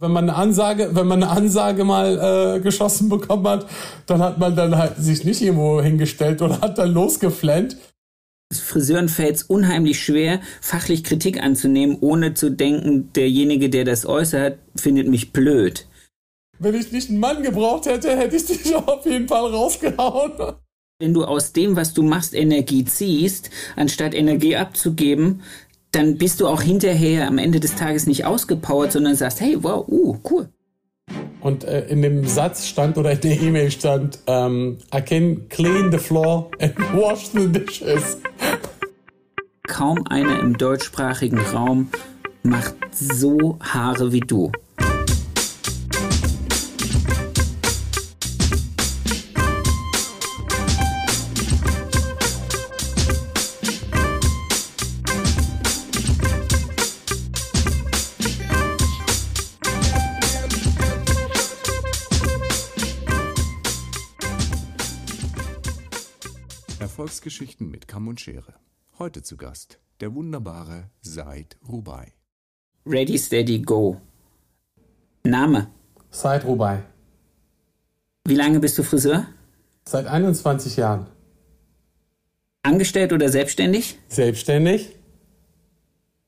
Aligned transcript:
Wenn 0.00 0.12
man 0.12 0.30
eine 0.30 0.38
Ansage, 0.38 0.90
wenn 0.94 1.06
man 1.06 1.22
eine 1.22 1.30
Ansage 1.30 1.84
mal 1.84 2.56
äh, 2.56 2.60
geschossen 2.60 3.10
bekommen 3.10 3.46
hat, 3.46 3.66
dann 4.06 4.22
hat 4.22 4.38
man 4.38 4.56
dann 4.56 4.78
halt 4.78 4.96
sich 4.96 5.24
nicht 5.24 5.42
irgendwo 5.42 5.82
hingestellt 5.82 6.40
oder 6.40 6.62
hat 6.62 6.78
dann 6.78 6.94
losgeflennt. 6.94 7.76
Friseuren 8.50 9.10
fällt 9.10 9.36
es 9.36 9.42
unheimlich 9.42 10.02
schwer, 10.02 10.40
fachlich 10.62 11.04
Kritik 11.04 11.42
anzunehmen, 11.42 11.98
ohne 12.00 12.32
zu 12.32 12.50
denken, 12.50 13.12
derjenige, 13.12 13.68
der 13.68 13.84
das 13.84 14.06
äußert, 14.06 14.58
findet 14.74 15.06
mich 15.06 15.32
blöd. 15.32 15.86
Wenn 16.58 16.74
ich 16.74 16.92
nicht 16.92 17.10
einen 17.10 17.20
Mann 17.20 17.42
gebraucht 17.42 17.84
hätte, 17.84 18.16
hätte 18.16 18.36
ich 18.36 18.46
dich 18.46 18.74
auf 18.74 19.04
jeden 19.04 19.28
Fall 19.28 19.50
rausgehauen. 19.50 20.32
Wenn 20.98 21.14
du 21.14 21.24
aus 21.24 21.52
dem, 21.52 21.76
was 21.76 21.92
du 21.92 22.02
machst, 22.02 22.34
Energie 22.34 22.84
ziehst, 22.86 23.50
anstatt 23.76 24.14
Energie 24.14 24.56
abzugeben, 24.56 25.42
dann 25.92 26.18
bist 26.18 26.40
du 26.40 26.46
auch 26.46 26.62
hinterher 26.62 27.26
am 27.26 27.38
Ende 27.38 27.60
des 27.60 27.74
Tages 27.74 28.06
nicht 28.06 28.24
ausgepowert, 28.24 28.92
sondern 28.92 29.16
sagst, 29.16 29.40
hey, 29.40 29.56
wow, 29.62 29.86
uh, 29.88 30.16
cool. 30.30 30.48
Und 31.40 31.64
äh, 31.64 31.86
in 31.88 32.02
dem 32.02 32.26
Satz 32.26 32.66
stand 32.66 32.98
oder 32.98 33.12
in 33.12 33.20
der 33.20 33.40
E-Mail 33.40 33.70
stand, 33.70 34.18
um, 34.26 34.78
I 34.94 35.00
can 35.00 35.48
clean 35.48 35.90
the 35.90 35.98
floor 35.98 36.50
and 36.60 36.76
wash 36.94 37.30
the 37.32 37.48
dishes. 37.48 38.18
Kaum 39.66 40.06
einer 40.08 40.40
im 40.40 40.56
deutschsprachigen 40.56 41.38
Raum 41.38 41.88
macht 42.42 42.74
so 42.92 43.58
Haare 43.60 44.12
wie 44.12 44.20
du. 44.20 44.52
Erfolgsgeschichten 67.10 67.68
mit 67.68 67.88
Kamm 67.88 68.06
und 68.06 68.20
Schere. 68.20 68.54
Heute 69.00 69.20
zu 69.22 69.36
Gast 69.36 69.80
der 69.98 70.14
wunderbare 70.14 70.90
Said 71.00 71.56
Rubai. 71.68 72.12
Ready, 72.86 73.18
steady, 73.18 73.58
go. 73.58 74.00
Name? 75.24 75.66
Said 76.12 76.44
Rubai. 76.44 76.84
Wie 78.28 78.36
lange 78.36 78.60
bist 78.60 78.78
du 78.78 78.84
Friseur? 78.84 79.26
Seit 79.84 80.06
21 80.06 80.76
Jahren. 80.76 81.08
Angestellt 82.62 83.12
oder 83.12 83.28
selbstständig? 83.28 83.98
Selbstständig. 84.06 84.94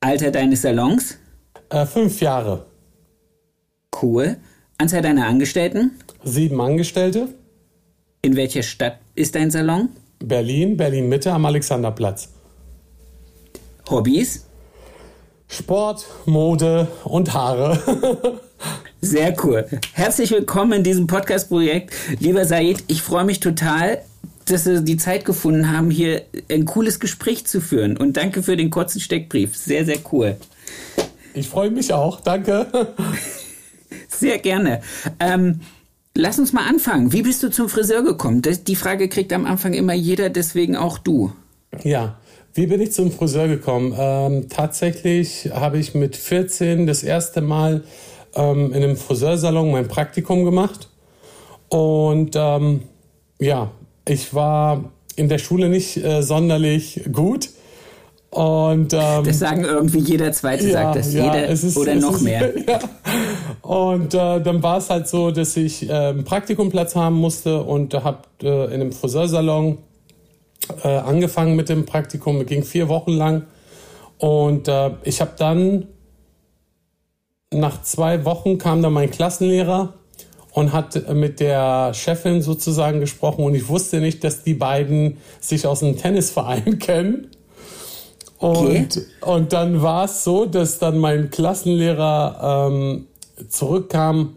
Alter 0.00 0.32
deines 0.32 0.62
Salons? 0.62 1.16
Äh, 1.70 1.86
fünf 1.86 2.20
Jahre. 2.20 2.66
Cool. 4.02 4.36
Anzahl 4.78 5.02
deiner 5.02 5.28
Angestellten? 5.28 5.92
Sieben 6.24 6.60
Angestellte. 6.60 7.28
In 8.20 8.34
welcher 8.34 8.64
Stadt 8.64 8.98
ist 9.14 9.36
dein 9.36 9.52
Salon? 9.52 9.88
Berlin, 10.22 10.76
Berlin 10.76 11.08
Mitte 11.08 11.32
am 11.32 11.44
Alexanderplatz. 11.44 12.28
Hobbys? 13.88 14.46
Sport, 15.48 16.06
Mode 16.24 16.88
und 17.04 17.34
Haare. 17.34 18.40
Sehr 19.00 19.36
cool. 19.44 19.66
Herzlich 19.92 20.30
willkommen 20.30 20.72
in 20.72 20.84
diesem 20.84 21.06
Podcast-Projekt. 21.06 21.92
Lieber 22.20 22.44
Said, 22.44 22.84
ich 22.86 23.02
freue 23.02 23.24
mich 23.24 23.40
total, 23.40 24.00
dass 24.46 24.64
Sie 24.64 24.82
die 24.82 24.96
Zeit 24.96 25.24
gefunden 25.24 25.70
haben, 25.70 25.90
hier 25.90 26.22
ein 26.50 26.64
cooles 26.64 27.00
Gespräch 27.00 27.46
zu 27.46 27.60
führen. 27.60 27.96
Und 27.96 28.16
danke 28.16 28.42
für 28.42 28.56
den 28.56 28.70
kurzen 28.70 29.00
Steckbrief. 29.00 29.56
Sehr, 29.56 29.84
sehr 29.84 29.98
cool. 30.12 30.36
Ich 31.34 31.48
freue 31.48 31.70
mich 31.70 31.92
auch. 31.92 32.20
Danke. 32.20 32.66
Sehr 34.08 34.38
gerne. 34.38 34.80
Ähm, 35.18 35.60
lass 36.14 36.38
uns 36.38 36.52
mal 36.52 36.66
anfangen. 36.68 37.12
Wie 37.12 37.22
bist 37.22 37.42
du 37.42 37.50
zum 37.50 37.68
Friseur 37.68 38.02
gekommen? 38.02 38.42
Das, 38.42 38.64
die 38.64 38.76
Frage 38.76 39.08
kriegt 39.08 39.32
am 39.32 39.46
Anfang 39.46 39.74
immer 39.74 39.94
jeder, 39.94 40.30
deswegen 40.30 40.76
auch 40.76 40.98
du. 40.98 41.32
Ja, 41.82 42.18
wie 42.54 42.66
bin 42.66 42.80
ich 42.80 42.92
zum 42.92 43.10
Friseur 43.10 43.48
gekommen? 43.48 43.94
Ähm, 43.96 44.48
tatsächlich 44.50 45.50
habe 45.52 45.78
ich 45.78 45.94
mit 45.94 46.16
14 46.16 46.86
das 46.86 47.02
erste 47.02 47.40
Mal 47.40 47.84
ähm, 48.34 48.72
in 48.72 48.82
einem 48.82 48.96
Friseursalon 48.96 49.70
mein 49.70 49.88
Praktikum 49.88 50.44
gemacht. 50.44 50.88
Und 51.68 52.36
ähm, 52.36 52.82
ja, 53.38 53.70
ich 54.06 54.34
war 54.34 54.90
in 55.16 55.28
der 55.28 55.38
Schule 55.38 55.70
nicht 55.70 55.96
äh, 55.96 56.22
sonderlich 56.22 57.02
gut. 57.10 57.48
Und, 58.30 58.94
ähm, 58.94 59.24
das 59.24 59.38
sagen 59.38 59.64
irgendwie 59.64 59.98
jeder 59.98 60.32
Zweite, 60.32 60.66
ja, 60.66 60.72
sagt 60.72 60.96
das. 60.96 61.12
ja, 61.12 61.24
jeder 61.24 61.48
ist, 61.48 61.76
oder 61.76 61.94
noch 61.94 62.16
ist, 62.16 62.22
mehr. 62.22 62.52
Ja. 62.66 62.78
Und 63.62 64.12
äh, 64.12 64.40
dann 64.40 64.62
war 64.62 64.78
es 64.78 64.90
halt 64.90 65.06
so, 65.06 65.30
dass 65.30 65.56
ich 65.56 65.88
äh, 65.88 65.92
einen 65.92 66.24
Praktikumplatz 66.24 66.96
haben 66.96 67.16
musste 67.16 67.62
und 67.62 67.94
habe 67.94 68.22
äh, 68.42 68.66
in 68.66 68.80
einem 68.80 68.92
Friseursalon 68.92 69.78
äh, 70.82 70.88
angefangen 70.88 71.54
mit 71.54 71.68
dem 71.68 71.86
Praktikum. 71.86 72.40
Es 72.40 72.46
ging 72.46 72.64
vier 72.64 72.88
Wochen 72.88 73.12
lang. 73.12 73.44
Und 74.18 74.66
äh, 74.66 74.90
ich 75.04 75.20
habe 75.20 75.32
dann, 75.38 75.86
nach 77.52 77.82
zwei 77.82 78.24
Wochen 78.24 78.58
kam 78.58 78.82
dann 78.82 78.92
mein 78.92 79.10
Klassenlehrer 79.10 79.94
und 80.52 80.72
hat 80.72 81.12
mit 81.14 81.38
der 81.38 81.94
Chefin 81.94 82.42
sozusagen 82.42 82.98
gesprochen. 82.98 83.44
Und 83.44 83.54
ich 83.54 83.68
wusste 83.68 84.00
nicht, 84.00 84.24
dass 84.24 84.42
die 84.42 84.54
beiden 84.54 85.18
sich 85.40 85.68
aus 85.68 85.84
einem 85.84 85.96
Tennisverein 85.96 86.78
kennen. 86.80 87.28
Und, 88.38 88.96
Okay. 88.96 89.06
und 89.20 89.52
dann 89.52 89.82
war 89.82 90.06
es 90.06 90.24
so, 90.24 90.46
dass 90.46 90.80
dann 90.80 90.98
mein 90.98 91.30
Klassenlehrer 91.30 92.68
ähm, 92.72 93.06
zurückkam 93.48 94.36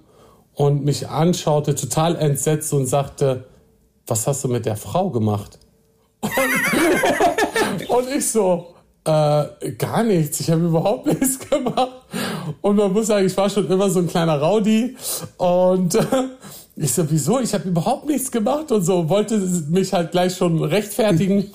und 0.53 0.85
mich 0.85 1.09
anschaute, 1.09 1.75
total 1.75 2.15
entsetzt 2.15 2.73
und 2.73 2.87
sagte, 2.87 3.45
was 4.07 4.27
hast 4.27 4.43
du 4.43 4.47
mit 4.47 4.65
der 4.65 4.75
Frau 4.75 5.09
gemacht? 5.09 5.59
Und, 6.21 8.09
ich 8.15 8.29
so, 8.29 8.75
äh, 9.03 9.71
gar 9.77 10.03
nichts, 10.03 10.39
ich 10.39 10.49
habe 10.49 10.65
überhaupt 10.65 11.05
nichts 11.05 11.39
gemacht. 11.39 11.91
Und 12.61 12.75
man 12.77 12.91
muss 12.91 13.07
sagen, 13.07 13.25
ich 13.25 13.37
war 13.37 13.49
schon 13.49 13.69
immer 13.69 13.89
so 13.89 13.99
ein 13.99 14.07
kleiner 14.07 14.39
Rowdy. 14.39 14.95
Und 15.37 15.95
äh, 15.95 16.05
ich 16.75 16.93
so, 16.93 17.09
wieso? 17.09 17.39
Ich 17.39 17.53
habe 17.53 17.69
überhaupt 17.69 18.07
nichts 18.07 18.31
gemacht 18.31 18.71
und 18.71 18.83
so, 18.83 19.09
wollte 19.09 19.37
mich 19.69 19.93
halt 19.93 20.11
gleich 20.11 20.35
schon 20.35 20.63
rechtfertigen. 20.63 21.51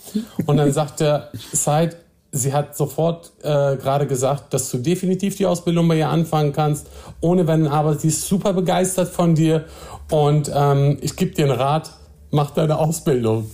Und 0.47 0.57
dann 0.57 0.73
sagte 0.73 1.29
Said, 1.53 1.97
sie 2.33 2.53
hat 2.53 2.77
sofort 2.77 3.33
äh, 3.43 3.77
gerade 3.77 4.07
gesagt, 4.07 4.55
dass 4.55 4.71
du 4.71 4.79
definitiv 4.79 5.37
die 5.37 5.47
Ausbildung 5.47 5.89
bei 5.89 5.97
ihr 5.97 6.09
anfangen 6.09 6.53
kannst, 6.53 6.89
ohne 7.21 7.47
Wenn, 7.47 7.67
aber 7.67 7.97
sie 7.97 8.09
ist 8.09 8.27
super 8.27 8.53
begeistert 8.53 9.09
von 9.09 9.35
dir 9.35 9.65
und 10.11 10.51
ähm, 10.55 10.99
ich 11.01 11.17
gebe 11.17 11.33
dir 11.33 11.47
einen 11.47 11.59
Rat, 11.59 11.93
mach 12.31 12.51
deine 12.51 12.79
Ausbildung. 12.79 13.51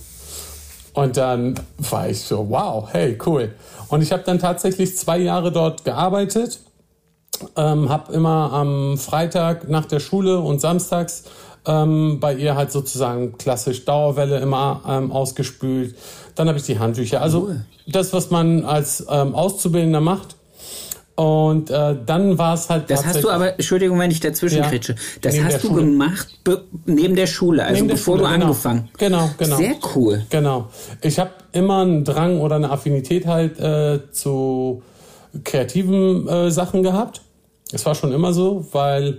Und 0.93 1.15
dann 1.15 1.53
war 1.77 2.09
ich 2.09 2.21
so, 2.21 2.49
wow, 2.49 2.87
hey, 2.91 3.17
cool. 3.25 3.53
Und 3.87 4.01
ich 4.01 4.11
habe 4.11 4.23
dann 4.23 4.39
tatsächlich 4.39 4.97
zwei 4.97 5.19
Jahre 5.19 5.51
dort 5.51 5.83
gearbeitet, 5.85 6.59
ähm, 7.55 7.89
habe 7.89 8.13
immer 8.13 8.51
am 8.51 8.97
Freitag 8.97 9.69
nach 9.69 9.85
der 9.85 9.99
Schule 9.99 10.39
und 10.39 10.59
samstags 10.59 11.25
ähm, 11.67 12.19
bei 12.19 12.33
ihr 12.33 12.55
halt 12.55 12.71
sozusagen 12.71 13.37
klassisch 13.37 13.85
Dauerwelle 13.85 14.39
immer 14.39 14.81
ähm, 14.87 15.11
ausgespült. 15.11 15.95
Dann 16.37 16.47
habe 16.47 16.57
ich 16.57 16.63
die 16.65 16.79
Handtücher. 16.79 17.21
Also 17.21 17.49
das, 17.87 18.13
was 18.13 18.29
man 18.31 18.63
als 18.63 19.05
ähm, 19.09 19.35
Auszubildender 19.35 19.99
macht. 20.01 20.35
Und 21.15 21.71
äh, 21.71 21.95
dann 22.05 22.37
war 22.37 22.53
es 22.53 22.69
halt 22.69 22.91
Das 22.91 23.03
hast 23.03 23.23
du 23.23 23.31
aber, 23.31 23.53
Entschuldigung, 23.53 23.97
wenn 23.97 24.11
ich 24.11 24.19
dazwischen 24.19 24.59
Ja. 24.59 24.69
das 25.21 25.39
hast 25.41 25.63
du 25.63 25.69
Schule. 25.69 25.81
gemacht 25.85 26.27
be- 26.43 26.63
neben 26.85 27.15
der 27.15 27.25
Schule, 27.25 27.63
also 27.63 27.73
Neben 27.73 27.87
bevor 27.87 28.17
Schule, 28.19 28.27
du 28.29 28.33
genau. 28.35 28.45
angefangen. 28.45 28.89
Genau, 28.99 29.29
genau. 29.35 29.55
Sehr 29.57 29.75
cool. 29.95 30.21
Genau. 30.29 30.67
Ich 31.01 31.17
habe 31.17 31.31
immer 31.53 31.79
einen 31.81 32.03
Drang 32.03 32.39
oder 32.39 32.57
eine 32.57 32.69
Affinität 32.69 33.25
halt 33.25 33.59
äh, 33.59 34.11
zu 34.11 34.83
kreativen 35.43 36.27
äh, 36.27 36.51
Sachen 36.51 36.83
gehabt. 36.83 37.21
Es 37.71 37.83
war 37.87 37.95
schon 37.95 38.13
immer 38.13 38.31
so, 38.31 38.67
weil 38.71 39.17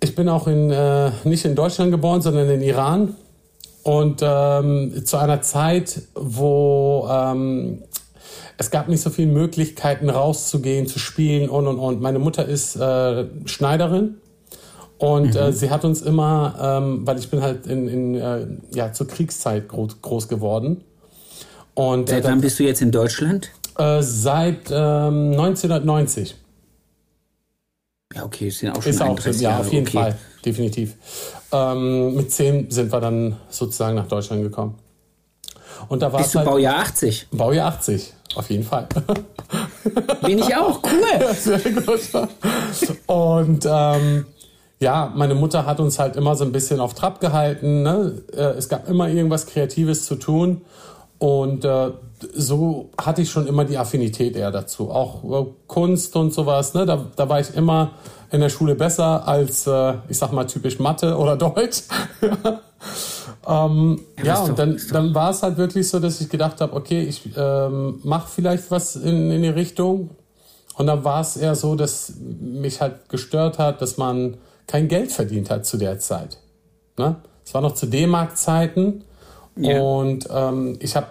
ich 0.00 0.14
bin 0.14 0.28
auch 0.28 0.46
in, 0.46 0.70
äh, 0.70 1.10
nicht 1.24 1.46
in 1.46 1.54
Deutschland 1.54 1.90
geboren, 1.90 2.20
sondern 2.20 2.50
in 2.50 2.60
Iran. 2.60 3.16
Und 3.82 4.20
ähm, 4.22 5.04
zu 5.04 5.16
einer 5.16 5.42
Zeit, 5.42 6.02
wo 6.14 7.08
ähm, 7.10 7.82
es 8.58 8.70
gab 8.70 8.88
nicht 8.88 9.00
so 9.00 9.10
viele 9.10 9.32
Möglichkeiten 9.32 10.08
rauszugehen, 10.08 10.86
zu 10.86 10.98
spielen 10.98 11.48
und 11.48 11.66
und 11.66 11.78
und. 11.78 12.00
Meine 12.00 12.18
Mutter 12.18 12.46
ist 12.46 12.76
äh, 12.76 13.26
Schneiderin 13.44 14.18
und 14.98 15.34
äh, 15.34 15.52
sie 15.52 15.70
hat 15.70 15.84
uns 15.84 16.00
immer, 16.00 16.54
ähm, 16.60 17.06
weil 17.06 17.18
ich 17.18 17.28
bin 17.28 17.42
halt 17.42 17.66
in, 17.66 17.88
in 17.88 18.14
äh, 18.14 18.46
ja 18.72 18.92
zur 18.92 19.08
Kriegszeit 19.08 19.68
groß, 19.68 20.00
groß 20.00 20.28
geworden 20.28 20.84
und 21.74 22.08
äh, 22.08 22.14
Seit 22.14 22.24
wann 22.24 22.40
bist 22.40 22.60
du 22.60 22.64
jetzt 22.64 22.82
in 22.82 22.92
Deutschland? 22.92 23.50
äh, 23.78 24.02
seit 24.02 24.70
ähm, 24.70 25.32
1990 25.32 26.36
Ja, 28.14 28.24
okay, 28.24 28.50
sind 28.50 28.70
auch 28.70 28.82
schon 28.82 28.90
ist 28.90 29.00
auch 29.00 29.06
31 29.06 29.42
ja 29.42 29.50
Jahre. 29.50 29.60
auf 29.62 29.72
jeden 29.72 29.86
okay. 29.86 29.98
Fall 29.98 30.18
definitiv. 30.44 30.94
Ähm, 31.52 32.14
mit 32.14 32.32
zehn 32.32 32.70
sind 32.70 32.92
wir 32.92 33.00
dann 33.00 33.36
sozusagen 33.48 33.96
nach 33.96 34.08
Deutschland 34.08 34.42
gekommen 34.42 34.78
und 35.88 36.02
da 36.02 36.12
war 36.12 36.20
Bist 36.20 36.34
du 36.34 36.38
halt 36.40 36.48
Baujahr 36.48 36.78
80? 36.78 37.28
Baujahr 37.32 37.68
80 37.68 38.12
auf 38.34 38.50
jeden 38.50 38.64
Fall. 38.64 38.88
Bin 40.22 40.38
ich 40.38 40.54
auch, 40.56 40.80
cool. 40.84 41.34
Sehr 41.34 41.58
gut. 41.58 42.00
Und 43.06 43.66
ähm, 43.68 44.26
ja, 44.80 45.12
meine 45.14 45.34
Mutter 45.34 45.66
hat 45.66 45.80
uns 45.80 45.98
halt 45.98 46.16
immer 46.16 46.34
so 46.34 46.44
ein 46.44 46.52
bisschen 46.52 46.80
auf 46.80 46.94
Trab 46.94 47.20
gehalten. 47.20 47.82
Ne? 47.82 48.22
Äh, 48.32 48.56
Es 48.56 48.68
gab 48.68 48.88
immer 48.88 49.08
irgendwas 49.08 49.46
Kreatives 49.46 50.06
zu 50.06 50.16
tun. 50.16 50.62
Und 51.18 51.64
äh, 51.64 51.90
so 52.34 52.90
hatte 53.00 53.22
ich 53.22 53.30
schon 53.30 53.46
immer 53.46 53.64
die 53.64 53.78
Affinität 53.78 54.36
eher 54.36 54.50
dazu. 54.50 54.90
Auch 54.90 55.24
äh, 55.24 55.46
Kunst 55.66 56.14
und 56.16 56.32
sowas. 56.32 56.74
Ne? 56.74 56.86
Da, 56.86 57.06
da 57.16 57.28
war 57.28 57.40
ich 57.40 57.54
immer 57.54 57.92
in 58.30 58.40
der 58.40 58.48
Schule 58.48 58.74
besser 58.74 59.26
als, 59.28 59.66
äh, 59.66 59.94
ich 60.08 60.18
sag 60.18 60.32
mal, 60.32 60.46
typisch 60.46 60.78
Mathe 60.78 61.16
oder 61.16 61.36
Deutsch. 61.38 61.82
ähm, 63.46 64.00
ja, 64.18 64.24
Ja, 64.24 64.40
und 64.42 64.50
doch- 64.50 64.56
dann, 64.56 64.80
dann 64.92 65.14
war 65.14 65.30
es 65.30 65.42
halt 65.42 65.56
wirklich 65.56 65.88
so, 65.88 65.98
dass 66.00 66.20
ich 66.20 66.28
gedacht 66.28 66.60
habe, 66.60 66.74
okay, 66.74 67.02
ich 67.02 67.30
ähm, 67.36 68.00
mache 68.04 68.28
vielleicht 68.28 68.70
was 68.70 68.96
in, 68.96 69.30
in 69.30 69.42
die 69.42 69.48
Richtung. 69.48 70.10
Und 70.76 70.86
dann 70.86 71.04
war 71.04 71.20
es 71.20 71.36
eher 71.36 71.54
so, 71.54 71.74
dass 71.74 72.14
mich 72.40 72.80
halt 72.80 73.08
gestört 73.08 73.58
hat, 73.58 73.82
dass 73.82 73.98
man 73.98 74.38
kein 74.66 74.88
Geld 74.88 75.12
verdient 75.12 75.50
hat 75.50 75.66
zu 75.66 75.76
der 75.76 75.98
Zeit. 75.98 76.38
Ne? 76.98 77.16
Es 77.44 77.52
war 77.52 77.60
noch 77.60 77.74
zu 77.74 77.86
D-Mark-Zeiten 77.86 79.04
Ja. 79.56 79.80
und 79.82 80.26
ähm, 80.30 80.76
ich 80.80 80.96
habe 80.96 81.08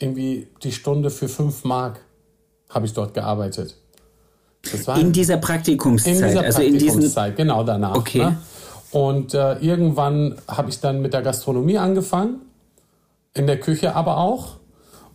irgendwie 0.00 0.48
die 0.62 0.72
Stunde 0.72 1.10
für 1.10 1.28
5 1.28 1.64
Mark 1.64 2.00
habe 2.68 2.86
ich 2.86 2.94
dort 2.94 3.14
gearbeitet. 3.14 3.76
In 4.96 5.12
dieser 5.12 5.36
Praktikumszeit, 5.36 6.14
in 6.14 6.26
dieser 6.26 6.40
also 6.40 6.62
in. 6.62 6.72
Praktikumszeit, 6.72 7.36
genau 7.36 7.62
danach. 7.64 7.96
Okay. 7.96 8.18
Ne? 8.18 8.38
Und 8.90 9.34
äh, 9.34 9.54
irgendwann 9.58 10.36
habe 10.48 10.70
ich 10.70 10.80
dann 10.80 11.00
mit 11.00 11.14
der 11.14 11.22
Gastronomie 11.22 11.78
angefangen, 11.78 12.40
in 13.34 13.46
der 13.46 13.60
Küche 13.60 13.94
aber 13.94 14.18
auch. 14.18 14.56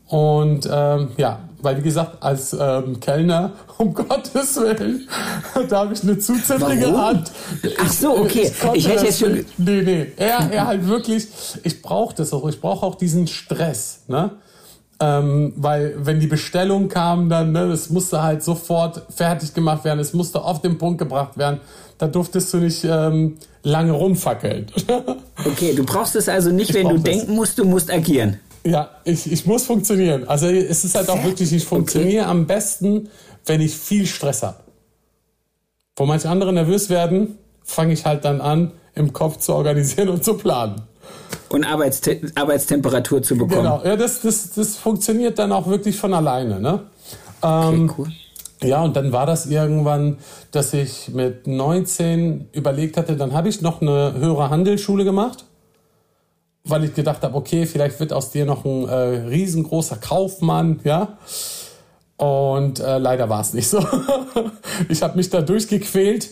Und 0.08 0.70
ähm, 0.72 1.10
ja, 1.18 1.40
weil 1.62 1.78
wie 1.78 1.81
gesagt, 1.81 2.24
als 2.24 2.56
ähm, 2.58 3.00
Kellner, 3.00 3.54
um 3.78 3.94
Gottes 3.94 4.56
Willen, 4.56 5.08
da 5.70 5.80
habe 5.80 5.94
ich 5.94 6.04
eine 6.04 6.18
Warum? 6.18 7.02
Hand. 7.02 7.31
Ach 7.80 7.92
so, 7.92 8.18
okay. 8.18 8.52
konnte 8.62 8.78
Ich 8.78 8.88
hätte 8.88 9.06
jetzt 9.06 9.20
schon-. 9.20 9.46
Nee, 9.58 9.81
nee. 9.81 10.12
Er, 10.16 10.50
er 10.52 10.68
halt 10.68 10.88
wirklich, 10.88 11.28
ich 11.64 11.81
brauche 11.81 12.16
das 12.16 12.34
auch. 12.34 12.48
Ich 12.48 12.62
brauche 12.62 12.86
auch 12.86 12.96
diesen 12.96 13.28
Stress, 13.28 14.02
ne? 14.08 14.31
Ähm, 15.00 15.51
weil 15.57 15.94
wenn 15.97 16.21
die 16.21 16.27
Bestellung 16.27 16.88
kam, 16.88 17.27
dann, 17.27 17.51
ne, 17.51 17.68
das 17.68 17.89
musste 17.89 18.24
halt 18.24 18.44
sofort 18.44 19.01
fertig 19.13 19.53
gemacht 19.53 19.83
werden, 19.83 20.00
es 20.00 20.13
musste 20.13 20.42
auf 20.42 20.62
den 20.62 20.77
Punkt 20.77 21.00
gebracht 21.00 21.38
werden. 21.38 21.59
Da 21.97 22.07
durftest 22.07 22.53
du 22.53 22.57
nicht 22.57 22.83
ähm, 22.86 23.36
lange 23.63 23.92
rumfackeln. 23.92 24.68
Okay, 25.45 25.74
du 25.75 25.83
brauchst 25.83 26.15
es 26.15 26.30
also 26.30 26.50
nicht, 26.50 26.69
Ich 26.69 26.75
wenn 26.75 26.88
du 26.88 26.94
das. 26.95 27.03
denken 27.03 27.36
musst, 27.36 27.57
du 27.59 27.65
musst 27.65 27.92
agieren. 27.92 28.39
ja, 28.65 28.89
ich, 29.03 29.30
ich 29.30 29.45
muss 29.45 29.63
funktionieren. 29.65 30.27
Also 30.27 30.47
es 30.47 30.86
ist 30.86 30.95
halt 30.95 31.09
auch 31.09 31.21
wirklich, 31.25 31.51
ich 31.51 31.65
funktioniere 31.65 32.25
am 32.25 32.47
besten, 32.47 33.09
wenn 33.45 33.59
ich 33.59 33.75
viel 33.75 34.07
Stress 34.07 34.44
habe. 34.44 34.56
Wo 35.97 36.06
manche 36.06 36.30
andere 36.30 36.53
nervös 36.53 36.89
werden, 36.89 37.38
fange 37.63 37.92
ich 37.94 38.06
halt 38.06 38.24
dann 38.25 38.39
an, 38.42 38.71
im 38.95 39.12
Kopf 39.12 39.38
zu 39.39 39.53
organisieren 39.53 40.07
und 40.09 40.24
zu 40.24 40.36
planen. 40.36 40.81
Und 41.50 41.63
Arbeitste 41.63 42.21
Arbeitstemperatur 42.36 43.21
zu 43.21 43.36
bekommen. 43.36 43.63
Genau, 43.63 43.81
ja, 43.83 43.95
das, 43.95 44.21
das, 44.21 44.53
das 44.53 44.77
funktioniert 44.77 45.38
dann 45.38 45.51
auch 45.51 45.68
wirklich 45.68 45.97
von 45.97 46.13
alleine. 46.13 46.59
Ne? 46.59 46.81
Ähm, 47.44 47.89
Okay, 47.89 47.94
cool. 47.97 48.07
Ja, 48.63 48.83
und 48.83 48.95
dann 48.95 49.12
war 49.12 49.25
das 49.25 49.45
irgendwann, 49.45 50.18
dass 50.51 50.74
ich 50.74 51.09
mit 51.09 51.45
19 51.45 52.50
überlegt 52.53 52.97
hatte, 52.97 53.15
dann 53.15 53.33
habe 53.33 53.50
ich 53.50 53.62
noch 53.62 53.81
eine 53.81 54.13
höhere 54.18 54.50
Handelsschule 54.50 55.03
gemacht, 55.03 55.45
weil 56.63 56.86
ich 56.86 56.95
gedacht 56.95 57.21
habe, 57.21 57.36
okay, 57.36 57.65
vielleicht 57.65 58.00
wird 58.00 58.13
aus 58.13 58.31
dir 58.31 58.45
noch 58.45 58.65
ein 58.65 58.88
äh, 58.88 58.94
riesengroßer 59.27 59.97
Kaufmann, 59.97 60.80
ja. 60.83 61.18
Und 62.18 62.80
äh, 62.80 62.97
leider 62.97 63.30
war 63.30 63.42
es 63.42 63.53
nicht 63.53 63.68
so. 63.68 63.86
ich 64.89 65.03
habe 65.03 65.18
mich 65.18 65.30
da 65.30 65.42
durchgequält, 65.42 66.30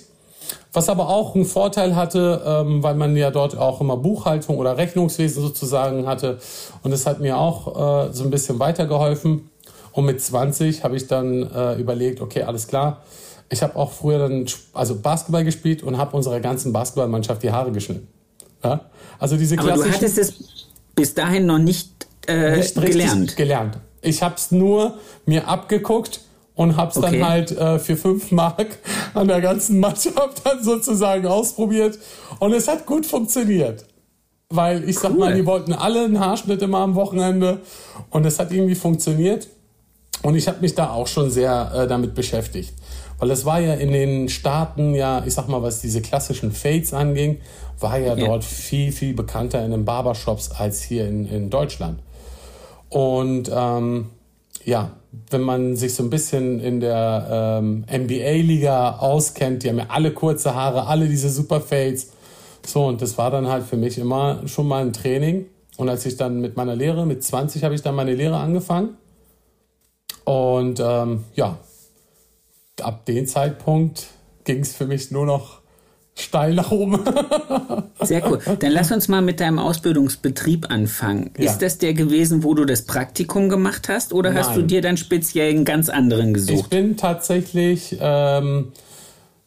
was 0.74 0.90
aber 0.90 1.08
auch 1.08 1.36
einen 1.36 1.46
Vorteil 1.46 1.96
hatte, 1.96 2.42
ähm, 2.46 2.82
weil 2.82 2.96
man 2.96 3.16
ja 3.16 3.30
dort 3.30 3.56
auch 3.56 3.80
immer 3.80 3.96
Buchhaltung 3.96 4.58
oder 4.58 4.78
Rechnungswesen 4.78 5.42
sozusagen 5.42 6.08
hatte. 6.08 6.40
Und 6.82 6.92
das 6.92 7.06
hat 7.06 7.20
mir 7.20 7.38
auch 7.38 8.08
äh, 8.10 8.14
so 8.14 8.24
ein 8.24 8.32
bisschen 8.32 8.60
weitergeholfen. 8.60 9.50
Und 9.92 10.06
mit 10.06 10.20
20 10.20 10.84
habe 10.84 10.96
ich 10.98 11.08
dann 11.08 11.44
äh, 11.52 11.76
überlegt, 11.76 12.22
okay, 12.22 12.44
alles 12.44 12.68
klar. 12.68 13.04
Ich 13.50 13.62
habe 13.62 13.76
auch 13.76 13.92
früher 13.92 14.18
dann 14.18 14.48
also 14.74 14.96
Basketball 14.96 15.44
gespielt 15.44 15.84
und 15.84 16.00
habe 16.00 16.18
unserer 16.18 16.40
ganzen 16.40 16.74
Basketballmannschaft 16.74 17.44
die 17.44 17.52
Haare 17.52 17.72
geschnitten. 17.72 18.08
Ja? 18.64 18.82
Also 19.20 19.38
diese 19.38 19.60
Aber 19.60 19.74
du 19.74 19.84
hattest 19.84 20.18
es 20.18 20.34
bis 20.96 21.14
dahin 21.14 21.46
noch 21.46 21.60
nicht, 21.60 22.08
äh, 22.28 22.58
nicht 22.58 22.76
gelernt. 22.76 23.38
gelernt. 23.38 23.78
Ich 24.02 24.24
habe 24.24 24.36
es 24.36 24.52
nur 24.52 24.96
mir 25.28 25.48
abgeguckt 25.48 26.22
und 26.56 26.76
habe 26.78 26.92
es 26.92 26.98
Okay. 26.98 27.20
dann 27.20 27.30
halt 27.30 27.52
äh, 27.52 27.80
für 27.80 27.98
fünf 27.98 28.32
Mark 28.32 28.78
an 29.14 29.28
der 29.28 29.42
ganzen 29.42 29.80
Mannschaft 29.80 30.42
dann 30.46 30.64
sozusagen 30.64 31.26
ausprobiert 31.28 31.98
und 32.40 32.54
es 32.54 32.68
hat 32.68 32.86
gut 32.86 33.06
funktioniert. 33.06 33.86
Weil 34.50 34.88
ich 34.88 35.00
sag 35.00 35.12
Cool. 35.14 35.18
mal, 35.20 35.34
die 35.34 35.46
wollten 35.48 35.74
alle 35.74 36.04
einen 36.06 36.20
Haarschnitt 36.20 36.62
immer 36.62 36.80
am 36.80 36.94
Wochenende 36.96 37.62
und 38.12 38.26
es 38.26 38.38
hat 38.38 38.52
irgendwie 38.52 38.76
funktioniert. 38.76 39.48
Und 40.22 40.36
ich 40.36 40.48
habe 40.48 40.60
mich 40.62 40.76
da 40.76 40.92
auch 40.92 41.08
schon 41.08 41.32
sehr 41.32 41.72
äh, 41.76 41.88
damit 41.88 42.14
beschäftigt. 42.14 42.74
Weil 43.18 43.32
es 43.32 43.46
war 43.46 43.60
ja 43.60 43.74
in 43.74 43.92
den 43.92 44.30
Staaten 44.30 44.94
ja, 44.94 45.24
ich 45.26 45.34
sag 45.34 45.48
mal, 45.50 45.62
was 45.64 45.82
diese 45.82 46.02
klassischen 46.02 46.52
Fades 46.52 46.94
anging, 46.94 47.40
war 47.80 47.98
ja, 47.98 48.16
Ja. 48.16 48.28
dort 48.28 48.44
viel, 48.44 48.92
viel 48.92 49.14
bekannter 49.16 49.66
in 49.66 49.72
den 49.72 49.86
Barbershops 49.86 50.52
als 50.52 50.82
hier 50.84 51.08
in, 51.08 51.26
in 51.26 51.50
Deutschland. 51.50 52.00
Und 52.90 53.50
ähm, 53.54 54.12
ja, 54.64 54.92
wenn 55.30 55.42
man 55.42 55.76
sich 55.76 55.94
so 55.94 56.04
ein 56.04 56.10
bisschen 56.10 56.60
in 56.60 56.80
der 56.80 57.60
ähm, 57.62 57.86
NBA-Liga 57.92 58.98
auskennt, 58.98 59.64
die 59.64 59.70
haben 59.70 59.78
ja 59.78 59.86
alle 59.90 60.12
kurze 60.12 60.56
Haare, 60.56 60.88
alle 60.88 61.08
diese 61.08 61.30
Super 61.30 61.62
Fades. 61.62 62.12
So, 62.66 62.86
und 62.86 63.02
das 63.02 63.18
war 63.18 63.30
dann 63.30 63.48
halt 63.48 63.64
für 63.64 63.78
mich 63.78 63.98
immer 63.98 64.48
schon 64.48 64.68
mal 64.68 64.82
ein 64.82 64.94
Training. 64.94 65.46
Und 65.78 65.90
als 65.90 66.06
ich 66.06 66.18
dann 66.18 66.40
mit 66.40 66.56
meiner 66.56 66.76
Lehre, 66.76 67.06
mit 67.06 67.24
20 67.24 67.64
habe 67.64 67.76
ich 67.76 67.82
dann 67.82 67.96
meine 67.96 68.14
Lehre 68.14 68.38
angefangen. 68.38 68.98
Und 70.24 70.80
ähm, 70.80 71.26
ja, 71.36 71.58
ab 72.82 73.06
dem 73.06 73.28
Zeitpunkt 73.28 74.08
ging 74.46 74.60
es 74.60 74.76
für 74.76 74.86
mich 74.86 75.12
nur 75.12 75.26
noch 75.26 75.63
steil 76.16 76.54
nach 76.54 76.72
oben. 76.72 77.00
Sehr 78.02 78.30
cool. 78.30 78.40
Dann 78.60 78.72
lass 78.72 78.92
uns 78.92 79.08
mal 79.08 79.22
mit 79.22 79.40
deinem 79.40 79.60
Ausbildungsbetrieb 79.60 80.70
anfangen. 80.70 81.32
Ja. 81.38 81.46
Ist 81.50 81.60
das 81.60 81.78
der 81.78 81.94
gewesen, 81.94 82.44
wo 82.44 82.54
du 82.54 82.66
das 82.66 82.84
Praktikum 82.84 83.50
gemacht 83.50 83.90
hast 83.90 84.14
oder 84.14 84.34
hast 84.34 84.50
Nein. 84.50 84.60
du 84.60 84.66
dir 84.66 84.82
dann 84.82 84.98
speziell 84.98 85.50
einen 85.50 85.66
ganz 85.66 85.90
anderen 85.90 86.30
Ich 86.30 86.34
gesucht? 86.48 86.70
bin 86.70 86.98
tatsächlich 86.98 87.98
ähm, 88.00 88.72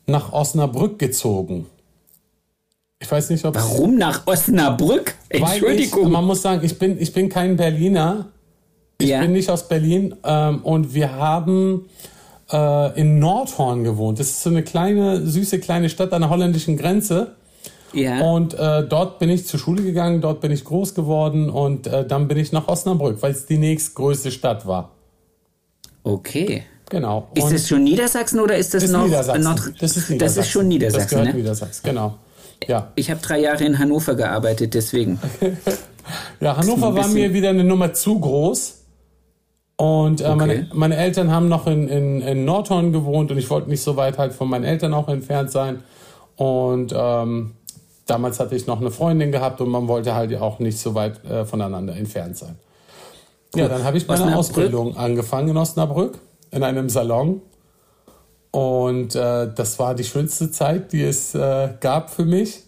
nach 0.07 0.33
Osnabrück 0.33 0.99
gezogen. 0.99 1.67
Ich 2.99 3.11
weiß 3.11 3.31
nicht, 3.31 3.45
ob 3.45 3.55
Warum 3.55 3.97
nach 3.97 4.27
Osnabrück? 4.27 5.15
Weil 5.31 5.41
ich, 5.41 5.43
Entschuldigung. 5.43 6.11
man 6.11 6.25
muss 6.25 6.43
sagen, 6.43 6.65
ich 6.65 6.79
bin, 6.79 7.01
ich 7.01 7.13
bin 7.13 7.29
kein 7.29 7.57
Berliner. 7.57 8.29
Ich 8.99 9.09
ja. 9.09 9.21
bin 9.21 9.33
nicht 9.33 9.51
aus 9.51 9.69
Berlin. 9.69 10.15
Ähm, 10.25 10.61
und 10.63 10.95
wir 10.95 11.13
haben 11.13 11.89
äh, 12.53 13.01
in 13.01 13.19
Nordhorn 13.19 13.85
gewohnt. 13.85 14.19
Das 14.21 14.29
ist 14.29 14.43
so 14.43 14.51
eine 14.51 14.63
kleine, 14.63 15.27
süße 15.27 15.59
kleine 15.59 15.89
Stadt 15.89 16.13
an 16.13 16.23
der 16.23 16.31
holländischen 16.31 16.77
Grenze. 16.77 17.37
ja. 17.93 18.21
Und 18.21 18.55
äh, 18.55 18.87
dort 18.87 19.19
bin 19.19 19.31
ich 19.31 19.47
zur 19.47 19.59
Schule 19.61 19.83
gegangen, 19.83 20.21
dort 20.21 20.41
bin 20.41 20.53
ich 20.53 20.65
groß 20.65 20.95
geworden 20.95 21.51
und 21.51 21.87
äh, 21.87 22.07
dann 22.07 22.29
bin 22.29 22.39
ich 22.39 22.53
nach 22.53 22.69
Osnabrück, 22.69 23.23
weil 23.23 23.33
es 23.33 23.47
die 23.47 23.59
nächstgrößte 23.59 24.31
Stadt 24.31 24.67
war. 24.67 24.91
Okay. 26.03 26.63
Genau. 26.89 27.29
Ist 27.35 27.43
Und 27.43 27.53
das 27.53 27.69
schon 27.69 27.83
Niedersachsen 27.83 28.39
oder 28.39 28.57
ist 28.57 28.73
das, 28.73 28.85
ist 28.85 28.93
noch 28.93 29.05
Niedersachsen. 29.05 29.43
Nord 29.43 29.59
das 29.81 29.97
ist 29.97 30.09
Niedersachsen. 30.09 30.19
Das 30.19 30.37
ist 30.37 30.51
schon 30.53 30.63
Das 30.63 30.69
Niedersachsen, 30.69 31.09
gehört 31.11 31.29
ne? 31.29 31.35
Niedersachsen, 31.35 31.83
genau. 31.85 32.15
Ja. 32.69 32.93
Ich 32.95 33.11
habe 33.11 33.21
drei 33.21 33.41
Jahre 33.41 33.65
in 33.65 33.79
Hannover 33.79 34.15
gearbeitet, 34.15 34.75
deswegen. 34.75 35.19
Ja, 36.41 36.57
Hannover 36.57 36.95
war 36.95 37.09
mir 37.09 37.33
wieder 37.35 37.51
eine 37.51 37.65
Nummer 37.65 37.93
zu 37.93 38.21
groß. 38.21 38.75
Und 39.77 40.21
äh, 40.23 40.35
meine, 40.35 40.53
Okay. 40.55 40.67
meine 40.73 40.97
Eltern 40.97 41.31
haben 41.31 41.49
noch 41.49 41.67
in, 41.67 41.89
in, 41.89 42.23
in 42.23 42.45
Nordhorn 42.45 42.93
gewohnt 42.93 43.31
und 43.31 43.37
ich 43.39 43.51
wollte 43.51 43.69
nicht 43.69 43.83
so 43.83 43.97
weit 43.97 44.17
halt 44.17 44.33
von 44.33 44.49
meinen 44.49 44.65
Eltern 44.65 44.95
auch 44.95 45.09
entfernt 45.09 45.51
sein. 45.51 45.83
Und 46.37 46.95
ähm, 46.97 47.53
damals 48.07 48.41
hatte 48.41 48.57
ich 48.57 48.67
noch 48.67 48.81
eine 48.81 48.91
Freundin 48.91 49.33
gehabt 49.33 49.61
und 49.61 49.69
man 49.69 49.87
wollte 49.89 50.15
halt 50.15 50.35
auch 50.41 50.59
nicht 50.61 50.79
so 50.79 50.95
weit 50.95 51.23
äh, 51.25 51.45
voneinander 51.45 51.95
entfernt 51.95 52.37
sein. 52.39 52.57
Ja, 53.55 53.69
dann 53.69 53.85
habe 53.85 53.97
ich 53.97 54.07
meine 54.07 54.23
Osnabrück? 54.23 54.39
Ausbildung 54.39 54.97
angefangen 54.97 55.49
in 55.51 55.57
Osnabrück, 55.57 56.19
in 56.51 56.63
einem 56.63 56.89
Salon. 56.89 57.41
Und 58.51 59.15
äh, 59.15 59.49
das 59.55 59.79
war 59.79 59.95
die 59.95 60.05
schönste 60.05 60.51
Zeit, 60.51 60.93
die 60.93 61.03
es 61.03 61.35
äh, 61.35 61.71
gab 61.81 62.11
für 62.11 62.25
mich. 62.25 62.63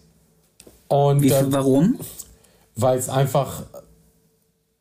Und 0.87 1.21
Wie, 1.23 1.29
äh, 1.31 1.45
warum? 1.49 1.99
weil 2.75 2.97
es 2.97 3.09
einfach 3.09 3.63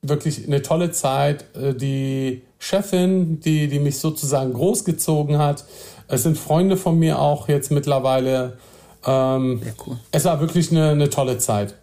wirklich 0.03 0.47
eine 0.47 0.63
tolle 0.63 0.91
Zeit, 0.93 1.45
äh, 1.57 1.75
die 1.75 2.43
Chefin, 2.59 3.41
die, 3.41 3.69
die 3.69 3.79
mich 3.79 3.99
sozusagen 3.99 4.53
großgezogen 4.53 5.39
hat. 5.39 5.65
Es 6.09 6.23
sind 6.23 6.39
Freunde 6.39 6.77
von 6.77 6.99
mir 6.99 7.19
auch 7.19 7.49
jetzt 7.49 7.71
mittlerweile. 7.71 8.59
Ähm, 9.05 9.61
Ja, 9.65 9.73
cool. 9.87 9.99
Es 10.11 10.25
war 10.25 10.41
wirklich 10.41 10.71
eine, 10.71 10.91
eine 10.91 11.11
tolle 11.11 11.39
Zeit. 11.39 11.75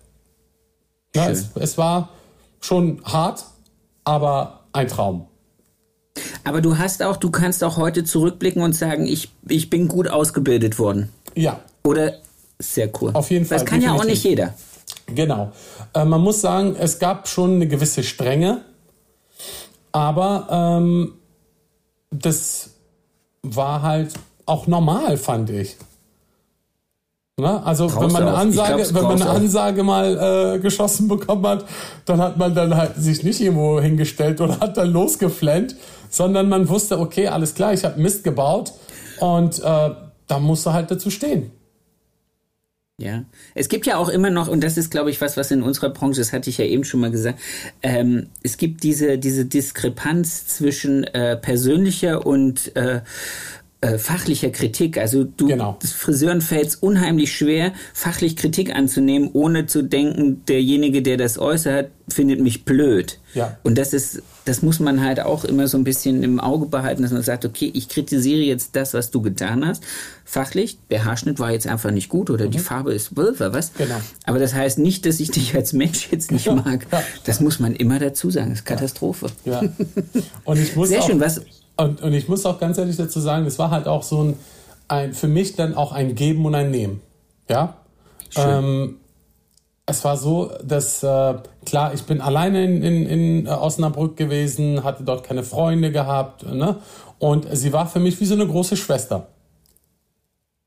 Ja, 1.16 1.30
es, 1.30 1.50
es 1.56 1.78
war 1.78 2.10
schon 2.60 3.02
hart, 3.06 3.46
aber 4.04 4.62
ein 4.74 4.88
Traum. 4.88 5.28
Aber 6.44 6.62
du 6.62 6.78
hast 6.78 7.04
auch, 7.04 7.18
du 7.18 7.30
kannst 7.30 7.64
auch 7.64 7.78
heute 7.78 8.04
zurückblicken 8.04 8.62
und 8.62 8.74
sagen, 8.74 9.06
ich, 9.08 9.30
ich 9.48 9.70
bin 9.70 9.88
gut 9.88 10.08
ausgebildet 10.08 10.80
worden. 10.80 11.10
Ja. 11.36 11.60
Oder 11.84 12.14
sehr 12.60 12.90
cool. 13.02 13.12
Auf 13.14 13.32
jeden 13.32 13.46
Fall. 13.46 13.60
Das 13.60 13.66
kann 13.66 13.80
definitiv. 13.80 13.98
ja 13.98 14.04
auch 14.04 14.10
nicht 14.10 14.24
jeder. 14.24 14.54
Genau. 15.08 15.52
Äh, 15.94 16.06
man 16.06 16.22
muss 16.22 16.42
sagen, 16.42 16.76
es 16.78 17.00
gab 17.00 17.28
schon 17.28 17.56
eine 17.56 17.68
gewisse 17.68 18.04
Strenge, 18.04 18.62
aber 19.92 20.48
ähm, 20.50 21.14
das 22.12 22.72
war 23.44 23.82
halt 23.82 24.14
auch 24.46 24.68
normal, 24.68 25.18
fand 25.18 25.50
ich. 25.50 25.78
Ne? 27.38 27.62
Also 27.66 27.88
Traust 27.88 28.02
wenn 28.02 28.12
man 28.14 28.22
eine 28.24 28.38
Ansage, 28.38 28.88
wenn 28.94 29.04
man 29.04 29.22
eine 29.22 29.30
Ansage 29.30 29.84
mal 29.84 30.56
äh, 30.56 30.60
geschossen 30.60 31.10
bekommen 31.10 31.46
hat, 31.46 31.66
dann 32.06 32.22
hat 32.22 32.38
man 32.38 32.56
dann 32.56 32.76
halt 32.76 32.96
sich 32.96 33.24
nicht 33.24 33.42
irgendwo 33.42 33.82
hingestellt 33.82 34.40
oder 34.40 34.60
hat 34.62 34.78
dann 34.78 34.92
losgeflennt, 34.92 35.76
sondern 36.10 36.48
man 36.48 36.70
wusste, 36.70 36.98
okay, 36.98 37.28
alles 37.28 37.54
klar, 37.54 37.74
ich 37.74 37.84
habe 37.84 38.00
Mist 38.00 38.24
gebaut 38.24 38.72
und 39.20 39.60
äh, 39.60 39.90
da 40.28 40.40
musst 40.40 40.66
du 40.66 40.72
halt 40.72 40.90
dazu 40.90 41.10
stehen. 41.10 41.52
Ja, 42.98 43.26
es 43.56 43.68
gibt 43.68 43.86
ja 43.86 43.98
auch 43.98 44.08
immer 44.08 44.30
noch, 44.30 44.48
und 44.48 44.64
das 44.64 44.78
ist, 44.78 44.90
glaube 44.90 45.10
ich, 45.10 45.20
was, 45.20 45.36
was 45.36 45.52
in 45.52 45.64
unserer 45.64 45.90
Branche, 45.90 46.22
das 46.22 46.32
hatte 46.32 46.50
ich 46.50 46.58
ja 46.58 46.64
eben 46.64 46.86
schon 46.86 47.02
mal 47.02 47.12
gesagt, 47.12 47.42
ähm, 47.84 48.28
es 48.42 48.56
gibt 48.56 48.84
diese, 48.84 49.18
diese 49.18 49.44
Diskrepanz 49.44 50.48
zwischen 50.48 51.04
äh, 51.04 51.36
persönlicher 51.36 52.26
und 52.26 52.74
äh, 52.78 53.02
äh, 53.86 54.00
fachlicher 54.00 54.50
Kritik. 54.50 54.98
Also 54.98 55.24
du 55.24 55.48
genau. 55.48 55.78
Friseuren 55.84 56.42
fällt 56.42 56.68
es 56.68 56.76
unheimlich 56.76 57.36
schwer, 57.36 57.72
fachlich 57.94 58.36
Kritik 58.36 58.76
anzunehmen, 58.76 59.30
ohne 59.34 59.68
zu 59.68 59.84
denken, 59.84 60.44
derjenige, 60.48 61.04
der 61.04 61.18
das 61.18 61.38
äußert, 61.38 61.92
findet 62.08 62.40
mich 62.40 62.66
blöd. 62.66 63.20
Ja. 63.34 63.58
Und 63.64 63.78
das 63.78 63.94
ist, 63.94 64.24
das 64.46 64.62
muss 64.62 64.80
man 64.80 65.04
halt 65.04 65.20
auch 65.20 65.46
immer 65.46 65.68
so 65.68 65.78
ein 65.78 65.84
bisschen 65.84 66.24
im 66.24 66.40
Auge 66.40 66.66
behalten, 66.66 67.04
dass 67.04 67.12
man 67.12 67.22
sagt, 67.22 67.46
okay, 67.46 67.70
ich 67.74 67.90
kritisiere 67.90 68.42
jetzt 68.42 68.76
das, 68.76 68.94
was 68.94 69.12
du 69.12 69.22
getan 69.22 69.66
hast. 69.66 69.84
Fachlich, 70.24 70.80
der 70.90 71.06
Haarschnitt 71.06 71.40
war 71.40 71.52
jetzt 71.52 71.68
einfach 71.68 71.92
nicht 71.92 72.10
gut 72.10 72.30
oder 72.30 72.46
mhm. 72.46 72.52
die 72.52 72.60
Farbe 72.60 72.94
ist 72.94 73.16
was. 73.16 73.74
Genau. 73.74 74.02
Aber 74.24 74.40
das 74.40 74.56
heißt 74.56 74.80
nicht, 74.80 75.06
dass 75.06 75.20
ich 75.20 75.30
dich 75.30 75.54
als 75.54 75.74
Mensch 75.74 76.10
jetzt 76.12 76.32
nicht 76.32 76.50
mag. 76.52 76.88
Ja. 76.92 77.04
Das 77.26 77.40
muss 77.40 77.60
man 77.60 77.76
immer 77.76 78.00
dazu 78.00 78.32
sagen. 78.32 78.50
Das 78.50 78.60
ist 78.60 78.66
Katastrophe. 78.66 79.28
Ja. 79.46 79.62
Und 80.44 80.60
ich 80.60 80.76
muss 80.76 80.90
Sehr 80.90 81.04
schön. 81.04 81.20
Was, 81.20 81.42
und, 81.78 82.02
und 82.02 82.14
ich 82.14 82.28
muss 82.28 82.46
auch 82.46 82.60
ganz 82.60 82.78
ehrlich 82.78 82.98
dazu 82.98 83.20
sagen, 83.20 83.46
es 83.46 83.60
war 83.60 83.72
halt 83.72 83.88
auch 83.88 84.04
so 84.04 84.24
ein, 84.24 84.40
ein 84.88 85.14
für 85.14 85.28
mich 85.28 85.56
dann 85.56 85.76
auch 85.76 85.92
ein 85.92 86.16
Geben 86.16 86.46
und 86.46 86.56
ein 86.56 86.72
Nehmen. 86.72 87.02
Ja. 87.50 87.76
Ähm, 88.36 88.98
es 89.86 90.04
war 90.04 90.18
so, 90.18 90.52
dass 90.64 91.04
äh, 91.04 91.36
klar, 91.66 91.94
ich 91.94 92.04
bin 92.04 92.22
alleine 92.22 92.64
in, 92.64 92.82
in, 92.82 93.06
in 93.06 93.48
Osnabrück 93.48 94.18
gewesen, 94.18 94.84
hatte 94.84 95.04
dort 95.04 95.24
keine 95.24 95.44
Freunde 95.44 95.92
gehabt, 95.92 96.46
ne? 96.46 96.78
Und 97.20 97.48
sie 97.56 97.72
war 97.72 97.88
für 97.88 98.00
mich 98.00 98.20
wie 98.20 98.26
so 98.26 98.34
eine 98.34 98.46
große 98.46 98.76
Schwester. 98.76 99.28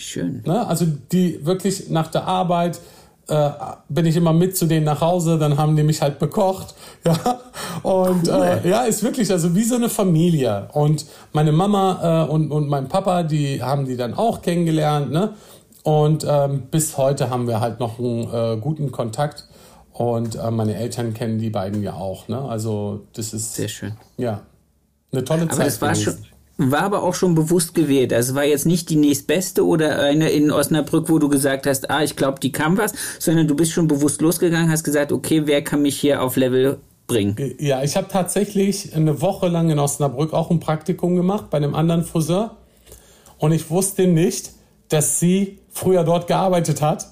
Schön. 0.00 0.42
Ne? 0.46 0.66
Also 0.66 0.86
die 0.86 1.44
wirklich 1.44 1.90
nach 1.90 2.08
der 2.08 2.24
Arbeit 2.26 2.80
äh, 3.28 3.50
bin 3.88 4.06
ich 4.06 4.16
immer 4.16 4.32
mit 4.32 4.56
zu 4.56 4.66
denen 4.66 4.84
nach 4.86 5.00
Hause, 5.00 5.38
dann 5.38 5.58
haben 5.58 5.76
die 5.76 5.82
mich 5.82 6.00
halt 6.00 6.18
bekocht, 6.18 6.74
ja. 7.04 7.40
Und 7.82 8.28
cool. 8.28 8.60
äh, 8.64 8.68
ja, 8.68 8.82
ist 8.84 9.02
wirklich 9.02 9.30
also 9.30 9.54
wie 9.54 9.64
so 9.64 9.76
eine 9.76 9.88
Familie. 9.88 10.68
Und 10.72 11.06
meine 11.32 11.52
Mama 11.52 12.26
äh, 12.26 12.30
und, 12.30 12.50
und 12.50 12.68
mein 12.68 12.88
Papa, 12.88 13.22
die 13.22 13.62
haben 13.62 13.84
die 13.84 13.96
dann 13.96 14.14
auch 14.14 14.42
kennengelernt, 14.42 15.10
ne? 15.10 15.34
Und 15.84 16.26
ähm, 16.28 16.64
bis 16.70 16.98
heute 16.98 17.30
haben 17.30 17.46
wir 17.46 17.60
halt 17.60 17.80
noch 17.80 17.98
einen 17.98 18.28
äh, 18.32 18.56
guten 18.60 18.90
Kontakt. 18.92 19.46
Und 19.92 20.36
äh, 20.36 20.50
meine 20.50 20.74
Eltern 20.76 21.14
kennen 21.14 21.38
die 21.38 21.50
beiden 21.50 21.82
ja 21.82 21.94
auch, 21.94 22.28
ne? 22.28 22.40
Also 22.40 23.06
das 23.14 23.32
ist 23.32 23.54
sehr 23.54 23.68
schön. 23.68 23.96
Ja, 24.16 24.42
eine 25.12 25.24
tolle 25.24 25.42
Aber 25.42 25.52
Zeit. 25.52 25.66
Das 25.66 25.80
war 25.80 25.94
schon 25.94 26.16
war 26.58 26.82
aber 26.82 27.04
auch 27.04 27.14
schon 27.14 27.36
bewusst 27.36 27.74
gewählt. 27.74 28.12
Also 28.12 28.34
war 28.34 28.44
jetzt 28.44 28.66
nicht 28.66 28.90
die 28.90 28.96
nächstbeste 28.96 29.64
oder 29.64 30.00
eine 30.00 30.28
in 30.30 30.50
Osnabrück, 30.50 31.08
wo 31.08 31.20
du 31.20 31.28
gesagt 31.28 31.66
hast, 31.66 31.88
ah, 31.88 32.02
ich 32.02 32.16
glaube, 32.16 32.40
die 32.40 32.50
kann 32.50 32.76
was, 32.76 32.92
sondern 33.20 33.46
du 33.46 33.54
bist 33.54 33.72
schon 33.72 33.86
bewusst 33.86 34.20
losgegangen, 34.20 34.70
hast 34.70 34.82
gesagt, 34.82 35.12
okay, 35.12 35.42
wer 35.46 35.62
kann 35.62 35.82
mich 35.82 35.98
hier 35.98 36.20
auf 36.20 36.36
Level 36.36 36.78
bringen? 37.06 37.54
Ja, 37.60 37.82
ich 37.84 37.96
habe 37.96 38.08
tatsächlich 38.08 38.94
eine 38.94 39.22
Woche 39.22 39.46
lang 39.46 39.70
in 39.70 39.78
Osnabrück 39.78 40.32
auch 40.32 40.50
ein 40.50 40.58
Praktikum 40.58 41.14
gemacht 41.14 41.48
bei 41.48 41.58
einem 41.58 41.76
anderen 41.76 42.02
Friseur 42.02 42.56
und 43.38 43.52
ich 43.52 43.70
wusste 43.70 44.08
nicht, 44.08 44.50
dass 44.88 45.20
sie 45.20 45.60
früher 45.70 46.02
dort 46.02 46.26
gearbeitet 46.26 46.82
hat 46.82 47.06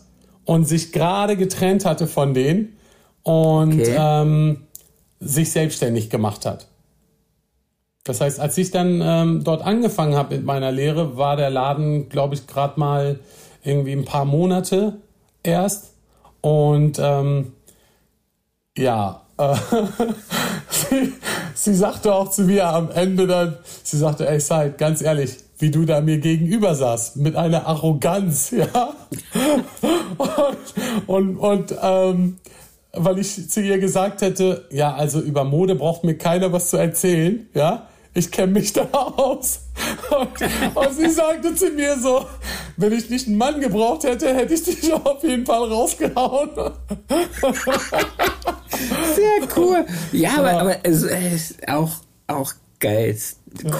und 0.44 0.66
sich 0.66 0.90
gerade 0.92 1.36
getrennt 1.36 1.84
hatte 1.84 2.08
von 2.08 2.34
denen 2.34 2.76
und 3.22 3.80
okay. 3.80 3.94
ähm, 3.96 4.66
sich 5.20 5.52
selbstständig 5.52 6.10
gemacht 6.10 6.44
hat. 6.46 6.66
Das 8.06 8.20
heißt, 8.20 8.38
als 8.38 8.56
ich 8.56 8.70
dann 8.70 9.00
ähm, 9.02 9.42
dort 9.42 9.62
angefangen 9.62 10.14
habe 10.14 10.36
mit 10.36 10.44
meiner 10.44 10.70
Lehre, 10.70 11.16
war 11.16 11.36
der 11.36 11.50
Laden, 11.50 12.08
glaube 12.08 12.34
ich, 12.34 12.46
gerade 12.46 12.78
mal 12.78 13.18
irgendwie 13.64 13.92
ein 13.92 14.04
paar 14.04 14.25
Monate 14.25 14.98
erst. 15.42 15.92
Und 16.40 17.00
ähm, 17.00 17.52
ja, 18.78 19.22
äh, 19.38 19.56
sie, 20.70 21.12
sie, 21.54 21.75
sagte 21.75 22.14
auch 22.14 22.30
zu 22.30 22.42
mir 22.42 22.68
am 22.68 22.92
Ende 22.92 23.26
dann, 23.26 23.56
sie 23.82 23.96
sagte, 23.96 24.28
ey 24.28 24.38
Said, 24.38 24.78
ganz 24.78 25.02
ehrlich, 25.02 25.38
wie 25.58 25.72
du 25.72 25.84
da 25.84 26.00
mir 26.00 26.18
gegenüber 26.18 26.76
saßt, 26.76 27.16
mit 27.16 27.34
einer 27.34 27.66
Arroganz, 27.66 28.50
ja. 28.52 28.94
und 30.16 31.08
und, 31.08 31.36
und 31.38 31.75
ähm, 31.82 32.36
weil 32.92 33.18
ich 33.18 33.50
zu 33.50 33.60
ihr 33.60 33.78
gesagt 33.78 34.22
hätte, 34.22 34.66
ja, 34.70 34.94
also 34.94 35.20
über 35.20 35.42
Mode 35.42 35.75
braucht 35.75 36.04
mir 36.04 36.16
keiner 36.16 36.52
was 36.52 36.70
zu 36.70 36.76
erzählen, 36.76 37.48
ja 37.52 37.88
ich 38.16 38.30
kenne 38.30 38.52
mich 38.52 38.73
da 38.73 38.88
aus. 38.92 39.61
Und, 40.11 40.28
und, 40.75 40.94
sie 40.94 41.11
sagte 41.11 41.54
zu 41.54 41.70
mir 41.70 41.99
so, 41.99 42.25
wenn 42.76 42.92
ich 42.92 43.11
nicht 43.11 43.26
einen 43.26 43.37
Mann 43.37 43.61
gebraucht 43.61 44.04
hätte, 44.04 44.35
hätte 44.35 44.54
ich 44.54 44.62
dich 44.62 44.92
auf 44.92 45.23
jeden 45.23 45.44
Fall 45.44 45.70
rausgehauen. 45.70 46.50
Sehr 49.14 49.49
cool. 49.56 49.85
Ja, 50.12 50.30
ja. 50.30 50.38
aber, 50.38 50.61
aber 50.61 50.85
ist 50.85 51.56
auch, 51.68 51.92
auch 52.26 52.52
geil. 52.80 53.16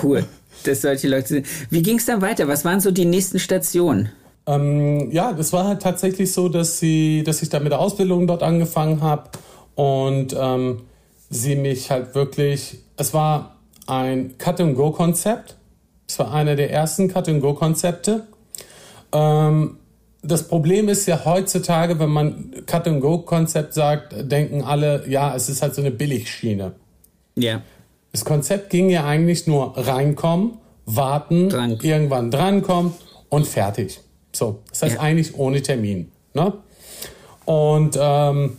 Cool, 0.03 0.25
dass 0.65 0.83
solche 0.83 1.09
Leute 1.09 1.29
sind. 1.29 1.47
Wie 1.71 1.83
ging 1.83 1.97
es 1.97 2.05
dann 2.07 2.21
weiter? 2.21 2.47
Was 2.49 2.65
waren 2.65 2.81
so 2.81 2.91
die 2.91 3.05
nächsten 3.05 3.39
Stationen? 3.39 4.11
Ähm, 4.47 5.11
ja, 5.11 5.33
das 5.33 5.53
war 5.53 5.67
halt 5.67 5.83
tatsächlich 5.83 6.33
so, 6.33 6.49
dass 6.49 6.79
sie, 6.79 7.25
dass 7.25 7.43
ich 7.43 7.49
da 7.49 7.59
mit 7.59 7.73
der 7.73 7.81
Ausbildung 7.81 8.27
dort 8.27 8.43
angefangen 8.43 9.01
habe 9.01 9.31
und 9.75 10.37
ähm, 10.39 10.83
sie 11.31 11.57
mich 11.57 11.91
halt 11.91 12.15
wirklich, 12.15 12.79
es 12.97 13.13
war 13.13 13.56
ein 13.87 14.37
Cut-and-Go-Konzept. 14.39 15.57
Es 16.09 16.19
war 16.19 16.33
einer 16.33 16.57
der 16.57 16.71
ersten 16.71 17.09
Cut-and-Go-Konzepte. 17.09 18.27
Ähm, 19.13 19.79
das 20.23 20.49
Problem 20.49 20.89
ist 20.89 21.07
ja 21.07 21.25
heutzutage, 21.25 21.99
wenn 21.99 22.11
man 22.11 22.51
Cut-and-Go-Konzept 22.67 23.75
sagt, 23.75 24.15
denken 24.31 24.63
alle, 24.63 25.09
ja, 25.09 25.35
es 25.35 25.49
ist 25.49 25.63
halt 25.63 25.75
so 25.75 25.81
eine 25.81 25.91
Billigschiene. 25.91 26.73
Ja. 27.37 27.43
Yeah. 27.43 27.63
Das 28.13 28.25
Konzept 28.25 28.71
ging 28.71 28.89
ja 28.89 29.05
eigentlich 29.05 29.47
nur 29.47 29.77
reinkommen, 29.77 30.59
warten, 30.87 31.51
Dran. 31.51 31.79
irgendwann 31.83 32.31
drankommen 32.31 32.95
und 33.29 33.47
fertig. 33.47 34.01
So, 34.33 34.61
das 34.71 34.83
heißt 34.83 34.95
ja. 34.97 35.01
eigentlich 35.01 35.37
ohne 35.37 35.61
Termin. 35.63 36.11
Ne? 36.33 36.53
Und 37.45 37.99
ähm, 38.01 38.57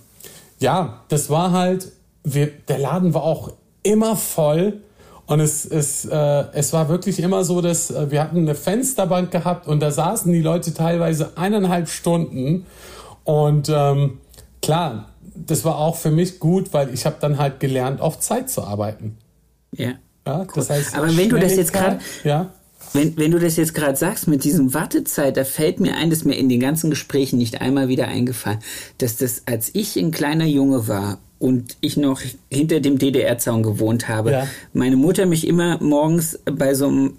ja, 0.59 1.01
das 1.09 1.29
war 1.29 1.51
halt, 1.51 1.91
wir, 2.23 2.47
der 2.47 2.77
Laden 2.77 3.13
war 3.13 3.23
auch 3.23 3.53
immer 3.83 4.15
voll 4.15 4.81
und 5.27 5.41
es, 5.41 5.65
es, 5.65 6.05
äh, 6.05 6.45
es 6.53 6.71
war 6.71 6.87
wirklich 6.87 7.19
immer 7.19 7.43
so, 7.43 7.61
dass 7.61 7.91
äh, 7.91 8.09
wir 8.09 8.21
hatten 8.21 8.37
eine 8.37 8.55
Fensterbank 8.55 9.29
gehabt 9.29 9.67
und 9.67 9.81
da 9.81 9.91
saßen 9.91 10.31
die 10.31 10.41
Leute 10.41 10.73
teilweise 10.73 11.37
eineinhalb 11.37 11.89
Stunden. 11.89 12.65
Und 13.25 13.69
ähm, 13.69 14.19
klar, 14.61 15.09
das 15.35 15.65
war 15.65 15.77
auch 15.77 15.97
für 15.97 16.11
mich 16.11 16.39
gut, 16.39 16.73
weil 16.73 16.93
ich 16.93 17.05
habe 17.05 17.17
dann 17.19 17.37
halt 17.37 17.59
gelernt, 17.59 17.99
auf 17.99 18.21
Zeit 18.21 18.49
zu 18.49 18.63
arbeiten. 18.63 19.17
Ja. 19.73 19.95
ja 20.25 20.39
cool. 20.39 20.47
das 20.55 20.69
heißt, 20.69 20.95
Aber 20.95 21.15
wenn 21.15 21.27
du 21.27 21.37
das 21.37 21.57
jetzt 21.57 21.73
gerade 21.73 21.99
ja? 22.23 22.49
Wenn, 22.93 23.17
wenn 23.17 23.31
du 23.31 23.39
das 23.39 23.57
jetzt 23.57 23.73
gerade 23.73 23.97
sagst 23.97 24.29
mit 24.29 24.45
diesem 24.45 24.73
Wartezeit, 24.73 25.35
da 25.35 25.43
fällt 25.43 25.81
mir 25.81 25.95
ein, 25.97 26.09
dass 26.09 26.23
mir 26.23 26.35
in 26.35 26.47
den 26.47 26.61
ganzen 26.61 26.89
Gesprächen 26.89 27.37
nicht 27.37 27.59
einmal 27.59 27.89
wieder 27.89 28.07
eingefallen, 28.07 28.59
dass 28.97 29.17
das, 29.17 29.43
als 29.45 29.71
ich 29.73 29.97
ein 29.97 30.11
kleiner 30.11 30.45
Junge 30.45 30.87
war 30.87 31.19
und 31.39 31.77
ich 31.81 31.97
noch 31.97 32.21
hinter 32.49 32.79
dem 32.79 32.97
DDR-Zaun 32.97 33.63
gewohnt 33.63 34.07
habe, 34.07 34.31
ja. 34.31 34.47
meine 34.73 34.95
Mutter 34.95 35.25
mich 35.25 35.47
immer 35.47 35.81
morgens 35.81 36.39
bei 36.45 36.73
so 36.73 36.87
einem 36.87 37.13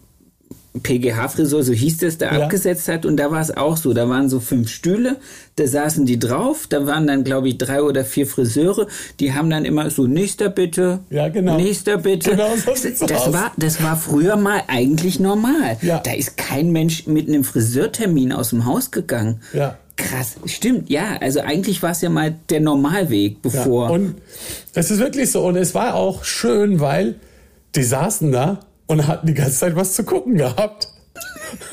PGH-Frisur, 0.83 1.63
so 1.63 1.73
hieß 1.73 2.03
es, 2.03 2.19
da 2.19 2.35
ja. 2.35 2.45
abgesetzt 2.45 2.89
hat. 2.89 3.07
Und 3.07 3.17
da 3.17 3.31
war 3.31 3.41
es 3.41 3.57
auch 3.57 3.77
so. 3.77 3.93
Da 3.95 4.09
waren 4.09 4.29
so 4.29 4.41
fünf 4.41 4.69
Stühle, 4.69 5.17
da 5.57 5.67
saßen 5.67 6.07
die 6.07 6.19
drauf. 6.19 6.67
Da 6.69 6.87
waren 6.87 7.07
dann, 7.07 7.25
glaube 7.25 7.49
ich, 7.49 7.59
drei 7.59 7.83
oder 7.83 8.05
vier 8.05 8.27
Friseure. 8.27 8.87
Die 9.21 9.33
haben 9.33 9.51
dann 9.51 9.65
immer 9.65 9.91
so, 9.91 10.07
nächster 10.07 10.49
bitte. 10.49 11.01
Ja, 11.11 11.29
genau. 11.29 11.57
Nächster 11.57 11.99
bitte. 11.99 12.31
Genau 12.31 12.55
so 12.57 13.07
das, 13.07 13.33
war, 13.33 13.53
das 13.57 13.83
war 13.83 13.97
früher 13.97 14.37
mal 14.37 14.63
eigentlich 14.69 15.21
normal. 15.21 15.79
Ja. 15.83 15.99
Da 15.99 16.13
ist 16.13 16.37
kein 16.37 16.71
Mensch 16.71 17.07
mit 17.07 17.29
einem 17.29 17.45
Friseurtermin 17.45 18.33
aus 18.33 18.51
dem 18.51 18.65
Haus 18.67 18.91
gegangen. 18.91 19.41
Ja. 19.53 19.79
Krass, 19.99 20.37
stimmt, 20.47 20.89
ja. 20.89 21.17
Also 21.21 21.41
eigentlich 21.41 21.83
war 21.83 21.91
es 21.91 22.01
ja 22.01 22.09
mal 22.09 22.35
der 22.51 22.61
Normalweg, 22.61 23.43
bevor. 23.43 23.89
Ja, 23.89 23.95
und 23.95 24.15
es 24.73 24.93
ist 24.93 25.01
wirklich 25.01 25.31
so. 25.33 25.45
Und 25.45 25.57
es 25.57 25.75
war 25.75 25.95
auch 25.95 26.23
schön, 26.23 26.79
weil 26.79 27.17
die 27.75 27.83
saßen 27.83 28.31
da 28.31 28.61
und 28.87 29.09
hatten 29.09 29.27
die 29.27 29.35
ganze 29.35 29.59
Zeit 29.59 29.75
was 29.75 29.95
zu 29.95 30.05
gucken 30.05 30.37
gehabt. 30.37 30.89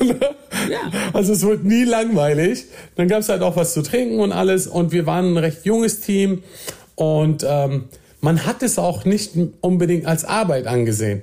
ja. 0.00 0.80
Also 1.12 1.34
es 1.34 1.44
wurde 1.44 1.68
nie 1.68 1.84
langweilig. 1.84 2.64
Dann 2.96 3.06
gab 3.06 3.20
es 3.20 3.28
halt 3.28 3.42
auch 3.42 3.54
was 3.54 3.74
zu 3.74 3.82
trinken 3.82 4.18
und 4.18 4.32
alles. 4.32 4.66
Und 4.66 4.90
wir 4.90 5.06
waren 5.06 5.34
ein 5.34 5.38
recht 5.38 5.64
junges 5.64 6.00
Team. 6.00 6.42
Und 6.96 7.46
ähm, 7.48 7.84
man 8.20 8.44
hat 8.44 8.64
es 8.64 8.76
auch 8.76 9.04
nicht 9.04 9.34
unbedingt 9.60 10.04
als 10.06 10.24
Arbeit 10.24 10.66
angesehen. 10.66 11.22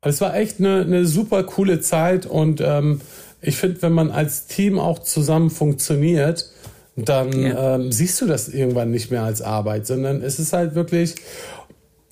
Es 0.00 0.20
war 0.20 0.36
echt 0.36 0.60
eine, 0.60 0.82
eine 0.82 1.06
super 1.06 1.42
coole 1.42 1.80
Zeit 1.80 2.24
und 2.24 2.60
ähm, 2.60 3.00
ich 3.40 3.56
finde, 3.56 3.82
wenn 3.82 3.92
man 3.92 4.10
als 4.10 4.46
Team 4.46 4.78
auch 4.78 5.00
zusammen 5.00 5.50
funktioniert, 5.50 6.50
dann 6.96 7.32
ja. 7.40 7.76
ähm, 7.76 7.92
siehst 7.92 8.20
du 8.20 8.26
das 8.26 8.48
irgendwann 8.48 8.90
nicht 8.90 9.10
mehr 9.10 9.22
als 9.22 9.40
Arbeit, 9.40 9.86
sondern 9.86 10.22
es 10.22 10.38
ist 10.38 10.52
halt 10.52 10.74
wirklich, 10.74 11.14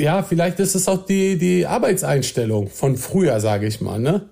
ja, 0.00 0.22
vielleicht 0.22 0.60
ist 0.60 0.74
es 0.74 0.86
auch 0.86 1.04
die, 1.04 1.36
die 1.38 1.66
Arbeitseinstellung 1.66 2.68
von 2.68 2.96
früher, 2.96 3.40
sage 3.40 3.66
ich 3.66 3.80
mal, 3.80 3.98
ne? 3.98 4.28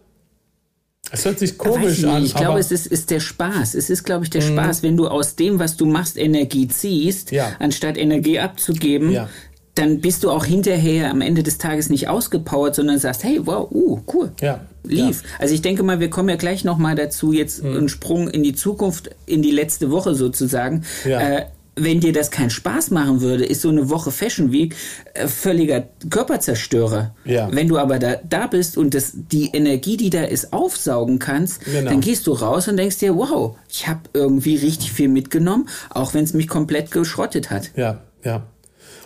Es 1.10 1.24
hört 1.24 1.38
sich 1.38 1.58
komisch 1.58 1.98
ich 1.98 2.06
an. 2.06 2.24
Ich 2.24 2.34
glaube, 2.34 2.58
es 2.58 2.72
ist, 2.72 2.86
ist 2.86 3.10
der 3.10 3.20
Spaß. 3.20 3.74
Es 3.74 3.90
ist, 3.90 4.04
glaube 4.04 4.24
ich, 4.24 4.30
der 4.30 4.42
mhm. 4.42 4.54
Spaß, 4.54 4.82
wenn 4.82 4.96
du 4.96 5.06
aus 5.06 5.36
dem, 5.36 5.58
was 5.58 5.76
du 5.76 5.86
machst, 5.86 6.16
Energie 6.16 6.66
ziehst, 6.66 7.30
ja. 7.30 7.52
anstatt 7.58 7.98
Energie 7.98 8.38
abzugeben, 8.38 9.12
ja 9.12 9.28
dann 9.74 10.00
bist 10.00 10.22
du 10.22 10.30
auch 10.30 10.44
hinterher 10.44 11.10
am 11.10 11.20
Ende 11.20 11.42
des 11.42 11.58
Tages 11.58 11.90
nicht 11.90 12.08
ausgepowert, 12.08 12.74
sondern 12.76 12.98
sagst, 12.98 13.24
hey, 13.24 13.40
wow, 13.44 13.68
uh, 13.70 14.00
cool. 14.12 14.32
Ja. 14.40 14.60
Lief. 14.84 15.22
Ja. 15.22 15.28
Also 15.40 15.54
ich 15.54 15.62
denke 15.62 15.82
mal, 15.82 15.98
wir 15.98 16.10
kommen 16.10 16.28
ja 16.28 16.36
gleich 16.36 16.64
nochmal 16.64 16.94
dazu, 16.94 17.32
jetzt 17.32 17.64
mhm. 17.64 17.76
einen 17.76 17.88
Sprung 17.88 18.28
in 18.28 18.42
die 18.42 18.54
Zukunft, 18.54 19.10
in 19.26 19.42
die 19.42 19.50
letzte 19.50 19.90
Woche 19.90 20.14
sozusagen. 20.14 20.84
Ja. 21.04 21.20
Äh, 21.20 21.46
wenn 21.76 21.98
dir 21.98 22.12
das 22.12 22.30
keinen 22.30 22.50
Spaß 22.50 22.92
machen 22.92 23.20
würde, 23.20 23.44
ist 23.44 23.62
so 23.62 23.68
eine 23.68 23.90
Woche 23.90 24.12
Fashion 24.12 24.52
Week 24.52 24.76
äh, 25.14 25.26
völliger 25.26 25.88
Körperzerstörer. 26.08 27.14
Ja. 27.24 27.48
Wenn 27.50 27.66
du 27.66 27.78
aber 27.78 27.98
da, 27.98 28.16
da 28.28 28.46
bist 28.46 28.78
und 28.78 28.94
das, 28.94 29.12
die 29.14 29.50
Energie, 29.52 29.96
die 29.96 30.10
da 30.10 30.22
ist, 30.22 30.52
aufsaugen 30.52 31.18
kannst, 31.18 31.64
genau. 31.64 31.90
dann 31.90 32.00
gehst 32.00 32.28
du 32.28 32.32
raus 32.32 32.68
und 32.68 32.76
denkst 32.76 32.98
dir, 32.98 33.16
wow, 33.16 33.56
ich 33.68 33.88
habe 33.88 34.02
irgendwie 34.12 34.54
richtig 34.54 34.92
viel 34.92 35.08
mitgenommen, 35.08 35.68
auch 35.90 36.14
wenn 36.14 36.22
es 36.22 36.32
mich 36.32 36.46
komplett 36.46 36.92
geschrottet 36.92 37.50
hat. 37.50 37.72
Ja, 37.74 38.02
ja. 38.22 38.46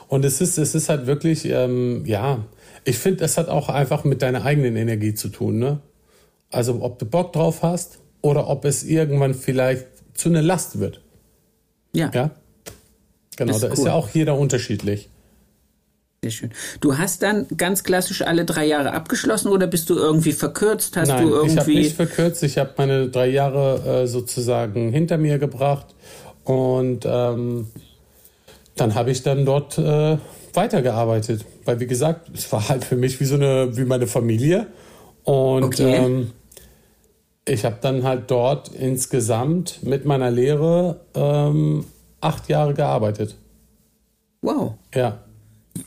Und 0.08 0.24
es 0.24 0.40
ist, 0.40 0.58
es 0.58 0.74
ist 0.74 0.88
halt 0.88 1.06
wirklich, 1.06 1.44
ähm, 1.44 2.04
ja, 2.06 2.44
ich 2.84 2.98
finde, 2.98 3.24
es 3.24 3.36
hat 3.36 3.48
auch 3.48 3.68
einfach 3.68 4.04
mit 4.04 4.22
deiner 4.22 4.44
eigenen 4.44 4.76
Energie 4.76 5.14
zu 5.14 5.28
tun, 5.28 5.58
ne? 5.58 5.80
Also 6.50 6.78
ob 6.80 6.98
du 6.98 7.04
Bock 7.04 7.34
drauf 7.34 7.62
hast 7.62 7.98
oder 8.22 8.48
ob 8.48 8.64
es 8.64 8.84
irgendwann 8.84 9.34
vielleicht 9.34 9.86
zu 10.14 10.30
einer 10.30 10.40
Last 10.40 10.80
wird. 10.80 11.02
Ja. 11.92 12.10
Ja. 12.14 12.30
Genau, 13.36 13.54
ist 13.54 13.62
da 13.62 13.68
cool. 13.68 13.72
ist 13.74 13.84
ja 13.84 13.92
auch 13.92 14.08
jeder 14.08 14.36
unterschiedlich. 14.36 15.10
Sehr 16.22 16.30
schön. 16.32 16.50
Du 16.80 16.98
hast 16.98 17.22
dann 17.22 17.46
ganz 17.56 17.84
klassisch 17.84 18.22
alle 18.22 18.44
drei 18.44 18.66
Jahre 18.66 18.92
abgeschlossen 18.92 19.48
oder 19.48 19.68
bist 19.68 19.88
du 19.88 19.94
irgendwie 19.94 20.32
verkürzt? 20.32 20.96
Hast 20.96 21.08
Nein, 21.08 21.24
du 21.28 21.34
irgendwie. 21.34 21.52
Ich 21.52 21.58
habe 21.60 21.70
nicht 21.72 21.96
verkürzt. 21.96 22.42
Ich 22.42 22.58
habe 22.58 22.72
meine 22.76 23.08
drei 23.08 23.28
Jahre 23.28 24.02
äh, 24.02 24.06
sozusagen 24.06 24.90
hinter 24.90 25.18
mir 25.18 25.38
gebracht 25.38 25.94
und 26.42 27.04
ähm, 27.06 27.68
dann 28.80 28.94
habe 28.94 29.10
ich 29.10 29.22
dann 29.22 29.44
dort 29.44 29.78
äh, 29.78 30.18
weitergearbeitet. 30.54 31.44
Weil 31.64 31.80
wie 31.80 31.86
gesagt, 31.86 32.30
es 32.34 32.50
war 32.52 32.68
halt 32.68 32.84
für 32.84 32.96
mich 32.96 33.20
wie 33.20 33.24
so 33.24 33.34
eine, 33.34 33.76
wie 33.76 33.84
meine 33.84 34.06
Familie. 34.06 34.66
Und 35.24 35.64
okay. 35.64 35.96
ähm, 35.96 36.30
ich 37.44 37.64
habe 37.64 37.76
dann 37.80 38.04
halt 38.04 38.30
dort 38.30 38.68
insgesamt 38.68 39.82
mit 39.82 40.04
meiner 40.04 40.30
Lehre 40.30 41.00
ähm, 41.14 41.84
acht 42.20 42.48
Jahre 42.48 42.74
gearbeitet. 42.74 43.36
Wow. 44.42 44.74
Ja. 44.94 45.18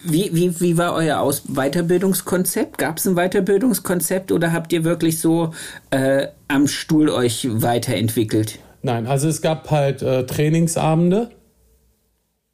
Wie, 0.03 0.33
wie, 0.33 0.59
wie 0.61 0.77
war 0.77 0.93
euer 0.93 1.19
Aus 1.19 1.43
Weiterbildungskonzept? 1.47 2.77
Gab 2.77 2.97
es 2.97 3.07
ein 3.07 3.15
Weiterbildungskonzept 3.15 4.31
oder 4.31 4.53
habt 4.53 4.71
ihr 4.71 4.83
wirklich 4.83 5.19
so 5.19 5.51
äh, 5.89 6.27
am 6.47 6.67
Stuhl 6.67 7.09
euch 7.09 7.47
weiterentwickelt? 7.49 8.59
Nein, 8.83 9.05
also 9.05 9.27
es 9.27 9.41
gab 9.41 9.69
halt 9.69 10.01
äh, 10.01 10.25
Trainingsabende 10.25 11.29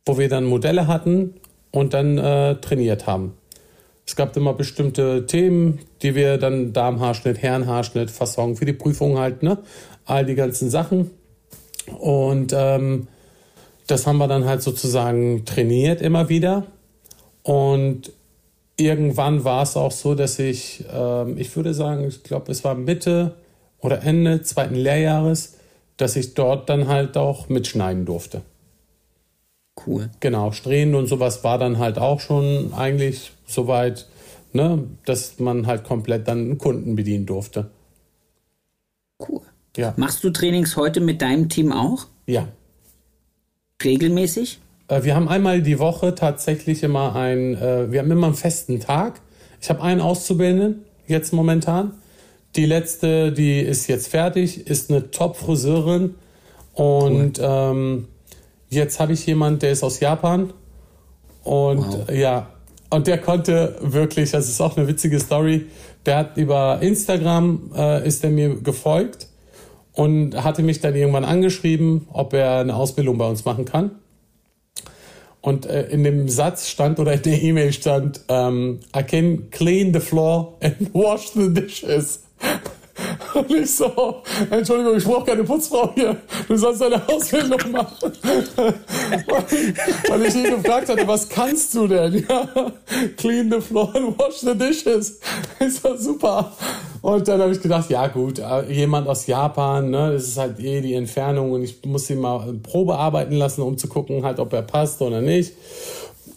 wo 0.07 0.17
wir 0.17 0.29
dann 0.29 0.45
Modelle 0.45 0.87
hatten 0.87 1.35
und 1.71 1.93
dann 1.93 2.17
äh, 2.17 2.55
trainiert 2.55 3.07
haben. 3.07 3.33
Es 4.05 4.15
gab 4.15 4.35
immer 4.37 4.53
bestimmte 4.53 5.25
Themen, 5.25 5.79
die 6.01 6.15
wir 6.15 6.37
dann 6.37 6.71
Darmhaarschnitt, 6.71 7.41
Herrenhaarschnitt, 7.41 8.09
Fasson 8.09 8.55
für 8.55 8.65
die 8.65 8.73
Prüfung 8.73 9.17
halt, 9.17 9.43
ne? 9.43 9.57
All 10.05 10.25
die 10.25 10.35
ganzen 10.35 10.69
Sachen. 10.69 11.11
Und 11.99 12.53
ähm, 12.55 13.07
das 13.87 14.07
haben 14.07 14.17
wir 14.17 14.29
dann 14.29 14.45
halt 14.45 14.61
sozusagen 14.61 15.43
trainiert 15.43 16.01
immer 16.01 16.29
wieder. 16.29 16.63
Und 17.43 18.13
irgendwann 18.77 19.43
war 19.43 19.63
es 19.63 19.75
auch 19.75 19.91
so, 19.91 20.15
dass 20.15 20.39
ich, 20.39 20.85
ähm, 20.93 21.37
ich 21.37 21.53
würde 21.55 21.73
sagen, 21.73 22.07
ich 22.07 22.23
glaube, 22.23 22.51
es 22.51 22.63
war 22.63 22.75
Mitte 22.75 23.35
oder 23.79 24.03
Ende 24.03 24.41
zweiten 24.41 24.75
Lehrjahres, 24.75 25.57
dass 25.97 26.15
ich 26.15 26.33
dort 26.33 26.69
dann 26.69 26.87
halt 26.87 27.17
auch 27.17 27.49
mitschneiden 27.49 28.05
durfte. 28.05 28.41
Cool. 29.85 30.09
Genau, 30.19 30.51
Strähnen 30.51 30.95
und 30.95 31.07
sowas 31.07 31.43
war 31.43 31.57
dann 31.57 31.77
halt 31.77 31.99
auch 31.99 32.19
schon 32.19 32.73
eigentlich 32.73 33.31
soweit, 33.45 34.07
ne, 34.53 34.83
dass 35.05 35.39
man 35.39 35.67
halt 35.67 35.83
komplett 35.83 36.27
dann 36.27 36.39
einen 36.39 36.57
Kunden 36.57 36.95
bedienen 36.95 37.25
durfte. 37.25 37.69
Cool. 39.19 39.41
Ja. 39.75 39.93
Machst 39.97 40.23
du 40.23 40.31
Trainings 40.31 40.75
heute 40.75 40.99
mit 40.99 41.21
deinem 41.21 41.49
Team 41.49 41.71
auch? 41.71 42.07
Ja. 42.25 42.47
Regelmäßig? 43.83 44.59
Äh, 44.87 45.03
wir 45.03 45.15
haben 45.15 45.27
einmal 45.27 45.61
die 45.61 45.79
Woche 45.79 46.15
tatsächlich 46.15 46.83
immer 46.83 47.15
einen, 47.15 47.55
äh, 47.55 47.91
wir 47.91 47.99
haben 47.99 48.11
immer 48.11 48.27
einen 48.27 48.35
festen 48.35 48.79
Tag. 48.79 49.21
Ich 49.61 49.69
habe 49.69 49.81
einen 49.83 50.01
Auszubildenden 50.01 50.85
jetzt 51.07 51.33
momentan. 51.33 51.93
Die 52.55 52.65
letzte, 52.65 53.31
die 53.31 53.59
ist 53.59 53.87
jetzt 53.87 54.07
fertig, 54.07 54.67
ist 54.67 54.89
eine 54.89 55.11
Top-Friseurin 55.11 56.15
und 56.73 57.39
cool. 57.39 57.45
ähm, 57.45 58.07
Jetzt 58.69 58.99
habe 58.99 59.13
ich 59.13 59.25
jemanden, 59.25 59.59
der 59.59 59.71
ist 59.71 59.83
aus 59.83 59.99
Japan 59.99 60.53
und 61.43 61.79
wow. 61.79 62.11
ja, 62.11 62.47
und 62.89 63.07
der 63.07 63.17
konnte 63.17 63.77
wirklich, 63.81 64.31
das 64.31 64.47
ist 64.47 64.61
auch 64.61 64.77
eine 64.77 64.87
witzige 64.87 65.19
Story, 65.19 65.67
der 66.05 66.17
hat 66.17 66.37
über 66.37 66.79
Instagram, 66.81 67.71
äh, 67.75 68.07
ist 68.07 68.23
er 68.23 68.29
mir 68.29 68.55
gefolgt 68.55 69.27
und 69.93 70.41
hatte 70.41 70.63
mich 70.63 70.79
dann 70.79 70.95
irgendwann 70.95 71.25
angeschrieben, 71.25 72.07
ob 72.11 72.33
er 72.33 72.59
eine 72.59 72.75
Ausbildung 72.75 73.17
bei 73.17 73.27
uns 73.27 73.45
machen 73.45 73.65
kann. 73.65 73.91
Und 75.41 75.65
äh, 75.65 75.87
in 75.87 76.03
dem 76.03 76.29
Satz 76.29 76.67
stand 76.67 76.99
oder 76.99 77.13
in 77.13 77.21
der 77.21 77.41
E-Mail 77.41 77.73
stand, 77.73 78.21
ähm, 78.27 78.79
I 78.95 79.03
can 79.03 79.49
clean 79.49 79.93
the 79.93 79.99
floor 79.99 80.57
and 80.61 80.75
wash 80.93 81.31
the 81.33 81.53
dishes. 81.53 82.23
Und 83.49 83.51
ich 83.51 83.75
so, 83.75 84.21
Entschuldigung, 84.49 84.97
ich 84.97 85.03
brauche 85.03 85.25
keine 85.25 85.43
Putzfrau 85.43 85.91
hier. 85.93 86.17
Du 86.47 86.55
sollst 86.55 86.81
deine 86.81 87.07
Ausbildung 87.07 87.59
machen. 87.71 88.11
weil, 90.09 90.25
ich 90.25 90.35
ihn 90.35 90.43
gefragt 90.43 90.89
hatte, 90.89 91.07
was 91.07 91.29
kannst 91.29 91.73
du 91.75 91.87
denn? 91.87 92.25
Ja, 92.27 92.71
clean 93.17 93.51
the 93.51 93.61
floor 93.61 93.93
and 93.95 94.17
wash 94.17 94.39
the 94.39 94.55
dishes. 94.55 95.19
Ist 95.59 95.85
doch 95.85 95.97
super. 95.97 96.53
Und 97.01 97.27
dann 97.27 97.41
habe 97.41 97.51
ich 97.51 97.61
gedacht, 97.61 97.89
ja 97.89 98.07
gut, 98.07 98.39
äh, 98.39 98.71
jemand 98.71 99.07
aus 99.07 99.27
Japan, 99.27 99.89
ne, 99.89 100.13
das 100.13 100.29
ist 100.29 100.37
halt 100.37 100.59
eh 100.59 100.81
die 100.81 100.93
Entfernung 100.93 101.51
und 101.51 101.63
ich 101.63 101.83
muss 101.85 102.09
ihn 102.09 102.19
mal 102.19 102.53
Probe 102.63 102.97
arbeiten 102.97 103.35
lassen, 103.35 103.61
um 103.61 103.77
zu 103.77 103.87
gucken, 103.87 104.23
halt, 104.23 104.39
ob 104.39 104.53
er 104.53 104.63
passt 104.63 105.01
oder 105.01 105.21
nicht. 105.21 105.53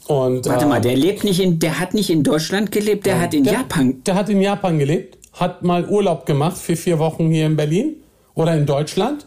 Und, 0.07 0.47
Warte 0.47 0.65
äh, 0.65 0.69
mal, 0.69 0.81
der 0.81 0.97
lebt 0.97 1.25
nicht 1.25 1.41
in, 1.41 1.61
der 1.61 1.79
hat 1.79 1.95
nicht 1.95 2.11
in 2.11 2.23
Deutschland 2.23 2.73
gelebt, 2.73 3.07
der 3.07 3.21
hat 3.21 3.33
in 3.33 3.45
der, 3.45 3.55
Japan. 3.55 4.03
Der 4.05 4.17
hat 4.17 4.29
in 4.29 4.41
Japan 4.43 4.79
gelebt 4.79 5.20
hat 5.41 5.63
mal 5.63 5.87
Urlaub 5.87 6.27
gemacht 6.27 6.59
für 6.59 6.77
vier 6.77 6.99
Wochen 6.99 7.31
hier 7.31 7.47
in 7.47 7.57
Berlin 7.57 7.97
oder 8.35 8.55
in 8.55 8.67
Deutschland 8.67 9.27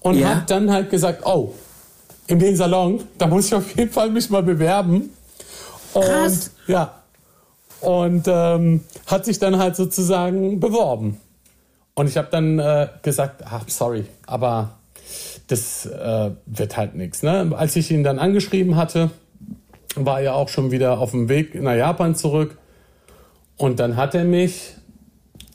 und 0.00 0.18
ja. 0.18 0.36
hat 0.36 0.50
dann 0.50 0.70
halt 0.70 0.90
gesagt, 0.90 1.24
oh, 1.24 1.54
in 2.26 2.38
den 2.38 2.56
Salon, 2.56 3.02
da 3.18 3.26
muss 3.26 3.46
ich 3.46 3.54
auf 3.54 3.76
jeden 3.76 3.90
Fall 3.90 4.10
mich 4.10 4.28
mal 4.30 4.42
bewerben. 4.42 5.10
Und 5.94 6.02
Krass. 6.02 6.50
ja, 6.66 6.94
und 7.80 8.24
ähm, 8.26 8.84
hat 9.06 9.24
sich 9.24 9.38
dann 9.38 9.58
halt 9.58 9.76
sozusagen 9.76 10.60
beworben. 10.60 11.20
Und 11.94 12.08
ich 12.08 12.18
habe 12.18 12.28
dann 12.30 12.58
äh, 12.58 12.88
gesagt, 13.02 13.42
ach, 13.44 13.64
sorry, 13.68 14.04
aber 14.26 14.72
das 15.46 15.86
äh, 15.86 16.30
wird 16.44 16.76
halt 16.76 16.94
nichts. 16.94 17.22
Ne? 17.22 17.52
Als 17.56 17.76
ich 17.76 17.90
ihn 17.90 18.04
dann 18.04 18.18
angeschrieben 18.18 18.76
hatte, 18.76 19.10
war 19.94 20.20
er 20.20 20.34
auch 20.34 20.50
schon 20.50 20.70
wieder 20.70 20.98
auf 20.98 21.12
dem 21.12 21.30
Weg 21.30 21.54
nach 21.54 21.74
Japan 21.74 22.14
zurück. 22.14 22.58
Und 23.56 23.80
dann 23.80 23.96
hat 23.96 24.14
er 24.14 24.24
mich 24.24 24.74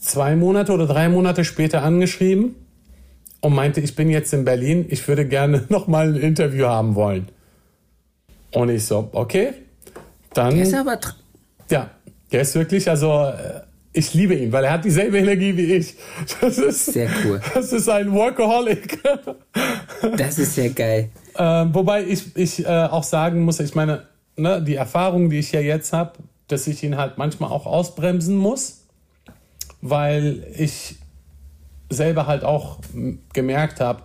zwei 0.02 0.36
Monate 0.36 0.74
oder 0.74 0.88
drei 0.88 1.08
Monate 1.08 1.46
später 1.46 1.84
angeschrieben 1.84 2.56
und 3.40 3.54
meinte, 3.54 3.80
ich 3.80 3.96
bin 3.96 4.10
jetzt 4.10 4.34
in 4.34 4.44
Berlin, 4.44 4.86
ich 4.90 5.08
würde 5.08 5.26
gerne 5.26 5.64
noch 5.70 5.88
mal 5.88 6.10
ein 6.10 6.20
Interview 6.20 6.66
haben 6.66 6.96
wollen. 6.96 7.30
Und 8.54 8.70
ich 8.70 8.86
so, 8.86 9.10
okay, 9.14 9.54
dann. 10.34 10.56
Der 10.56 10.64
ist 10.64 10.74
aber. 10.74 11.00
Ja, 11.70 11.90
der 12.32 12.42
ist 12.42 12.56
wirklich, 12.56 12.90
also 12.90 13.28
äh, 13.28 13.62
ich 13.94 14.14
liebe 14.14 14.36
ihn, 14.36 14.52
weil 14.52 14.66
er 14.66 14.74
hat 14.74 14.84
dieselbe 14.84 15.20
Energie 15.20 15.56
wie 15.56 15.74
ich. 15.74 15.96
Das 16.42 16.58
ist 16.58 16.86
sehr 16.88 17.10
cool. 17.24 17.42
Das 17.54 17.72
ist 17.72 17.88
ein 17.88 18.12
Workaholic. 18.12 19.00
Das 20.18 20.40
ist 20.40 20.56
sehr 20.56 20.70
geil. 20.70 21.10
Äh, 21.36 21.66
wobei 21.72 22.04
ich, 22.04 22.36
ich 22.36 22.66
äh, 22.66 22.68
auch 22.68 23.04
sagen 23.04 23.42
muss, 23.42 23.60
ich 23.60 23.76
meine, 23.76 24.08
ne, 24.36 24.62
die 24.62 24.76
Erfahrung, 24.76 25.30
die 25.30 25.40
ich 25.40 25.52
ja 25.52 25.62
jetzt 25.62 25.94
habe, 25.94 26.14
dass 26.48 26.68
ich 26.68 26.84
ihn 26.84 26.98
halt 26.98 27.18
manchmal 27.18 27.52
auch 27.52 27.66
ausbremsen 27.66 28.36
muss, 28.36 28.81
weil 29.82 30.46
ich 30.56 30.96
selber 31.90 32.28
halt 32.28 32.44
auch 32.44 32.80
gemerkt 33.34 33.80
habe, 33.80 34.04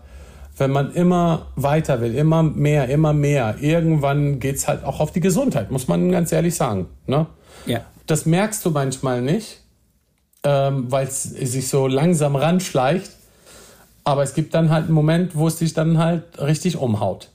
wenn 0.58 0.70
man 0.70 0.92
immer 0.92 1.46
weiter 1.54 2.00
will, 2.00 2.14
immer 2.14 2.42
mehr, 2.42 2.88
immer 2.88 3.12
mehr, 3.12 3.56
irgendwann 3.60 4.40
geht 4.40 4.56
es 4.56 4.68
halt 4.68 4.84
auch 4.84 5.00
auf 5.00 5.12
die 5.12 5.20
Gesundheit, 5.20 5.70
muss 5.70 5.86
man 5.86 6.10
ganz 6.10 6.32
ehrlich 6.32 6.54
sagen. 6.54 6.86
Ne? 7.06 7.26
Ja. 7.66 7.82
Das 8.06 8.24
merkst 8.24 8.64
du 8.64 8.70
manchmal 8.70 9.20
nicht, 9.20 9.60
ähm, 10.44 10.90
weil 10.90 11.06
es 11.06 11.24
sich 11.24 11.68
so 11.68 11.86
langsam 11.86 12.36
ranschleicht. 12.36 13.10
Aber 14.04 14.22
es 14.22 14.34
gibt 14.34 14.54
dann 14.54 14.70
halt 14.70 14.84
einen 14.84 14.94
Moment, 14.94 15.34
wo 15.34 15.48
es 15.48 15.56
dich 15.56 15.74
dann 15.74 15.98
halt 15.98 16.22
richtig 16.38 16.76
umhaut. 16.76 17.30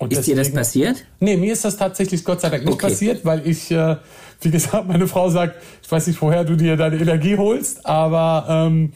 Und 0.00 0.12
ist 0.12 0.20
deswegen, 0.20 0.38
dir 0.38 0.44
das 0.44 0.52
passiert? 0.54 1.04
Nee, 1.20 1.36
mir 1.36 1.52
ist 1.52 1.62
das 1.62 1.76
tatsächlich 1.76 2.24
Gott 2.24 2.40
sei 2.40 2.48
Dank 2.48 2.64
nicht 2.64 2.72
okay. 2.72 2.88
passiert, 2.88 3.22
weil 3.26 3.46
ich, 3.46 3.70
äh, 3.70 3.96
wie 4.40 4.50
gesagt, 4.50 4.88
meine 4.88 5.06
Frau 5.06 5.28
sagt, 5.28 5.56
ich 5.82 5.92
weiß 5.92 6.06
nicht, 6.06 6.20
woher 6.22 6.42
du 6.42 6.56
dir 6.56 6.78
deine 6.78 6.96
Energie 6.96 7.36
holst, 7.36 7.84
aber 7.84 8.46
ähm, 8.48 8.94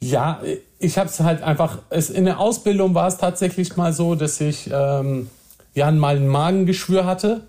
ja, 0.00 0.42
ich 0.80 0.98
habe 0.98 1.08
es 1.08 1.20
halt 1.20 1.44
einfach, 1.44 1.78
es, 1.88 2.10
in 2.10 2.24
der 2.24 2.40
Ausbildung 2.40 2.96
war 2.96 3.06
es 3.06 3.16
tatsächlich 3.18 3.76
mal 3.76 3.92
so, 3.92 4.16
dass 4.16 4.40
ich 4.40 4.68
ähm, 4.72 5.30
ja 5.72 5.88
mal 5.92 6.16
ein 6.16 6.26
Magengeschwür 6.26 7.06
hatte. 7.06 7.42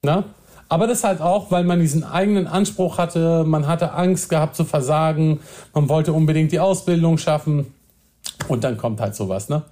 Na? 0.00 0.24
Aber 0.70 0.86
das 0.86 1.04
halt 1.04 1.20
auch, 1.20 1.50
weil 1.50 1.64
man 1.64 1.78
diesen 1.78 2.04
eigenen 2.04 2.46
Anspruch 2.46 2.96
hatte, 2.96 3.44
man 3.44 3.66
hatte 3.66 3.92
Angst 3.92 4.30
gehabt 4.30 4.56
zu 4.56 4.64
versagen, 4.64 5.40
man 5.74 5.90
wollte 5.90 6.14
unbedingt 6.14 6.52
die 6.52 6.60
Ausbildung 6.60 7.18
schaffen 7.18 7.66
und 8.48 8.64
dann 8.64 8.78
kommt 8.78 8.98
halt 8.98 9.14
sowas, 9.14 9.50
ne? 9.50 9.62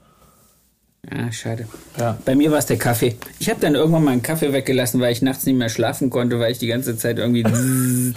Ah, 1.09 1.33
schade. 1.33 1.67
Ja. 1.99 2.19
Bei 2.25 2.35
mir 2.35 2.51
war 2.51 2.59
es 2.59 2.67
der 2.67 2.77
Kaffee. 2.77 3.17
Ich 3.39 3.49
habe 3.49 3.61
dann 3.61 3.75
irgendwann 3.75 4.05
mal 4.05 4.11
einen 4.11 4.23
Kaffee 4.23 4.53
weggelassen, 4.53 5.01
weil 5.01 5.13
ich 5.13 5.23
nachts 5.23 5.47
nicht 5.47 5.57
mehr 5.57 5.71
schlafen 5.71 6.11
konnte, 6.11 6.39
weil 6.39 6.53
ich 6.53 6.59
die 6.59 6.67
ganze 6.67 6.97
Zeit 6.97 7.19
irgendwie 7.19 7.45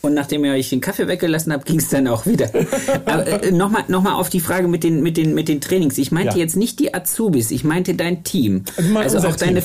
Und 0.00 0.14
nachdem 0.14 0.44
ich 0.44 0.70
den 0.70 0.80
Kaffee 0.80 1.08
weggelassen 1.08 1.52
habe, 1.52 1.64
ging 1.64 1.78
es 1.78 1.88
dann 1.88 2.06
auch 2.06 2.24
wieder. 2.24 2.48
Aber 3.04 3.42
äh, 3.42 3.50
nochmal 3.50 3.84
noch 3.88 4.02
mal 4.02 4.14
auf 4.14 4.28
die 4.28 4.38
Frage 4.38 4.68
mit 4.68 4.84
den, 4.84 5.02
mit 5.02 5.16
den, 5.16 5.34
mit 5.34 5.48
den 5.48 5.60
Trainings. 5.60 5.98
Ich 5.98 6.12
meinte 6.12 6.34
ja. 6.34 6.38
jetzt 6.38 6.56
nicht 6.56 6.78
die 6.78 6.94
Azubis, 6.94 7.50
ich 7.50 7.64
meinte 7.64 7.94
dein 7.94 8.22
Team. 8.22 8.62
Also, 8.94 9.16
also 9.16 9.28
auch 9.28 9.36
deine, 9.36 9.60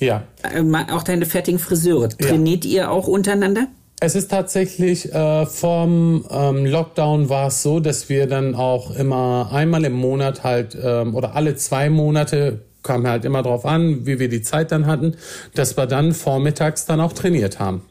ja. 0.00 0.24
äh, 0.42 0.62
auch 0.90 1.02
deine 1.02 1.26
fertigen 1.26 1.58
Friseure. 1.58 2.08
Trainiert 2.08 2.64
ja. 2.64 2.70
ihr 2.70 2.90
auch 2.90 3.08
untereinander? 3.08 3.68
Es 4.00 4.14
ist 4.14 4.30
tatsächlich 4.30 5.12
äh, 5.12 5.46
vom 5.46 6.24
ähm, 6.30 6.66
Lockdown 6.66 7.28
war 7.28 7.48
es 7.48 7.62
so, 7.62 7.80
dass 7.80 8.08
wir 8.08 8.26
dann 8.26 8.54
auch 8.54 8.94
immer 8.94 9.50
einmal 9.52 9.84
im 9.84 9.94
Monat 9.94 10.44
halt 10.44 10.76
ähm, 10.80 11.14
oder 11.14 11.34
alle 11.34 11.56
zwei 11.56 11.88
Monate 11.90 12.60
kam 12.82 13.06
halt 13.06 13.24
immer 13.24 13.42
drauf 13.42 13.64
an, 13.64 14.06
wie 14.06 14.18
wir 14.18 14.28
die 14.28 14.42
Zeit 14.42 14.70
dann 14.72 14.86
hatten, 14.86 15.16
dass 15.54 15.76
wir 15.76 15.86
dann 15.86 16.12
vormittags 16.12 16.84
dann 16.84 17.00
auch 17.00 17.12
trainiert 17.14 17.58
haben. 17.58 17.82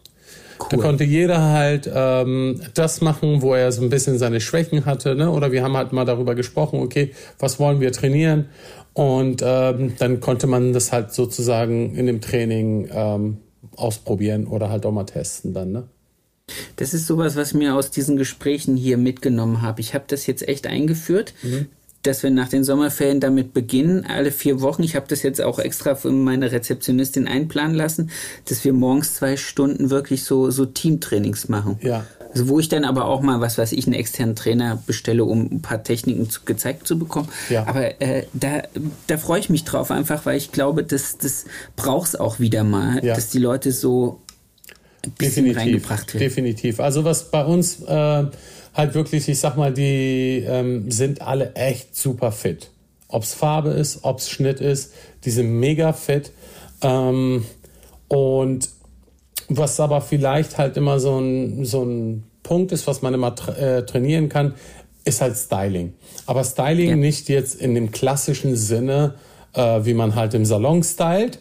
Cool. 0.60 0.68
Da 0.70 0.78
konnte 0.78 1.04
jeder 1.04 1.42
halt 1.42 1.92
ähm, 1.94 2.62
das 2.74 3.02
machen, 3.02 3.42
wo 3.42 3.54
er 3.54 3.72
so 3.72 3.82
ein 3.82 3.90
bisschen 3.90 4.18
seine 4.18 4.40
Schwächen 4.40 4.86
hatte. 4.86 5.16
Ne? 5.16 5.30
Oder 5.32 5.52
wir 5.52 5.64
haben 5.64 5.76
halt 5.76 5.92
mal 5.92 6.06
darüber 6.06 6.36
gesprochen, 6.36 6.80
okay, 6.80 7.12
was 7.40 7.60
wollen 7.60 7.82
wir 7.82 7.92
trainieren? 7.92 8.46
Und 8.94 9.42
ähm, 9.44 9.94
dann 9.98 10.20
konnte 10.20 10.48
man 10.48 10.72
das 10.72 10.92
halt 10.92 11.12
sozusagen 11.12 11.96
in 11.96 12.06
dem 12.06 12.22
Training 12.22 12.88
ähm, 12.94 13.38
ausprobieren 13.76 14.46
oder 14.46 14.70
halt 14.70 14.86
auch 14.86 14.92
mal 14.92 15.06
testen 15.06 15.54
dann. 15.54 15.72
Ne? 15.72 15.84
Das 16.76 16.94
ist 16.94 17.08
sowas, 17.08 17.36
was 17.36 17.54
mir 17.54 17.76
aus 17.76 17.92
diesen 17.92 18.18
Gesprächen 18.18 18.76
hier 18.76 18.98
mitgenommen 18.98 19.62
habe. 19.62 19.82
Ich 19.82 19.94
habe 19.94 20.06
das 20.08 20.28
jetzt 20.28 20.48
echt 20.48 20.68
eingeführt. 20.68 21.34
Mhm 21.44 21.68
dass 22.04 22.22
wir 22.22 22.30
nach 22.30 22.50
den 22.50 22.64
Sommerferien 22.64 23.20
damit 23.20 23.54
beginnen, 23.54 24.06
alle 24.06 24.32
vier 24.32 24.62
Wochen. 24.62 24.84
Ich 24.84 24.96
habe 24.96 25.06
das 25.08 25.24
jetzt 25.24 25.42
auch 25.42 25.58
extra 25.58 25.96
für 25.96 26.12
meine 26.12 26.52
Rezeptionistin 26.52 27.28
einplanen 27.28 27.76
lassen, 27.76 28.12
dass 28.46 28.64
wir 28.64 28.74
morgens 28.74 29.16
zwei 29.16 29.38
Stunden 29.38 29.90
wirklich 29.90 30.26
so, 30.26 30.52
so 30.52 30.66
Teamtrainings 30.66 31.48
machen. 31.48 31.80
Ja. 31.82 32.06
Also 32.34 32.50
wo 32.50 32.60
ich 32.60 32.68
dann 32.68 32.84
aber 32.84 33.06
auch 33.06 33.22
mal, 33.22 33.42
was 33.42 33.58
weiß 33.58 33.72
ich, 33.74 33.86
einen 33.86 33.94
externen 33.94 34.36
Trainer 34.36 34.82
bestelle, 34.86 35.24
um 35.24 35.44
ein 35.44 35.62
paar 35.62 35.84
Techniken 35.84 36.30
zu, 36.30 36.42
gezeigt 36.44 36.88
zu 36.88 36.98
bekommen. 36.98 37.30
Ja. 37.50 37.68
Aber 37.68 38.02
äh, 38.02 38.26
da, 38.34 38.64
da 39.08 39.18
freue 39.18 39.40
ich 39.40 39.50
mich 39.50 39.64
drauf, 39.64 39.92
einfach 39.92 40.26
weil 40.26 40.38
ich 40.38 40.52
glaube, 40.52 40.84
das, 40.84 41.18
das 41.20 41.46
braucht 41.76 42.10
es 42.10 42.16
auch 42.16 42.40
wieder 42.40 42.64
mal, 42.64 43.06
ja. 43.06 43.16
dass 43.16 43.30
die 43.30 43.40
Leute 43.40 43.72
so 43.72 44.20
ein 45.06 45.12
bisschen 45.12 45.46
definitiv, 45.46 45.58
reingebracht 45.58 46.14
werden. 46.14 46.20
Definitiv. 46.28 46.80
Also 46.80 47.04
was 47.04 47.32
bei 47.32 47.46
uns... 47.46 47.82
Äh, 47.84 48.26
halt 48.74 48.96
wirklich, 48.96 49.30
ich 49.30 49.40
sag 49.40 49.56
mal, 49.56 49.74
die 49.74 50.44
ähm, 50.48 50.90
sind 50.90 51.22
alle 51.22 51.54
echt 51.56 51.96
super 51.96 52.32
fit. 52.32 52.72
Ob's 53.08 53.34
Farbe 53.34 53.70
ist, 53.70 54.04
ob's 54.04 54.30
Schnitt 54.30 54.60
ist, 54.60 54.94
die 55.26 55.32
sind 55.32 55.60
mega 55.60 55.94
fit. 55.94 56.32
Ähm, 56.82 57.46
und 58.08 58.70
was 59.48 59.80
aber 59.80 60.02
vielleicht 60.02 60.58
halt 60.58 60.78
immer 60.78 61.00
so 61.00 61.20
ein, 61.20 61.66
so 61.66 61.84
ein 61.84 62.24
Punkt 62.42 62.72
ist, 62.72 62.88
was 62.88 63.02
man 63.02 63.14
immer 63.14 63.36
tra 63.36 63.54
äh, 63.54 63.86
trainieren 63.86 64.30
kann, 64.30 64.56
ist 65.06 65.22
halt 65.22 65.38
Styling. 65.38 65.94
Aber 66.26 66.44
Styling 66.44 66.90
ja. 66.90 66.96
nicht 66.96 67.30
jetzt 67.30 67.56
in 67.56 67.76
dem 67.76 67.92
klassischen 67.92 68.56
Sinne, 68.56 69.16
äh, 69.54 69.82
wie 69.84 69.94
man 69.94 70.16
halt 70.16 70.34
im 70.34 70.46
Salon 70.46 70.82
stylt, 70.82 71.40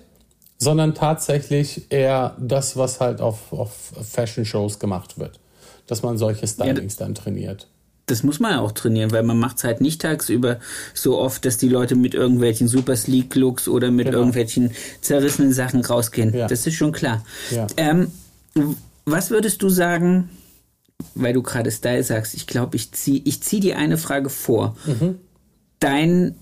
sondern 0.62 0.94
tatsächlich 0.94 1.90
eher 1.90 2.36
das, 2.38 2.76
was 2.76 3.00
halt 3.00 3.20
auf, 3.20 3.52
auf 3.52 3.92
Fashion-Shows 4.02 4.78
gemacht 4.78 5.18
wird 5.18 5.38
dass 5.86 6.02
man 6.02 6.18
solche 6.18 6.46
Stylings 6.46 6.98
ja, 6.98 7.06
dann 7.06 7.14
trainiert. 7.14 7.68
Das 8.06 8.22
muss 8.22 8.40
man 8.40 8.52
ja 8.52 8.60
auch 8.60 8.72
trainieren, 8.72 9.12
weil 9.12 9.22
man 9.22 9.38
macht 9.38 9.58
es 9.58 9.64
halt 9.64 9.80
nicht 9.80 10.00
tagsüber 10.00 10.58
so 10.92 11.18
oft, 11.18 11.44
dass 11.44 11.56
die 11.56 11.68
Leute 11.68 11.94
mit 11.94 12.14
irgendwelchen 12.14 12.66
super 12.66 12.96
sleek 12.96 13.34
Looks 13.34 13.68
oder 13.68 13.90
mit 13.90 14.06
genau. 14.06 14.18
irgendwelchen 14.18 14.72
zerrissenen 15.00 15.52
Sachen 15.52 15.84
rausgehen. 15.84 16.34
Ja. 16.34 16.48
Das 16.48 16.66
ist 16.66 16.74
schon 16.74 16.92
klar. 16.92 17.24
Ja. 17.50 17.66
Ähm, 17.76 18.10
was 19.04 19.30
würdest 19.30 19.62
du 19.62 19.68
sagen, 19.68 20.30
weil 21.14 21.32
du 21.32 21.42
gerade 21.42 21.70
Style 21.70 22.02
sagst, 22.02 22.34
ich 22.34 22.46
glaube, 22.46 22.76
ich 22.76 22.92
ziehe 22.92 23.22
ich 23.24 23.42
zieh 23.42 23.60
dir 23.60 23.78
eine 23.78 23.98
Frage 23.98 24.30
vor. 24.30 24.76
Mhm. 24.86 25.18
Dein 25.78 26.34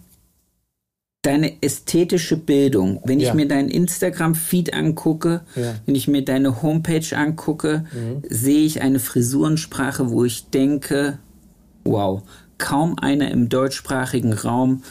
deine 1.23 1.63
ästhetische 1.63 2.37
Bildung, 2.37 3.01
wenn 3.05 3.21
ja. 3.21 3.29
ich 3.29 3.35
mir 3.35 3.47
deinen 3.47 3.69
Instagram-Feed 3.69 4.73
angucke, 4.73 5.43
ja. 5.55 5.75
wenn 5.85 5.95
ich 5.95 6.09
mir 6.09 6.25
deine 6.25 6.63
Homepage 6.63 7.15
angucke, 7.15 7.85
mhm. 7.93 8.23
sehe 8.29 8.65
ich 8.65 8.81
eine 8.81 9.01
Frisurensprache, 9.01 10.11
wo 10.11 10.25
ich 10.25 10.49
denke, 10.49 11.19
wow, 11.85 12.23
kaum 12.57 12.99
einer 12.99 13.31
im 13.31 13.49
deutschsprachigen 13.49 14.33
Raum 14.33 14.83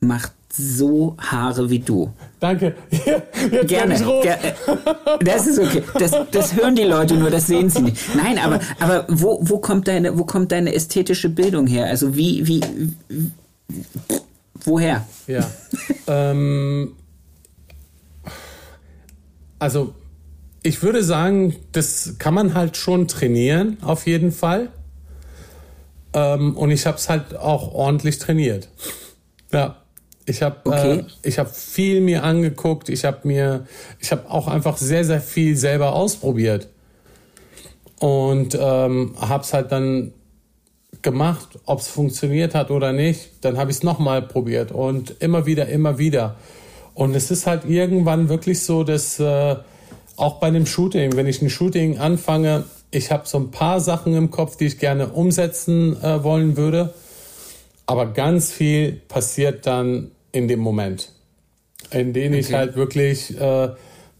macht 0.00 0.32
so 0.52 1.16
Haare 1.18 1.70
wie 1.70 1.80
du. 1.80 2.10
Danke. 2.40 2.74
Jetzt 2.90 3.68
Gerne. 3.68 3.94
Ger 4.22 4.38
das 5.20 5.46
ist 5.46 5.58
okay. 5.58 5.82
Das, 5.98 6.12
das 6.32 6.56
hören 6.56 6.74
die 6.74 6.84
Leute 6.84 7.14
nur, 7.14 7.30
das 7.30 7.46
sehen 7.46 7.68
sie 7.68 7.82
nicht. 7.82 7.98
Nein, 8.16 8.38
aber, 8.38 8.60
aber 8.80 9.04
wo, 9.08 9.38
wo, 9.42 9.58
kommt 9.58 9.86
deine, 9.86 10.18
wo 10.18 10.24
kommt 10.24 10.52
deine 10.52 10.74
ästhetische 10.74 11.28
Bildung 11.28 11.66
her? 11.66 11.86
Also 11.86 12.16
wie, 12.16 12.46
wie, 12.46 12.62
wie 13.08 13.30
Woher? 14.66 15.06
Ja. 15.26 15.48
ähm, 16.06 16.92
also, 19.58 19.94
ich 20.62 20.82
würde 20.82 21.02
sagen, 21.02 21.56
das 21.72 22.16
kann 22.18 22.34
man 22.34 22.54
halt 22.54 22.76
schon 22.76 23.08
trainieren, 23.08 23.78
auf 23.82 24.06
jeden 24.06 24.32
Fall. 24.32 24.68
Ähm, 26.12 26.56
und 26.56 26.70
ich 26.70 26.86
habe 26.86 26.98
es 26.98 27.08
halt 27.08 27.36
auch 27.36 27.72
ordentlich 27.72 28.18
trainiert. 28.18 28.68
Ja. 29.52 29.82
Ich 30.28 30.42
habe 30.42 30.56
okay. 30.64 30.98
äh, 30.98 31.04
ich 31.22 31.38
habe 31.38 31.48
viel 31.48 32.00
mir 32.00 32.24
angeguckt. 32.24 32.88
Ich 32.88 33.04
habe 33.04 33.18
mir, 33.28 33.66
ich 34.00 34.10
habe 34.10 34.28
auch 34.28 34.48
einfach 34.48 34.76
sehr 34.76 35.04
sehr 35.04 35.20
viel 35.20 35.56
selber 35.56 35.94
ausprobiert 35.94 36.68
und 38.00 38.56
ähm, 38.60 39.14
habe 39.20 39.44
es 39.44 39.52
halt 39.52 39.70
dann 39.70 40.12
gemacht, 41.06 41.60
ob 41.66 41.78
es 41.78 41.86
funktioniert 41.86 42.52
hat 42.56 42.72
oder 42.72 42.92
nicht. 42.92 43.30
Dann 43.42 43.58
habe 43.58 43.70
ich 43.70 43.76
es 43.76 43.82
nochmal 43.84 44.22
probiert 44.22 44.72
und 44.72 45.14
immer 45.20 45.46
wieder, 45.46 45.68
immer 45.68 45.98
wieder. 45.98 46.34
Und 46.94 47.14
es 47.14 47.30
ist 47.30 47.46
halt 47.46 47.64
irgendwann 47.64 48.28
wirklich 48.28 48.64
so, 48.64 48.82
dass 48.82 49.20
äh, 49.20 49.54
auch 50.16 50.40
bei 50.40 50.48
einem 50.48 50.66
Shooting, 50.66 51.14
wenn 51.14 51.28
ich 51.28 51.40
ein 51.40 51.48
Shooting 51.48 51.98
anfange, 51.98 52.64
ich 52.90 53.12
habe 53.12 53.22
so 53.28 53.38
ein 53.38 53.52
paar 53.52 53.78
Sachen 53.78 54.16
im 54.16 54.32
Kopf, 54.32 54.56
die 54.56 54.66
ich 54.66 54.80
gerne 54.80 55.06
umsetzen 55.06 55.96
äh, 56.02 56.24
wollen 56.24 56.56
würde. 56.56 56.92
Aber 57.86 58.06
ganz 58.06 58.50
viel 58.50 59.00
passiert 59.06 59.64
dann 59.64 60.10
in 60.32 60.48
dem 60.48 60.58
Moment, 60.58 61.12
in 61.92 62.14
dem 62.14 62.32
okay. 62.32 62.40
ich 62.40 62.52
halt 62.52 62.74
wirklich 62.74 63.40
äh, 63.40 63.68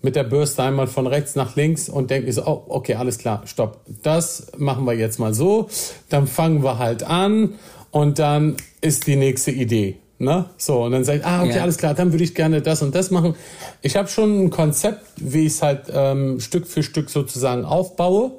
mit 0.06 0.14
der 0.14 0.22
Bürste 0.22 0.62
einmal 0.62 0.86
von 0.86 1.08
rechts 1.08 1.34
nach 1.34 1.56
links 1.56 1.88
und 1.88 2.12
denke 2.12 2.32
so, 2.32 2.46
oh, 2.46 2.62
okay, 2.68 2.94
alles 2.94 3.18
klar, 3.18 3.42
stopp. 3.44 3.80
Das 4.04 4.46
machen 4.56 4.84
wir 4.84 4.92
jetzt 4.92 5.18
mal 5.18 5.34
so. 5.34 5.68
Dann 6.08 6.28
fangen 6.28 6.62
wir 6.62 6.78
halt 6.78 7.02
an 7.02 7.54
und 7.90 8.20
dann 8.20 8.56
ist 8.80 9.08
die 9.08 9.16
nächste 9.16 9.50
Idee. 9.50 9.96
Ne? 10.20 10.44
So, 10.58 10.84
und 10.84 10.92
dann 10.92 11.02
sage 11.02 11.18
ich, 11.18 11.26
ah, 11.26 11.42
okay, 11.42 11.56
ja. 11.56 11.62
alles 11.62 11.76
klar, 11.76 11.92
dann 11.92 12.12
würde 12.12 12.22
ich 12.22 12.36
gerne 12.36 12.62
das 12.62 12.82
und 12.82 12.94
das 12.94 13.10
machen. 13.10 13.34
Ich 13.82 13.96
habe 13.96 14.06
schon 14.06 14.44
ein 14.44 14.50
Konzept, 14.50 15.04
wie 15.16 15.46
ich 15.46 15.54
es 15.54 15.62
halt 15.62 15.86
ähm, 15.92 16.38
Stück 16.38 16.68
für 16.68 16.84
Stück 16.84 17.10
sozusagen 17.10 17.64
aufbaue. 17.64 18.30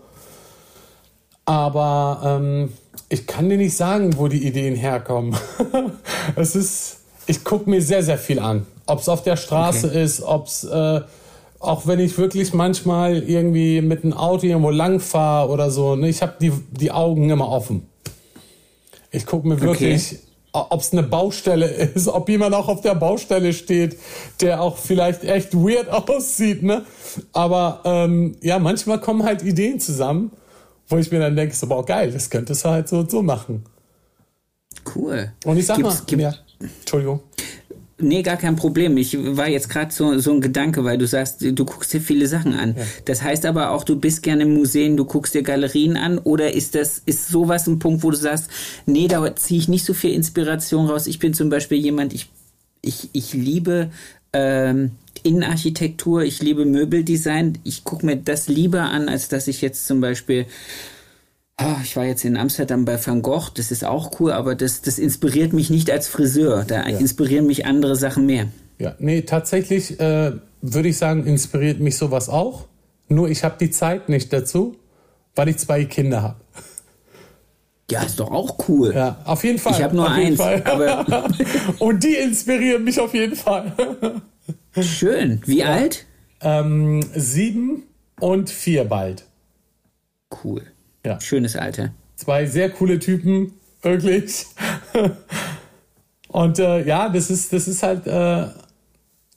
Aber 1.44 2.40
ähm, 2.42 2.72
ich 3.10 3.28
kann 3.28 3.50
dir 3.50 3.58
nicht 3.58 3.76
sagen, 3.76 4.18
wo 4.18 4.30
die 4.30 4.48
Ideen 4.48 4.76
herkommen. 4.76 5.36
es 6.38 6.56
ist, 6.56 7.00
ich 7.26 7.44
gucke 7.44 7.70
mir 7.70 7.82
sehr, 7.82 8.04
sehr 8.04 8.18
viel 8.18 8.40
an. 8.40 8.66
Ob 8.86 9.02
es 9.02 9.10
auf 9.10 9.22
der 9.22 9.36
Straße 9.36 9.88
okay. 9.88 10.02
ist, 10.02 10.22
ob 10.22 10.48
es 10.48 10.64
äh, 10.64 11.02
auch 11.60 11.88
wenn 11.88 12.00
ich 12.00 12.18
wirklich 12.18 12.54
manchmal 12.54 13.18
irgendwie 13.18 13.82
mit 13.82 14.04
einem 14.04 14.14
Auto 14.14 14.46
irgendwo 14.46 14.70
lang 14.70 15.00
fahre 15.00 15.50
oder 15.50 15.72
so, 15.72 15.96
ne, 15.96 16.10
ich 16.10 16.22
habe 16.22 16.34
die, 16.40 16.52
die 16.72 16.92
Augen 16.92 17.30
immer 17.30 17.50
offen. 17.50 17.88
Ich 19.12 19.26
gucke 19.26 19.48
mir 19.48 19.60
wirklich, 19.60 20.20
okay. 20.52 20.66
ob 20.70 20.82
es 20.82 20.92
eine 20.92 21.04
Baustelle 21.04 21.66
ist, 21.96 22.08
ob 22.08 22.30
jemand 22.30 22.54
auch 22.54 22.68
auf 22.68 22.82
der 22.82 22.96
Baustelle 22.96 23.54
steht, 23.54 23.98
der 24.42 24.62
auch 24.62 24.78
vielleicht 24.78 25.24
echt 25.24 25.54
weird 25.54 25.90
aussieht. 26.10 26.62
Ne? 26.62 26.86
Aber 27.34 27.82
ähm, 27.86 28.36
ja, 28.42 28.60
manchmal 28.60 29.00
kommen 29.00 29.24
halt 29.24 29.44
Ideen 29.44 29.80
zusammen, 29.80 30.32
wo 30.88 30.98
ich 30.98 31.12
mir 31.12 31.20
dann 31.20 31.36
denke, 31.36 31.56
so, 31.56 31.68
boah, 31.68 31.86
geil, 31.86 32.12
das 32.12 32.30
könntest 32.30 32.64
du 32.66 32.70
halt 32.70 32.88
so 32.88 33.00
und 33.00 33.10
so 33.10 33.22
machen. 33.22 33.64
Cool. 34.96 35.34
Und 35.44 35.58
ich 35.58 35.66
sag 35.66 35.78
gibt's, 35.78 36.00
mal, 36.00 36.06
gibt's, 36.06 36.24
ja, 36.24 36.34
Entschuldigung. 36.80 37.20
Nee, 38.00 38.22
gar 38.22 38.38
kein 38.38 38.56
Problem. 38.56 38.96
Ich 38.98 39.18
war 39.18 39.50
jetzt 39.50 39.70
gerade 39.70 39.92
so, 39.92 40.20
so 40.20 40.32
ein 40.32 40.40
Gedanke, 40.40 40.84
weil 40.84 41.00
du 41.00 41.08
sagst, 41.08 41.42
du 41.42 41.66
guckst 41.66 41.92
dir 41.94 42.02
viele 42.02 42.28
Sachen 42.28 42.54
an. 42.54 42.76
Ja. 42.78 42.84
Das 43.06 43.24
heißt 43.24 43.44
aber 43.48 43.72
auch, 43.72 43.84
du 43.84 43.96
bist 43.96 44.22
gerne 44.22 44.44
im 44.44 44.54
Museen, 44.54 44.98
du 44.98 45.06
guckst 45.06 45.34
dir 45.34 45.42
Galerien 45.42 45.98
an 45.98 46.20
oder 46.20 46.54
ist 46.54 46.76
das, 46.76 47.02
ist 47.08 47.28
sowas 47.30 47.66
ein 47.66 47.80
Punkt, 47.80 48.04
wo 48.04 48.12
du 48.12 48.18
sagst, 48.18 48.52
nee, 48.86 49.08
da 49.08 49.36
ziehe 49.36 49.60
ich 49.60 49.68
nicht 49.68 49.84
so 49.84 49.96
viel 49.96 50.12
Inspiration 50.12 50.86
raus. 50.88 51.08
Ich 51.08 51.18
bin 51.18 51.34
zum 51.34 51.50
Beispiel 51.50 51.80
jemand, 51.80 52.14
ich, 52.14 52.30
ich, 52.84 53.10
ich 53.14 53.34
liebe 53.34 53.90
ähm, 54.32 54.92
Innenarchitektur, 55.24 56.22
ich 56.22 56.40
liebe 56.44 56.66
Möbeldesign. 56.66 57.58
Ich 57.64 57.84
gucke 57.84 58.06
mir 58.06 58.18
das 58.18 58.48
lieber 58.48 58.84
an, 58.84 59.10
als 59.10 59.28
dass 59.28 59.48
ich 59.48 59.62
jetzt 59.62 59.88
zum 59.88 60.02
Beispiel 60.02 60.46
ich 61.84 61.96
war 61.96 62.06
jetzt 62.06 62.24
in 62.24 62.38
Amsterdam 62.38 62.86
bei 62.86 63.04
Van 63.04 63.22
Gogh, 63.22 63.50
das 63.56 63.72
ist 63.72 63.84
auch 63.84 64.20
cool, 64.20 64.32
aber 64.32 64.56
das, 64.56 64.82
das 64.82 65.00
inspiriert 65.00 65.54
mich 65.54 65.70
nicht 65.70 65.90
als 65.90 66.08
Friseur. 66.08 66.66
Da 66.66 66.88
ja. 66.88 66.98
inspirieren 66.98 67.48
mich 67.48 67.66
andere 67.66 67.96
Sachen 67.96 68.26
mehr. 68.26 68.48
Ja, 68.78 68.96
nee, 69.00 69.24
tatsächlich 69.24 70.00
äh, 70.00 70.34
würde 70.62 70.90
ich 70.90 70.98
sagen, 70.98 71.26
inspiriert 71.26 71.80
mich 71.80 71.98
sowas 71.98 72.30
auch. 72.30 72.68
Nur 73.10 73.30
ich 73.30 73.44
habe 73.44 73.56
die 73.60 73.72
Zeit 73.72 74.10
nicht 74.10 74.32
dazu, 74.34 74.76
weil 75.36 75.50
ich 75.50 75.58
zwei 75.58 75.86
Kinder 75.86 76.22
habe. 76.22 76.36
Ja, 77.90 78.04
ist 78.04 78.20
doch 78.20 78.32
auch 78.32 78.68
cool. 78.68 78.94
Ja, 78.94 79.22
auf 79.24 79.44
jeden 79.44 79.60
Fall. 79.60 79.74
Ich 79.74 79.82
habe 79.82 79.96
nur 79.96 80.10
eins. 80.10 80.40
Aber 80.40 81.28
Und 81.80 82.04
die 82.04 82.16
inspirieren 82.16 82.84
mich 82.84 83.00
auf 83.00 83.14
jeden 83.14 83.36
Fall. 83.36 83.72
Schön. 84.82 85.42
Wie 85.46 85.60
ja. 85.60 85.68
alt? 85.68 86.06
Ähm, 86.42 87.02
sieben 87.16 87.84
und 88.20 88.50
vier 88.50 88.84
bald. 88.84 89.24
Cool. 90.44 90.64
Ja. 91.08 91.22
Schönes 91.22 91.56
Alter. 91.56 91.92
Zwei 92.18 92.46
sehr 92.48 92.70
coole 92.70 93.00
Typen, 93.00 93.54
wirklich. 93.82 94.46
Und 96.28 96.60
äh, 96.60 96.86
ja, 96.86 97.08
das 97.08 97.30
ist, 97.30 97.54
das 97.54 97.70
ist 97.70 97.82
halt, 97.82 98.06
äh, 98.08 98.48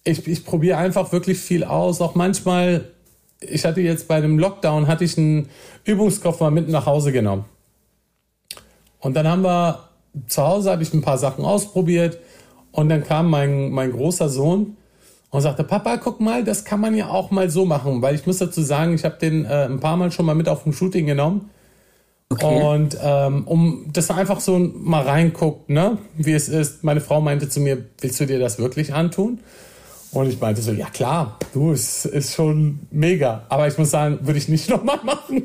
ich, 0.02 0.26
ich 0.26 0.44
probiere 0.44 0.78
einfach 0.78 1.12
wirklich 1.12 1.38
viel 1.38 1.62
aus. 1.62 2.00
Auch 2.00 2.16
manchmal, 2.16 2.86
ich 3.38 3.64
hatte 3.64 3.80
jetzt 3.80 4.08
bei 4.08 4.20
dem 4.20 4.36
Lockdown, 4.38 4.88
hatte 4.88 5.04
ich 5.04 5.16
einen 5.16 5.48
Übungskoffer 5.84 6.50
mit 6.50 6.68
nach 6.68 6.86
Hause 6.86 7.12
genommen. 7.12 7.44
Und 8.98 9.14
dann 9.14 9.28
haben 9.28 9.42
wir, 9.42 9.88
zu 10.26 10.42
Hause 10.42 10.72
habe 10.72 10.82
ich 10.82 10.92
ein 10.92 11.02
paar 11.02 11.18
Sachen 11.18 11.44
ausprobiert. 11.44 12.18
Und 12.72 12.88
dann 12.88 13.04
kam 13.04 13.30
mein, 13.30 13.70
mein 13.70 13.92
großer 13.92 14.28
Sohn 14.28 14.76
und 15.30 15.40
sagte, 15.40 15.62
Papa, 15.62 15.98
guck 15.98 16.20
mal, 16.20 16.42
das 16.42 16.64
kann 16.64 16.80
man 16.80 16.96
ja 16.96 17.10
auch 17.10 17.30
mal 17.30 17.48
so 17.48 17.64
machen. 17.64 18.02
Weil 18.02 18.16
ich 18.16 18.26
muss 18.26 18.38
dazu 18.38 18.62
sagen, 18.62 18.94
ich 18.94 19.04
habe 19.04 19.18
den 19.18 19.44
äh, 19.44 19.66
ein 19.66 19.78
paar 19.78 19.96
Mal 19.96 20.10
schon 20.10 20.26
mal 20.26 20.34
mit 20.34 20.48
auf 20.48 20.64
dem 20.64 20.72
Shooting 20.72 21.06
genommen. 21.06 21.50
Okay. 22.32 22.62
Und 22.62 22.96
ähm, 23.02 23.42
um 23.46 23.86
dass 23.92 24.08
man 24.08 24.18
einfach 24.18 24.38
so 24.38 24.56
mal 24.58 25.02
reinguckt, 25.02 25.68
ne, 25.68 25.98
wie 26.16 26.32
es 26.32 26.48
ist. 26.48 26.84
Meine 26.84 27.00
Frau 27.00 27.20
meinte 27.20 27.48
zu 27.48 27.58
mir, 27.60 27.84
willst 28.00 28.20
du 28.20 28.26
dir 28.26 28.38
das 28.38 28.58
wirklich 28.58 28.94
antun? 28.94 29.40
Und 30.12 30.28
ich 30.28 30.40
meinte 30.40 30.62
so, 30.62 30.72
ja 30.72 30.86
klar, 30.86 31.38
du, 31.52 31.72
es 31.72 32.04
ist 32.04 32.34
schon 32.34 32.80
mega. 32.90 33.44
Aber 33.48 33.66
ich 33.68 33.78
muss 33.78 33.90
sagen, 33.90 34.20
würde 34.22 34.38
ich 34.38 34.48
nicht 34.48 34.68
nochmal 34.70 35.00
machen. 35.04 35.42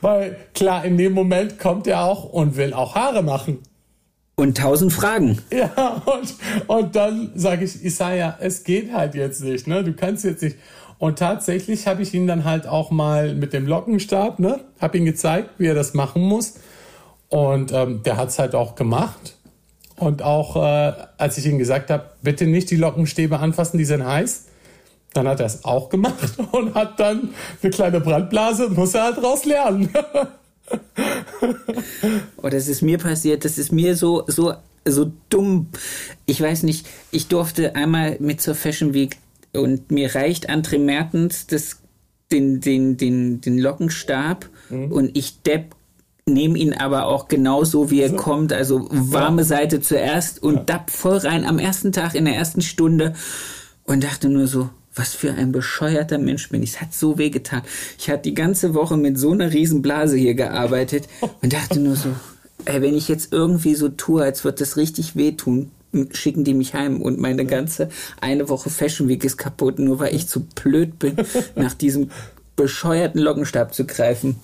Weil 0.00 0.36
klar, 0.54 0.84
in 0.84 0.98
dem 0.98 1.12
Moment 1.12 1.58
kommt 1.58 1.86
er 1.86 2.02
auch 2.02 2.24
und 2.24 2.56
will 2.56 2.74
auch 2.74 2.96
Haare 2.96 3.22
machen. 3.22 3.58
Und 4.36 4.56
tausend 4.56 4.92
Fragen. 4.92 5.38
Ja, 5.52 6.02
und, 6.06 6.34
und 6.66 6.96
dann 6.96 7.30
sage 7.36 7.64
ich, 7.64 7.84
Isaiah, 7.84 8.36
es 8.40 8.64
geht 8.64 8.92
halt 8.92 9.14
jetzt 9.14 9.42
nicht, 9.42 9.68
ne? 9.68 9.84
Du 9.84 9.92
kannst 9.92 10.24
jetzt 10.24 10.42
nicht. 10.42 10.56
Und 10.98 11.18
tatsächlich 11.18 11.86
habe 11.86 12.02
ich 12.02 12.14
ihn 12.14 12.26
dann 12.26 12.44
halt 12.44 12.66
auch 12.66 12.90
mal 12.90 13.34
mit 13.34 13.52
dem 13.52 13.66
Lockenstab, 13.66 14.38
ne, 14.38 14.60
habe 14.80 14.98
ihm 14.98 15.04
gezeigt, 15.04 15.50
wie 15.58 15.66
er 15.66 15.74
das 15.74 15.94
machen 15.94 16.22
muss. 16.22 16.54
Und 17.28 17.72
ähm, 17.72 18.02
der 18.04 18.16
hat 18.16 18.28
es 18.28 18.38
halt 18.38 18.54
auch 18.54 18.74
gemacht. 18.74 19.36
Und 19.96 20.22
auch 20.22 20.56
äh, 20.56 20.92
als 21.18 21.38
ich 21.38 21.46
ihm 21.46 21.58
gesagt 21.58 21.90
habe, 21.90 22.10
bitte 22.22 22.46
nicht 22.46 22.70
die 22.70 22.76
Lockenstäbe 22.76 23.38
anfassen, 23.38 23.78
die 23.78 23.84
sind 23.84 24.04
heiß, 24.04 24.46
dann 25.12 25.28
hat 25.28 25.40
er 25.40 25.46
es 25.46 25.64
auch 25.64 25.88
gemacht 25.88 26.38
und 26.52 26.74
hat 26.74 27.00
dann 27.00 27.30
eine 27.62 27.70
kleine 27.70 28.00
Brandblase 28.00 28.68
muss 28.70 28.94
er 28.94 29.04
halt 29.04 29.22
raus 29.22 29.44
lernen. 29.44 29.90
oh, 32.42 32.48
das 32.48 32.68
ist 32.68 32.82
mir 32.82 32.98
passiert, 32.98 33.44
das 33.44 33.58
ist 33.58 33.72
mir 33.72 33.96
so, 33.96 34.24
so, 34.26 34.54
so 34.84 35.12
dumm. 35.28 35.68
Ich 36.26 36.40
weiß 36.40 36.64
nicht, 36.64 36.86
ich 37.10 37.28
durfte 37.28 37.76
einmal 37.76 38.16
mit 38.20 38.40
zur 38.40 38.54
Fashion 38.54 38.94
Week 38.94 39.18
und 39.56 39.90
mir 39.90 40.14
reicht 40.14 40.50
André 40.50 40.78
Mertens 40.78 41.46
das, 41.46 41.82
den, 42.32 42.60
den, 42.60 42.96
den, 42.96 43.40
den 43.40 43.58
Lockenstab 43.58 44.48
mhm. 44.70 44.92
und 44.92 45.16
ich 45.16 45.42
depp 45.42 45.74
nehme 46.26 46.58
ihn 46.58 46.72
aber 46.72 47.06
auch 47.06 47.28
genauso, 47.28 47.90
wie 47.90 48.00
er 48.00 48.10
so. 48.10 48.16
kommt. 48.16 48.52
Also 48.52 48.88
warme 48.90 49.42
ja. 49.42 49.46
Seite 49.46 49.80
zuerst 49.80 50.42
und 50.42 50.54
ja. 50.54 50.62
dapp 50.62 50.90
voll 50.90 51.18
rein 51.18 51.44
am 51.44 51.58
ersten 51.58 51.92
Tag 51.92 52.14
in 52.14 52.24
der 52.24 52.34
ersten 52.34 52.62
Stunde 52.62 53.14
und 53.84 54.04
dachte 54.04 54.28
nur 54.28 54.46
so, 54.46 54.70
was 54.94 55.14
für 55.14 55.32
ein 55.32 55.52
bescheuerter 55.52 56.18
Mensch 56.18 56.48
bin 56.48 56.62
ich. 56.62 56.70
Es 56.70 56.80
hat 56.80 56.94
so 56.94 57.18
weh 57.18 57.30
getan. 57.30 57.62
Ich 57.98 58.08
hatte 58.08 58.22
die 58.22 58.34
ganze 58.34 58.74
Woche 58.74 58.96
mit 58.96 59.18
so 59.18 59.32
einer 59.32 59.52
riesen 59.52 59.82
Blase 59.82 60.16
hier 60.16 60.34
gearbeitet 60.34 61.08
und 61.42 61.52
dachte 61.52 61.80
nur 61.80 61.96
so, 61.96 62.10
ey, 62.64 62.80
wenn 62.80 62.96
ich 62.96 63.08
jetzt 63.08 63.32
irgendwie 63.32 63.74
so 63.74 63.88
tue, 63.88 64.22
als 64.22 64.44
würde 64.44 64.58
das 64.58 64.76
richtig 64.76 65.16
wehtun, 65.16 65.72
schicken 66.12 66.44
die 66.44 66.54
mich 66.54 66.74
heim 66.74 67.00
und 67.00 67.18
meine 67.18 67.44
ganze 67.44 67.88
eine 68.20 68.48
Woche 68.48 68.70
Fashion 68.70 69.08
Week 69.08 69.24
ist 69.24 69.36
kaputt, 69.36 69.78
nur 69.78 69.98
weil 69.98 70.14
ich 70.14 70.28
zu 70.28 70.40
blöd 70.40 70.98
bin, 70.98 71.16
nach 71.56 71.74
diesem 71.74 72.10
bescheuerten 72.56 73.20
Lockenstab 73.20 73.74
zu 73.74 73.86
greifen. 73.86 74.36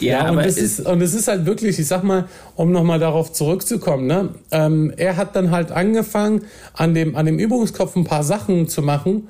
Ja, 0.00 0.24
ja 0.24 0.30
und, 0.30 0.38
es 0.38 0.58
ist, 0.58 0.80
und 0.80 1.00
es 1.00 1.14
ist 1.14 1.28
halt 1.28 1.46
wirklich, 1.46 1.78
ich 1.78 1.86
sag 1.86 2.04
mal, 2.04 2.28
um 2.54 2.70
nochmal 2.70 2.98
darauf 2.98 3.32
zurückzukommen, 3.32 4.06
ne? 4.06 4.30
Ähm, 4.50 4.92
er 4.96 5.16
hat 5.16 5.34
dann 5.34 5.50
halt 5.50 5.72
angefangen, 5.72 6.44
an 6.72 6.94
dem, 6.94 7.16
an 7.16 7.26
dem 7.26 7.38
Übungskopf 7.38 7.96
ein 7.96 8.04
paar 8.04 8.22
Sachen 8.22 8.68
zu 8.68 8.82
machen. 8.82 9.28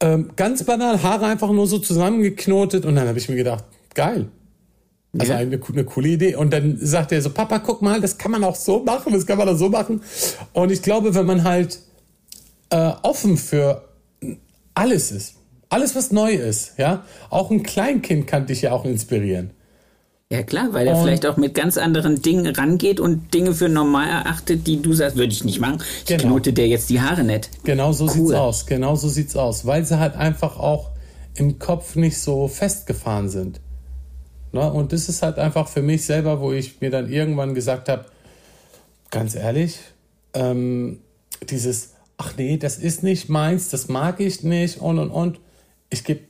Ähm, 0.00 0.30
ganz 0.36 0.64
banal, 0.64 1.02
Haare 1.02 1.26
einfach 1.26 1.50
nur 1.50 1.66
so 1.66 1.78
zusammengeknotet 1.78 2.84
und 2.84 2.96
dann 2.96 3.08
habe 3.08 3.18
ich 3.18 3.28
mir 3.28 3.36
gedacht, 3.36 3.64
geil, 3.94 4.26
also 5.18 5.32
eine, 5.34 5.60
eine 5.60 5.84
coole 5.84 6.08
Idee. 6.08 6.36
Und 6.36 6.52
dann 6.52 6.78
sagt 6.80 7.12
er 7.12 7.20
so, 7.20 7.30
Papa, 7.30 7.58
guck 7.58 7.82
mal, 7.82 8.00
das 8.00 8.16
kann 8.18 8.30
man 8.30 8.44
auch 8.44 8.56
so 8.56 8.82
machen, 8.82 9.12
das 9.12 9.26
kann 9.26 9.38
man 9.38 9.48
auch 9.48 9.56
so 9.56 9.68
machen. 9.68 10.02
Und 10.52 10.72
ich 10.72 10.82
glaube, 10.82 11.14
wenn 11.14 11.26
man 11.26 11.44
halt 11.44 11.80
äh, 12.70 12.92
offen 13.02 13.36
für 13.36 13.88
alles 14.74 15.12
ist, 15.12 15.34
alles 15.68 15.94
was 15.94 16.12
neu 16.12 16.32
ist, 16.32 16.78
ja, 16.78 17.04
auch 17.30 17.50
ein 17.50 17.62
Kleinkind 17.62 18.26
kann 18.26 18.46
dich 18.46 18.62
ja 18.62 18.72
auch 18.72 18.84
inspirieren. 18.84 19.50
Ja 20.30 20.42
klar, 20.42 20.72
weil 20.72 20.86
er 20.86 20.96
und 20.96 21.02
vielleicht 21.02 21.26
auch 21.26 21.36
mit 21.36 21.54
ganz 21.54 21.76
anderen 21.76 22.22
Dingen 22.22 22.46
rangeht 22.46 23.00
und 23.00 23.34
Dinge 23.34 23.52
für 23.52 23.68
normal 23.68 24.08
erachtet, 24.08 24.66
die 24.66 24.80
du 24.80 24.94
sagst, 24.94 25.18
würde 25.18 25.30
ich 25.30 25.44
nicht 25.44 25.60
machen. 25.60 25.82
Ich 26.00 26.06
genau. 26.06 26.22
knote 26.22 26.54
dir 26.54 26.66
jetzt 26.66 26.88
die 26.88 27.02
Haare 27.02 27.22
nicht. 27.22 27.50
Genau 27.64 27.92
so 27.92 28.04
cool. 28.04 28.10
sieht's 28.10 28.32
aus. 28.32 28.64
Genau 28.64 28.96
so 28.96 29.08
sieht's 29.08 29.36
aus, 29.36 29.66
weil 29.66 29.84
sie 29.84 29.98
halt 29.98 30.16
einfach 30.16 30.58
auch 30.58 30.92
im 31.34 31.58
Kopf 31.58 31.96
nicht 31.96 32.18
so 32.18 32.48
festgefahren 32.48 33.28
sind. 33.28 33.60
Ne? 34.52 34.72
Und 34.72 34.92
das 34.92 35.08
ist 35.08 35.22
halt 35.22 35.38
einfach 35.38 35.68
für 35.68 35.82
mich 35.82 36.04
selber, 36.04 36.40
wo 36.40 36.52
ich 36.52 36.80
mir 36.80 36.90
dann 36.90 37.10
irgendwann 37.10 37.54
gesagt 37.54 37.88
habe, 37.88 38.06
ganz 39.10 39.34
ehrlich, 39.34 39.78
ähm, 40.34 41.00
dieses, 41.48 41.94
ach 42.16 42.34
nee, 42.36 42.56
das 42.56 42.78
ist 42.78 43.02
nicht 43.02 43.28
meins, 43.28 43.68
das 43.70 43.88
mag 43.88 44.20
ich 44.20 44.42
nicht 44.42 44.80
und 44.80 44.98
und 44.98 45.10
und. 45.10 45.40
Ich 45.90 46.04
gebe 46.04 46.20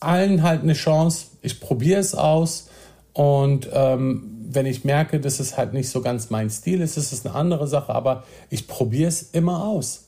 allen 0.00 0.42
halt 0.42 0.62
eine 0.62 0.72
Chance, 0.72 1.26
ich 1.42 1.60
probiere 1.60 2.00
es 2.00 2.14
aus 2.14 2.68
und 3.12 3.68
ähm, 3.72 4.28
wenn 4.54 4.66
ich 4.66 4.84
merke, 4.84 5.20
das 5.20 5.40
ist 5.40 5.56
halt 5.56 5.72
nicht 5.72 5.88
so 5.88 6.00
ganz 6.00 6.30
mein 6.30 6.50
Stil 6.50 6.80
ist, 6.80 6.96
ist 6.96 7.12
es 7.12 7.24
eine 7.24 7.34
andere 7.34 7.66
Sache, 7.68 7.94
aber 7.94 8.24
ich 8.50 8.66
probiere 8.66 9.08
es 9.08 9.22
immer 9.22 9.64
aus. 9.64 10.01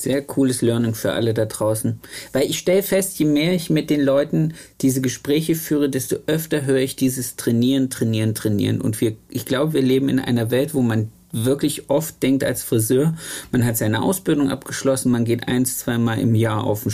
Sehr 0.00 0.22
cooles 0.22 0.62
Learning 0.62 0.94
für 0.94 1.12
alle 1.12 1.34
da 1.34 1.44
draußen. 1.44 2.00
Weil 2.32 2.48
ich 2.48 2.58
stelle 2.58 2.82
fest, 2.82 3.18
je 3.18 3.26
mehr 3.26 3.52
ich 3.52 3.68
mit 3.68 3.90
den 3.90 4.00
Leuten 4.00 4.54
diese 4.80 5.02
Gespräche 5.02 5.54
führe, 5.54 5.90
desto 5.90 6.16
öfter 6.26 6.64
höre 6.64 6.78
ich 6.78 6.96
dieses 6.96 7.36
Trainieren, 7.36 7.90
Trainieren, 7.90 8.34
Trainieren. 8.34 8.80
Und 8.80 9.02
wir, 9.02 9.16
ich 9.28 9.44
glaube, 9.44 9.74
wir 9.74 9.82
leben 9.82 10.08
in 10.08 10.18
einer 10.18 10.50
Welt, 10.50 10.72
wo 10.72 10.80
man 10.80 11.12
wirklich 11.32 11.90
oft 11.90 12.22
denkt 12.22 12.44
als 12.44 12.62
Friseur, 12.62 13.14
man 13.52 13.64
hat 13.64 13.76
seine 13.76 14.02
Ausbildung 14.02 14.48
abgeschlossen, 14.48 15.12
man 15.12 15.26
geht 15.26 15.48
eins, 15.48 15.78
zweimal 15.78 16.18
im 16.18 16.34
Jahr 16.34 16.64
auf, 16.64 16.86
ein, 16.86 16.92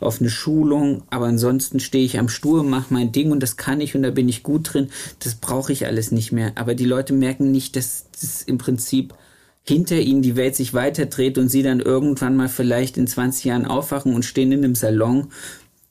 auf 0.00 0.20
eine 0.20 0.28
Schulung, 0.28 1.04
aber 1.08 1.26
ansonsten 1.26 1.78
stehe 1.78 2.04
ich 2.04 2.18
am 2.18 2.28
Stuhl, 2.28 2.64
mache 2.64 2.92
mein 2.92 3.12
Ding 3.12 3.30
und 3.30 3.40
das 3.40 3.56
kann 3.56 3.80
ich 3.80 3.94
und 3.94 4.02
da 4.02 4.10
bin 4.10 4.28
ich 4.28 4.42
gut 4.42 4.74
drin. 4.74 4.90
Das 5.20 5.36
brauche 5.36 5.72
ich 5.72 5.86
alles 5.86 6.10
nicht 6.10 6.32
mehr. 6.32 6.50
Aber 6.56 6.74
die 6.74 6.84
Leute 6.84 7.12
merken 7.12 7.52
nicht, 7.52 7.76
dass 7.76 8.06
das 8.20 8.42
im 8.42 8.58
Prinzip 8.58 9.14
hinter 9.70 9.98
ihnen 9.98 10.20
die 10.20 10.36
Welt 10.36 10.56
sich 10.56 10.74
weiterdreht 10.74 11.38
und 11.38 11.48
sie 11.48 11.62
dann 11.62 11.80
irgendwann 11.80 12.36
mal 12.36 12.48
vielleicht 12.48 12.98
in 12.98 13.06
20 13.06 13.44
Jahren 13.44 13.64
aufwachen 13.64 14.14
und 14.14 14.24
stehen 14.24 14.52
in 14.52 14.64
einem 14.64 14.74
Salon 14.74 15.28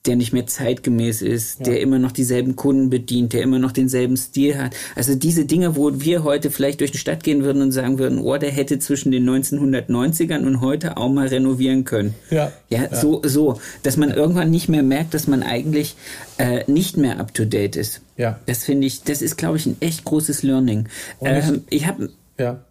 der 0.06 0.16
nicht 0.16 0.32
mehr 0.32 0.48
zeitgemäß 0.48 1.22
ist, 1.22 1.60
ja. 1.60 1.66
der 1.66 1.82
immer 1.82 2.00
noch 2.00 2.14
dieselben 2.14 2.56
Kunden 2.56 2.90
bedient, 2.90 3.34
der 3.34 3.42
immer 3.42 3.60
noch 3.60 3.74
denselben 3.74 4.16
Stil 4.16 4.58
hat. 4.58 4.74
Also 4.96 5.14
diese 5.14 5.46
Dinge, 5.46 5.76
wo 5.76 6.00
wir 6.00 6.24
heute 6.24 6.52
vielleicht 6.52 6.80
durch 6.80 6.92
die 6.92 6.98
Stadt 6.98 7.24
gehen 7.24 7.44
würden 7.44 7.62
und 7.62 7.74
sagen 7.74 8.00
würden, 8.00 8.20
oh, 8.20 8.38
der 8.38 8.50
hätte 8.50 8.80
zwischen 8.80 9.12
den 9.12 9.30
1990ern 9.30 10.46
und 10.46 10.62
heute 10.62 10.96
auch 10.96 11.10
mal 11.10 11.28
renovieren 11.28 11.84
können. 11.84 12.16
Ja. 12.30 12.52
Ja, 12.70 12.84
ja. 12.84 12.96
so, 12.96 13.22
so, 13.26 13.60
dass 13.84 13.98
man 13.98 14.12
irgendwann 14.12 14.50
nicht 14.50 14.70
mehr 14.70 14.84
merkt, 14.84 15.14
dass 15.14 15.28
man 15.28 15.44
eigentlich 15.44 15.96
äh, 16.38 16.64
nicht 16.72 16.96
mehr 16.96 17.20
up 17.20 17.34
to 17.34 17.44
date 17.44 17.76
ist. 17.76 18.02
Ja. 18.16 18.40
Das 18.46 18.64
finde 18.64 18.88
ich, 18.88 19.04
das 19.04 19.22
ist, 19.22 19.36
glaube 19.36 19.58
ich, 19.58 19.66
ein 19.66 19.78
echt 19.82 20.06
großes 20.06 20.44
Learning. 20.44 20.88
Ähm, 21.22 21.64
ich, 21.70 21.82
ich 21.82 21.88
habe 21.88 22.10
ja. 22.38 22.62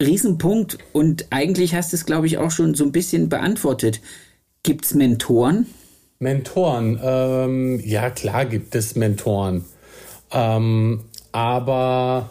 Riesenpunkt 0.00 0.78
und 0.92 1.26
eigentlich 1.30 1.74
hast 1.74 1.92
du 1.92 1.96
es, 1.96 2.06
glaube 2.06 2.26
ich, 2.26 2.38
auch 2.38 2.50
schon 2.50 2.74
so 2.74 2.84
ein 2.84 2.92
bisschen 2.92 3.28
beantwortet. 3.28 4.00
Gibt 4.62 4.86
es 4.86 4.94
Mentoren? 4.94 5.66
Mentoren, 6.18 7.00
ähm, 7.02 7.80
ja 7.84 8.10
klar 8.10 8.44
gibt 8.44 8.74
es 8.74 8.94
Mentoren, 8.94 9.64
ähm, 10.32 11.04
aber 11.32 12.30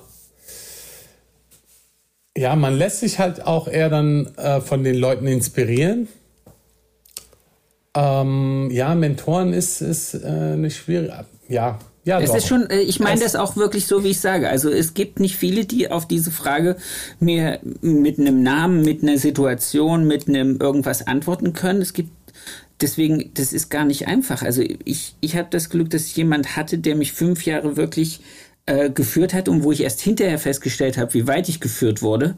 ja, 2.37 2.55
man 2.55 2.77
lässt 2.77 2.99
sich 2.99 3.19
halt 3.19 3.45
auch 3.45 3.67
eher 3.67 3.89
dann 3.89 4.27
äh, 4.37 4.61
von 4.61 4.83
den 4.83 4.95
Leuten 4.95 5.27
inspirieren. 5.27 6.07
Ähm, 7.95 8.69
ja, 8.71 8.93
Mentoren 8.95 9.53
ist, 9.53 9.81
ist 9.81 10.13
äh, 10.13 10.27
eine 10.27 10.69
schwierige, 10.69 11.25
ja, 11.47 11.79
ja, 12.09 12.19
es 12.19 12.31
doch. 12.31 12.37
ist 12.37 12.47
schon, 12.47 12.69
äh, 12.71 12.79
ich 12.79 12.99
meine 12.99 13.21
das 13.21 13.35
auch 13.35 13.55
wirklich 13.55 13.85
so, 13.85 14.03
wie 14.03 14.09
ich 14.09 14.19
sage. 14.19 14.49
Also 14.49 14.69
es 14.69 14.95
gibt 14.95 15.19
nicht 15.19 15.35
viele, 15.35 15.65
die 15.65 15.91
auf 15.91 16.07
diese 16.07 16.31
Frage 16.31 16.75
mir 17.19 17.59
mit 17.81 18.17
einem 18.17 18.41
Namen, 18.41 18.81
mit 18.81 19.03
einer 19.03 19.19
Situation, 19.19 20.07
mit 20.07 20.27
einem 20.27 20.57
irgendwas 20.59 21.05
antworten 21.05 21.53
können. 21.53 21.83
Es 21.83 21.93
gibt 21.93 22.09
deswegen, 22.81 23.29
das 23.35 23.53
ist 23.53 23.69
gar 23.69 23.85
nicht 23.85 24.07
einfach. 24.07 24.41
Also 24.41 24.63
ich, 24.85 25.15
ich 25.21 25.35
habe 25.35 25.49
das 25.51 25.69
Glück, 25.69 25.91
dass 25.91 26.07
ich 26.07 26.15
jemand 26.15 26.55
hatte, 26.55 26.79
der 26.79 26.95
mich 26.95 27.13
fünf 27.13 27.45
Jahre 27.45 27.77
wirklich 27.77 28.21
äh, 28.65 28.89
geführt 28.89 29.35
hat 29.35 29.47
und 29.47 29.63
wo 29.63 29.71
ich 29.71 29.81
erst 29.81 30.01
hinterher 30.01 30.39
festgestellt 30.39 30.97
habe, 30.97 31.13
wie 31.13 31.27
weit 31.27 31.47
ich 31.47 31.59
geführt 31.59 32.01
wurde. 32.01 32.35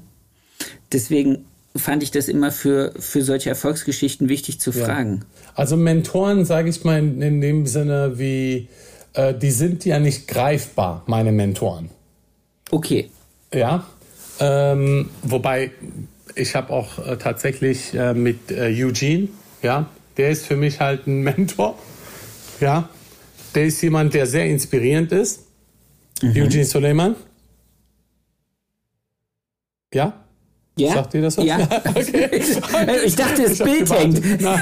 Deswegen 0.91 1.45
fand 1.77 2.03
ich 2.03 2.12
das 2.12 2.27
immer 2.27 2.51
für, 2.51 2.91
für 2.99 3.21
solche 3.21 3.47
Erfolgsgeschichten 3.47 4.27
wichtig 4.27 4.60
zu 4.60 4.71
ja. 4.71 4.84
fragen. 4.84 5.23
Also 5.55 5.77
Mentoren, 5.77 6.43
sage 6.43 6.69
ich 6.69 6.84
mal 6.84 6.99
in 6.99 7.39
dem 7.39 7.65
Sinne 7.65 8.19
wie, 8.19 8.67
äh, 9.13 9.34
die 9.34 9.52
sind 9.52 9.86
ja 9.86 10.00
nicht 10.00 10.28
greifbar, 10.28 11.04
meine 11.06 11.32
Mentoren. 11.32 11.89
Okay. 12.69 13.10
Ja, 13.54 13.86
ähm, 14.39 15.10
wobei 15.24 15.71
ich 16.36 16.56
habe 16.56 16.71
auch 16.71 17.06
äh, 17.06 17.17
tatsächlich 17.17 17.93
äh, 17.93 18.13
mit 18.13 18.52
äh, 18.52 18.74
Eugene, 18.74 19.28
ja, 19.62 19.89
der 20.17 20.30
ist 20.30 20.45
für 20.45 20.56
mich 20.56 20.80
halt 20.80 21.08
ein 21.08 21.21
Mentor. 21.24 21.78
Ja, 22.60 22.89
der 23.56 23.65
ist 23.65 23.82
jemand, 23.82 24.13
der 24.13 24.26
sehr 24.26 24.45
inspirierend 24.45 25.12
ist. 25.12 25.47
Mhm. 26.21 26.36
Eugene 26.36 26.65
Suleiman. 26.65 27.15
Ja? 29.93 30.13
Ja? 30.78 30.93
Sagt 30.93 31.13
ihr 31.15 31.21
das 31.21 31.38
was? 31.38 31.45
Ja. 31.45 31.60
okay. 31.95 32.30
ich 33.06 33.15
dachte, 33.15 33.43
das 33.43 33.54
ich 33.54 33.63
Bild 33.63 33.91
hängt. 33.91 34.41
Nein, 34.41 34.62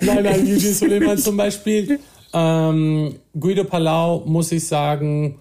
nein, 0.00 0.22
nein, 0.22 0.40
Eugene 0.40 0.72
Suleiman 0.72 1.18
zum 1.18 1.36
Beispiel. 1.36 2.00
Ähm, 2.32 3.16
Guido 3.38 3.64
Palau, 3.64 4.22
muss 4.26 4.52
ich 4.52 4.66
sagen, 4.66 5.40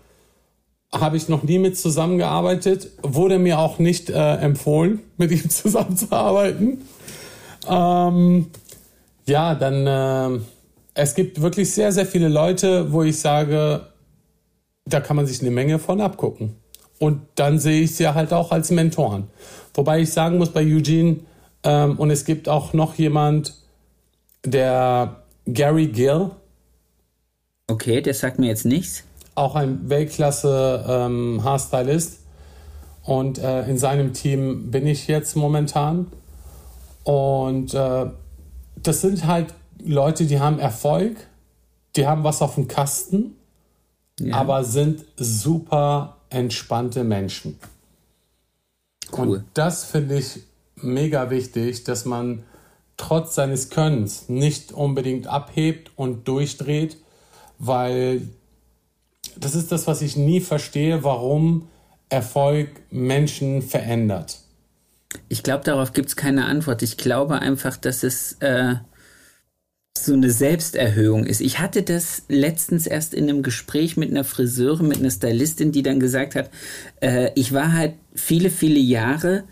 habe 0.92 1.18
ich 1.18 1.30
noch 1.30 1.44
nie 1.44 1.60
mit 1.60 1.78
zusammengearbeitet. 1.78 2.90
Wurde 3.02 3.40
mir 3.40 3.60
auch 3.60 3.80
nicht 3.80 4.10
äh, 4.10 4.36
empfohlen, 4.36 5.00
mit 5.18 5.32
ihm 5.32 5.50
zusammenzuarbeiten. 5.50 6.82
Ähm, 7.68 8.48
ja, 9.26 9.56
dann 9.56 9.88
äh, 9.88 10.40
es 10.94 11.16
gibt 11.16 11.42
wirklich 11.42 11.72
sehr, 11.72 11.92
sehr 11.92 12.06
viele 12.06 12.30
Leute, 12.30 12.92
wo 12.92 13.04
ich 13.04 13.20
sage, 13.20 13.88
da 14.86 15.00
kann 15.00 15.16
man 15.16 15.28
sich 15.28 15.42
eine 15.42 15.52
Menge 15.52 15.78
von 15.80 16.02
abgucken. 16.02 16.56
Und 16.98 17.22
dann 17.36 17.60
sehe 17.60 17.82
ich 17.82 17.96
sie 17.96 18.08
halt 18.14 18.34
auch 18.34 18.52
als 18.52 18.72
Mentoren. 18.72 19.28
Wobei 19.74 20.02
ich 20.02 20.12
sagen 20.12 20.38
muss 20.38 20.50
bei 20.50 20.66
Eugene, 20.66 21.18
ähm, 21.64 21.98
und 21.98 22.10
es 22.10 22.26
gibt 22.26 22.50
auch 22.50 22.74
noch 22.74 22.96
jemand, 22.96 23.54
der 24.46 25.24
Gary 25.46 25.88
Gill. 25.88 26.32
Okay, 27.70 28.02
der 28.02 28.14
sagt 28.14 28.40
mir 28.40 28.48
jetzt 28.48 28.66
nichts. 28.66 29.04
Auch 29.36 29.56
ein 29.56 29.90
Weltklasse 29.90 30.84
ähm, 30.88 31.44
Haarstylist. 31.44 32.20
Und 33.04 33.38
äh, 33.38 33.68
in 33.70 33.78
seinem 33.78 34.14
Team 34.14 34.72
bin 34.72 34.88
ich 34.88 35.08
jetzt 35.08 35.36
momentan. 35.36 36.08
Und 37.04 37.74
äh, 37.74 38.08
das 38.76 39.02
sind 39.02 39.26
halt 39.26 39.54
Leute, 39.84 40.26
die 40.26 40.40
haben 40.40 40.60
Erfolg, 40.60 41.16
die 41.96 42.08
haben 42.08 42.24
was 42.24 42.42
auf 42.42 42.56
dem 42.56 42.68
Kasten, 42.68 43.36
ja. 44.20 44.36
aber 44.36 44.64
sind 44.64 45.06
super 45.16 46.18
entspannte 46.30 47.04
Menschen. 47.04 47.58
Cool. 49.16 49.28
Und 49.28 49.46
das 49.54 49.86
finde 49.86 50.18
ich 50.18 50.42
mega 50.76 51.30
wichtig, 51.30 51.84
dass 51.84 52.06
man 52.06 52.44
trotz 52.98 53.36
seines 53.36 53.70
Könnens 53.70 54.28
nicht 54.28 54.72
unbedingt 54.72 55.28
abhebt 55.28 55.92
und 55.96 56.28
durchdreht, 56.28 56.98
weil 57.60 58.22
das 59.38 59.54
ist 59.54 59.72
das, 59.72 59.86
was 59.86 60.02
ich 60.02 60.18
nie 60.18 60.42
verstehe, 60.42 61.04
warum 61.04 61.68
Erfolg 62.10 62.70
Menschen 62.90 63.62
verändert. 63.62 64.40
Ich 65.28 65.44
glaube, 65.44 65.64
darauf 65.64 65.94
gibt 65.94 66.10
es 66.10 66.16
keine 66.16 66.46
Antwort. 66.46 66.82
Ich 66.82 66.98
glaube 66.98 67.40
einfach, 67.40 67.78
dass 67.78 68.04
es 68.04 68.34
äh, 68.40 68.76
so 69.98 70.14
eine 70.14 70.32
Selbsterhöhung 70.32 71.26
ist. 71.26 71.42
Ich 71.42 71.60
hatte 71.60 71.84
das 71.84 72.24
letztens 72.28 72.88
erst 72.88 73.14
in 73.14 73.30
einem 73.30 73.44
Gespräch 73.44 73.98
mit 73.98 74.10
einer 74.10 74.24
Friseurin, 74.24 74.88
mit 74.88 75.00
einer 75.00 75.12
Stylistin, 75.12 75.72
die 75.72 75.84
dann 75.84 76.00
gesagt 76.00 76.36
hat, 76.36 76.50
äh, 77.02 77.32
ich 77.36 77.54
war 77.54 77.74
halt 77.74 77.94
viele, 78.16 78.50
viele 78.50 78.80
Jahre 78.80 79.44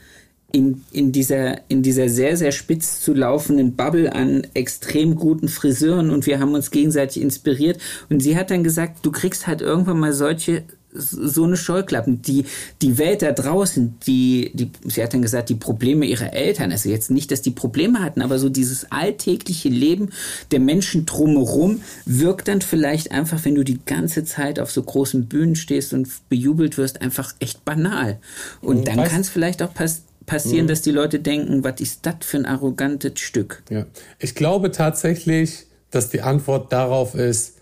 in, 0.51 0.83
in, 0.91 1.11
dieser, 1.11 1.69
in 1.69 1.83
dieser 1.83 2.09
sehr, 2.09 2.37
sehr 2.37 2.51
spitz 2.51 3.01
zu 3.01 3.13
laufenden 3.13 3.75
Bubble 3.75 4.13
an 4.13 4.47
extrem 4.53 5.15
guten 5.15 5.49
Friseuren 5.49 6.09
und 6.09 6.25
wir 6.25 6.39
haben 6.39 6.53
uns 6.53 6.71
gegenseitig 6.71 7.21
inspiriert. 7.21 7.79
Und 8.09 8.21
sie 8.21 8.37
hat 8.37 8.49
dann 8.49 8.63
gesagt, 8.63 9.05
du 9.05 9.11
kriegst 9.11 9.45
halt 9.45 9.61
irgendwann 9.61 9.99
mal 9.99 10.13
solche 10.13 10.63
so 10.99 11.43
eine 11.43 11.57
Scheuklappen. 11.57 12.21
Die, 12.21 12.45
die 12.81 12.97
Welt 12.97 13.21
da 13.21 13.31
draußen, 13.31 13.95
die, 14.07 14.51
die, 14.53 14.71
sie 14.85 15.03
hat 15.03 15.13
dann 15.13 15.21
gesagt, 15.21 15.49
die 15.49 15.55
Probleme 15.55 16.05
ihrer 16.05 16.33
Eltern, 16.33 16.71
also 16.71 16.89
jetzt 16.89 17.11
nicht, 17.11 17.31
dass 17.31 17.41
die 17.41 17.51
Probleme 17.51 18.01
hatten, 18.01 18.21
aber 18.21 18.39
so 18.39 18.49
dieses 18.49 18.91
alltägliche 18.91 19.69
Leben 19.69 20.09
der 20.51 20.59
Menschen 20.59 21.05
drumherum 21.05 21.81
wirkt 22.05 22.47
dann 22.47 22.61
vielleicht 22.61 23.11
einfach, 23.11 23.45
wenn 23.45 23.55
du 23.55 23.63
die 23.63 23.79
ganze 23.85 24.23
Zeit 24.23 24.59
auf 24.59 24.71
so 24.71 24.81
großen 24.81 25.27
Bühnen 25.27 25.55
stehst 25.55 25.93
und 25.93 26.07
bejubelt 26.29 26.77
wirst, 26.77 27.01
einfach 27.01 27.35
echt 27.39 27.63
banal. 27.65 28.17
Und 28.61 28.79
mhm, 28.79 28.85
dann 28.85 29.03
kann 29.03 29.21
es 29.21 29.29
vielleicht 29.29 29.61
auch 29.61 29.73
pass 29.73 30.03
passieren, 30.27 30.65
mhm. 30.65 30.69
dass 30.69 30.83
die 30.83 30.91
Leute 30.91 31.19
denken, 31.19 31.63
was 31.63 31.81
ist 31.81 32.05
das 32.05 32.17
für 32.21 32.37
ein 32.37 32.45
arrogantes 32.45 33.19
Stück? 33.19 33.63
Ja. 33.71 33.87
Ich 34.19 34.35
glaube 34.35 34.71
tatsächlich, 34.71 35.65
dass 35.89 36.09
die 36.09 36.21
Antwort 36.21 36.71
darauf 36.71 37.15
ist, 37.15 37.55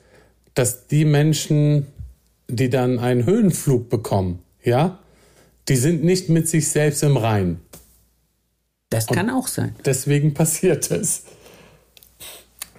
dass 0.55 0.87
die 0.87 1.05
Menschen, 1.05 1.87
die 2.49 2.69
dann 2.69 2.99
einen 2.99 3.25
Höhenflug 3.25 3.89
bekommen, 3.89 4.39
ja, 4.63 4.99
die 5.69 5.77
sind 5.77 6.03
nicht 6.03 6.27
mit 6.27 6.49
sich 6.49 6.67
selbst 6.67 7.03
im 7.03 7.15
Rein. 7.15 7.59
Das 8.89 9.07
kann 9.07 9.29
Und 9.29 9.35
auch 9.35 9.47
sein. 9.47 9.75
Deswegen 9.85 10.33
passiert 10.33 10.91
es. 10.91 11.23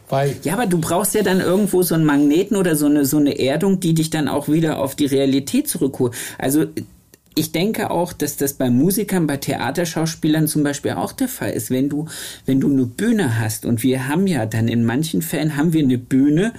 Weil 0.08 0.36
ja, 0.44 0.52
aber 0.52 0.66
du 0.66 0.78
brauchst 0.78 1.14
ja 1.14 1.22
dann 1.22 1.40
irgendwo 1.40 1.82
so 1.82 1.94
einen 1.94 2.04
Magneten 2.04 2.56
oder 2.56 2.76
so 2.76 2.86
eine, 2.86 3.04
so 3.04 3.16
eine 3.16 3.38
Erdung, 3.38 3.80
die 3.80 3.94
dich 3.94 4.10
dann 4.10 4.28
auch 4.28 4.48
wieder 4.48 4.78
auf 4.78 4.94
die 4.94 5.06
Realität 5.06 5.68
zurückholt. 5.68 6.14
Also 6.38 6.66
ich 7.38 7.52
denke 7.52 7.90
auch, 7.90 8.14
dass 8.14 8.36
das 8.36 8.54
bei 8.54 8.70
Musikern, 8.70 9.26
bei 9.26 9.36
Theaterschauspielern 9.36 10.48
zum 10.48 10.62
Beispiel 10.62 10.92
auch 10.92 11.12
der 11.12 11.28
Fall 11.28 11.52
ist. 11.52 11.70
Wenn 11.70 11.90
du, 11.90 12.06
wenn 12.46 12.60
du 12.60 12.70
eine 12.70 12.86
Bühne 12.86 13.38
hast 13.38 13.66
und 13.66 13.82
wir 13.82 14.08
haben 14.08 14.26
ja 14.26 14.46
dann 14.46 14.68
in 14.68 14.84
manchen 14.84 15.20
Fällen 15.20 15.56
haben 15.56 15.74
wir 15.74 15.84
eine 15.84 15.98
Bühne, 15.98 16.54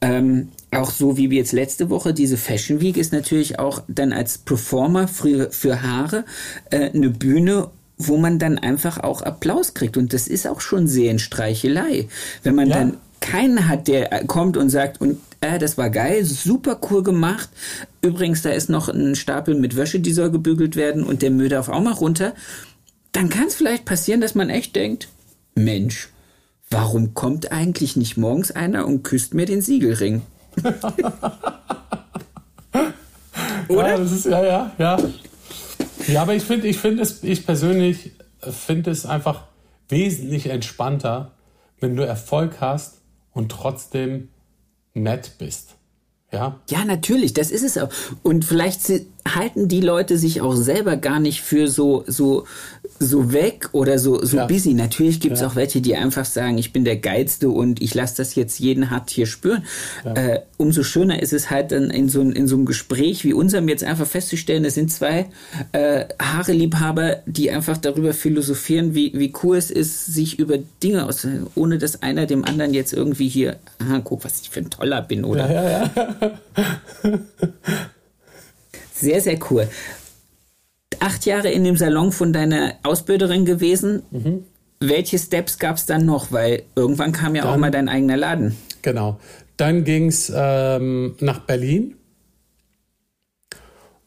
ähm, 0.00 0.48
auch 0.70 0.92
so 0.92 1.16
wie 1.16 1.30
wir 1.30 1.38
jetzt 1.38 1.52
letzte 1.52 1.90
Woche, 1.90 2.14
diese 2.14 2.36
Fashion 2.36 2.80
Week 2.80 2.96
ist 2.96 3.12
natürlich 3.12 3.58
auch 3.58 3.82
dann 3.88 4.12
als 4.12 4.38
Performer 4.38 5.08
für, 5.08 5.50
für 5.50 5.82
Haare 5.82 6.24
äh, 6.70 6.90
eine 6.90 7.10
Bühne, 7.10 7.70
wo 7.98 8.16
man 8.16 8.38
dann 8.38 8.58
einfach 8.58 8.98
auch 8.98 9.20
Applaus 9.22 9.74
kriegt. 9.74 9.96
Und 9.96 10.12
das 10.12 10.28
ist 10.28 10.46
auch 10.46 10.60
schon 10.60 10.86
Sehenstreichelei. 10.86 12.08
Wenn 12.44 12.54
man 12.54 12.68
ja. 12.68 12.76
dann 12.76 12.96
keinen 13.20 13.68
hat, 13.68 13.88
der 13.88 14.24
kommt 14.26 14.56
und 14.56 14.70
sagt, 14.70 15.00
und 15.00 15.18
äh, 15.40 15.58
das 15.58 15.76
war 15.78 15.90
geil, 15.90 16.24
super 16.24 16.78
cool 16.90 17.02
gemacht. 17.02 17.48
Übrigens, 18.02 18.42
da 18.42 18.50
ist 18.50 18.68
noch 18.68 18.88
ein 18.88 19.14
Stapel 19.14 19.54
mit 19.54 19.76
Wäsche, 19.76 20.00
die 20.00 20.12
soll 20.12 20.30
gebügelt 20.30 20.76
werden 20.76 21.04
und 21.04 21.22
der 21.22 21.30
Müll 21.30 21.48
darf 21.48 21.68
auch 21.68 21.80
mal 21.80 21.92
runter. 21.92 22.34
Dann 23.12 23.28
kann 23.28 23.46
es 23.46 23.54
vielleicht 23.54 23.84
passieren, 23.84 24.20
dass 24.20 24.34
man 24.34 24.50
echt 24.50 24.76
denkt, 24.76 25.08
Mensch, 25.54 26.08
warum 26.70 27.14
kommt 27.14 27.52
eigentlich 27.52 27.96
nicht 27.96 28.16
morgens 28.16 28.50
einer 28.50 28.86
und 28.86 29.02
küsst 29.04 29.34
mir 29.34 29.46
den 29.46 29.62
Siegelring? 29.62 30.22
Oder? 33.68 33.88
Ja, 33.88 33.96
das 33.96 34.12
ist, 34.12 34.26
ja, 34.26 34.44
ja, 34.44 34.72
ja. 34.78 34.98
Ja, 36.06 36.22
aber 36.22 36.34
ich 36.34 36.42
finde, 36.42 36.66
ich 36.66 36.78
finde 36.78 37.02
es, 37.02 37.22
ich 37.22 37.46
persönlich 37.46 38.12
finde 38.40 38.90
es 38.90 39.06
einfach 39.06 39.44
wesentlich 39.88 40.46
entspannter, 40.46 41.32
wenn 41.80 41.96
du 41.96 42.04
Erfolg 42.04 42.60
hast 42.60 43.00
und 43.34 43.50
trotzdem 43.50 44.30
nett 44.94 45.32
bist. 45.38 45.76
Ja? 46.32 46.60
Ja, 46.70 46.84
natürlich, 46.84 47.34
das 47.34 47.50
ist 47.50 47.62
es 47.62 47.76
auch. 47.76 47.90
Und 48.22 48.44
vielleicht 48.44 48.82
halten 49.26 49.68
die 49.68 49.80
Leute 49.80 50.18
sich 50.18 50.40
auch 50.42 50.54
selber 50.54 50.96
gar 50.96 51.18
nicht 51.18 51.40
für 51.40 51.68
so, 51.68 52.04
so, 52.06 52.44
so 52.98 53.32
weg 53.32 53.70
oder 53.72 53.98
so, 53.98 54.22
so 54.24 54.36
ja. 54.36 54.46
busy. 54.46 54.74
Natürlich 54.74 55.18
gibt 55.18 55.34
es 55.34 55.40
ja. 55.40 55.46
auch 55.46 55.56
welche, 55.56 55.80
die 55.80 55.96
einfach 55.96 56.26
sagen, 56.26 56.58
ich 56.58 56.72
bin 56.72 56.84
der 56.84 56.96
Geilste 56.96 57.48
und 57.48 57.80
ich 57.80 57.94
lasse 57.94 58.16
das 58.18 58.34
jetzt 58.34 58.58
jeden 58.58 58.90
hart 58.90 59.10
hier 59.10 59.26
spüren. 59.26 59.64
Ja. 60.04 60.12
Äh, 60.14 60.42
umso 60.58 60.82
schöner 60.82 61.22
ist 61.22 61.32
es 61.32 61.50
halt 61.50 61.72
dann 61.72 61.90
in 61.90 62.08
so, 62.08 62.20
in 62.20 62.46
so 62.46 62.56
einem 62.56 62.66
Gespräch 62.66 63.24
wie 63.24 63.32
unserem 63.32 63.68
jetzt 63.68 63.82
einfach 63.82 64.06
festzustellen, 64.06 64.64
es 64.64 64.74
sind 64.74 64.92
zwei 64.92 65.26
äh, 65.72 66.04
Haareliebhaber, 66.20 67.22
die 67.24 67.50
einfach 67.50 67.78
darüber 67.78 68.12
philosophieren, 68.12 68.94
wie, 68.94 69.12
wie 69.14 69.32
cool 69.42 69.56
es 69.56 69.70
ist, 69.70 70.06
sich 70.06 70.38
über 70.38 70.58
Dinge 70.82 71.06
aus, 71.06 71.26
ohne 71.54 71.78
dass 71.78 72.02
einer 72.02 72.26
dem 72.26 72.44
anderen 72.44 72.74
jetzt 72.74 72.92
irgendwie 72.92 73.28
hier, 73.28 73.56
aha, 73.78 74.00
guck, 74.04 74.24
was 74.24 74.42
ich 74.42 74.50
für 74.50 74.60
ein 74.60 74.70
Toller 74.70 75.00
bin, 75.00 75.24
oder? 75.24 75.50
Ja, 75.50 75.70
ja, 75.70 75.90
ja. 76.20 77.18
Sehr, 78.94 79.20
sehr 79.20 79.38
cool. 79.50 79.68
Acht 81.00 81.26
Jahre 81.26 81.50
in 81.50 81.64
dem 81.64 81.76
Salon 81.76 82.12
von 82.12 82.32
deiner 82.32 82.74
Ausbilderin 82.84 83.44
gewesen. 83.44 84.02
Mhm. 84.10 84.44
Welche 84.80 85.18
Steps 85.18 85.58
gab 85.58 85.76
es 85.76 85.86
dann 85.86 86.06
noch? 86.06 86.30
Weil 86.30 86.62
irgendwann 86.76 87.12
kam 87.12 87.34
ja 87.34 87.42
dann, 87.42 87.52
auch 87.52 87.56
mal 87.56 87.70
dein 87.70 87.88
eigener 87.88 88.16
Laden. 88.16 88.56
Genau. 88.82 89.18
Dann 89.56 89.84
ging 89.84 90.08
es 90.08 90.32
ähm, 90.34 91.16
nach 91.20 91.40
Berlin. 91.40 91.96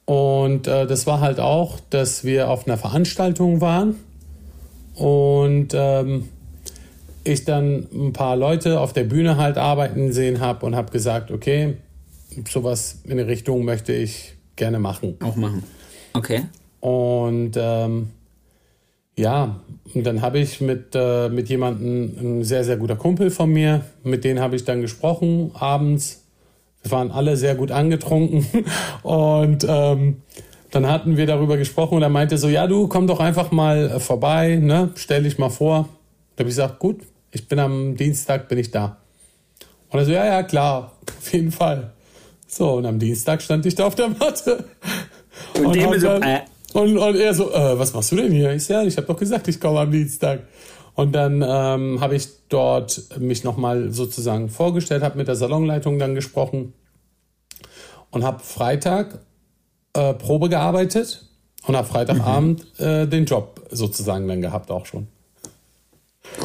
Und 0.06 0.68
äh, 0.68 0.88
das 0.88 1.06
war 1.06 1.20
halt 1.20 1.40
auch, 1.42 1.80
dass 1.90 2.24
wir 2.24 2.50
auf 2.50 2.66
einer 2.66 2.78
Veranstaltung 2.78 3.60
waren 3.60 3.96
und 4.96 5.74
ähm, 5.74 6.30
ich 7.26 7.44
dann 7.44 7.88
ein 7.92 8.14
paar 8.14 8.38
Leute 8.38 8.80
auf 8.80 8.94
der 8.94 9.04
Bühne 9.04 9.36
halt 9.36 9.58
arbeiten 9.58 10.14
sehen 10.14 10.40
habe 10.40 10.66
und 10.66 10.78
habe 10.78 10.92
gesagt, 10.92 11.30
okay, 11.30 11.76
sowas 12.48 13.00
in 13.04 13.18
die 13.18 13.24
Richtung 13.24 13.66
möchte 13.66 13.92
ich 13.92 14.37
gerne 14.58 14.80
machen. 14.80 15.16
Auch 15.24 15.36
machen. 15.36 15.64
Okay. 16.14 16.44
Und 16.82 17.54
ähm, 17.56 18.10
ja, 19.18 19.62
und 19.94 20.04
dann 20.06 20.22
habe 20.22 20.40
ich 20.40 20.62
mit, 20.62 20.94
äh, 20.94 21.30
mit 21.30 21.50
jemandem, 21.50 22.40
ein 22.40 22.44
sehr, 22.44 22.64
sehr 22.64 22.78
guter 22.78 22.96
Kumpel 22.96 23.32
von 23.32 23.50
mir, 23.50 23.84
mit 24.04 24.24
dem 24.24 24.40
habe 24.40 24.56
ich 24.56 24.64
dann 24.64 24.82
gesprochen 24.82 25.52
abends. 25.56 26.24
Wir 26.84 26.92
waren 26.92 27.12
alle 27.12 27.36
sehr 27.36 27.56
gut 27.56 27.72
angetrunken 27.72 28.46
und 29.04 29.66
ähm, 29.68 30.22
dann 30.70 30.88
hatten 30.88 31.18
wir 31.18 31.26
darüber 31.26 31.58
gesprochen 31.58 31.96
und 31.96 32.04
er 32.04 32.10
meinte 32.10 32.38
so, 32.38 32.48
ja 32.48 32.68
du, 32.68 32.88
komm 32.88 33.08
doch 33.08 33.20
einfach 33.20 33.52
mal 33.52 34.00
vorbei, 34.00 34.58
ne? 34.62 34.92
stell 34.96 35.24
dich 35.24 35.40
mal 35.40 35.50
vor. 35.50 35.90
Da 36.36 36.42
habe 36.44 36.50
ich 36.50 36.56
gesagt, 36.56 36.78
gut, 36.78 37.02
ich 37.32 37.48
bin 37.48 37.58
am 37.58 37.96
Dienstag, 37.96 38.48
bin 38.48 38.60
ich 38.60 38.70
da. 38.70 38.98
Und 39.90 40.00
er 40.00 40.06
so, 40.06 40.12
ja, 40.12 40.26
ja, 40.26 40.44
klar, 40.44 40.92
auf 41.18 41.34
jeden 41.34 41.52
Fall. 41.52 41.94
So, 42.48 42.74
und 42.74 42.86
am 42.86 42.98
Dienstag 42.98 43.42
stand 43.42 43.66
ich 43.66 43.76
da 43.76 43.86
auf 43.86 43.96
der 43.96 44.10
Matte. 44.10 44.64
Und, 45.56 45.68
und, 45.68 45.76
dem 45.76 46.00
so, 46.00 46.08
äh. 46.08 46.40
und, 46.74 46.98
und 46.98 47.16
er 47.16 47.34
so, 47.34 47.52
äh, 47.52 47.78
was 47.78 47.94
machst 47.94 48.12
du 48.12 48.16
denn 48.16 48.32
hier? 48.32 48.54
Ich 48.54 48.66
so, 48.66 48.74
ja, 48.74 48.84
ich 48.84 48.98
habe 48.98 49.08
doch 49.08 49.18
gesagt, 49.18 49.48
ich 49.48 49.60
komme 49.60 49.80
am 49.80 49.92
Dienstag. 49.92 50.42
Und 50.96 51.12
dann 51.12 51.44
ähm, 51.48 52.02
habe 52.02 52.16
ich 52.16 52.28
dort 52.50 53.20
mich 53.20 53.44
nochmal 53.44 53.92
sozusagen 53.92 54.50
vorgestellt, 54.50 55.04
habe 55.04 55.18
mit 55.18 55.28
der 55.28 55.36
Salonleitung 55.36 56.00
dann 56.00 56.16
gesprochen 56.16 56.74
und 58.10 58.24
habe 58.24 58.40
Freitag 58.40 59.20
äh, 59.94 60.14
Probe 60.16 60.50
gearbeitet 60.50 61.26
und 61.68 61.76
habe 61.76 61.88
Freitagabend 61.88 62.66
mhm. 62.80 62.86
äh, 62.86 63.06
den 63.06 63.26
Job 63.26 63.62
sozusagen 63.70 64.28
dann 64.28 64.42
gehabt 64.42 64.72
auch 64.72 64.86
schon. 64.88 65.08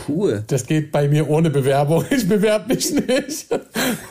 Cool. 0.08 0.44
Das 0.46 0.66
geht 0.66 0.90
bei 0.90 1.08
mir 1.08 1.28
ohne 1.28 1.50
Bewerbung. 1.50 2.04
Ich 2.10 2.28
bewerbe 2.28 2.74
mich 2.74 2.90
nicht. 2.92 3.46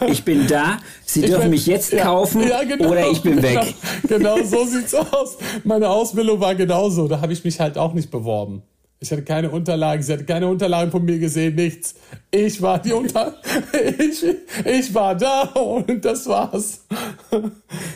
Ich 0.07 0.23
bin 0.23 0.47
da. 0.47 0.79
Sie 1.05 1.21
dürfen 1.21 1.41
bin, 1.43 1.51
mich 1.51 1.65
jetzt 1.65 1.97
kaufen 1.97 2.47
ja, 2.47 2.63
genau, 2.63 2.89
oder 2.89 3.09
ich 3.09 3.21
bin 3.21 3.41
weg. 3.41 3.75
Genau, 4.07 4.35
genau 4.35 4.45
so 4.45 4.65
sieht's 4.65 4.93
aus. 4.93 5.37
Meine 5.63 5.89
Ausbildung 5.89 6.39
war 6.39 6.55
genauso. 6.55 7.07
Da 7.07 7.21
habe 7.21 7.33
ich 7.33 7.43
mich 7.43 7.59
halt 7.59 7.77
auch 7.77 7.93
nicht 7.93 8.11
beworben. 8.11 8.63
Ich 9.03 9.11
hatte 9.11 9.23
keine 9.23 9.49
Unterlagen, 9.49 10.03
sie 10.03 10.13
hatte 10.13 10.25
keine 10.25 10.47
Unterlagen 10.47 10.91
von 10.91 11.03
mir 11.03 11.17
gesehen, 11.17 11.55
nichts. 11.55 11.95
Ich 12.29 12.61
war 12.61 12.79
die 12.79 12.93
Unter 12.93 13.33
ich, 13.97 14.23
ich 14.63 14.93
war 14.93 15.15
da 15.15 15.41
und 15.41 16.05
das 16.05 16.27
war's. 16.27 16.85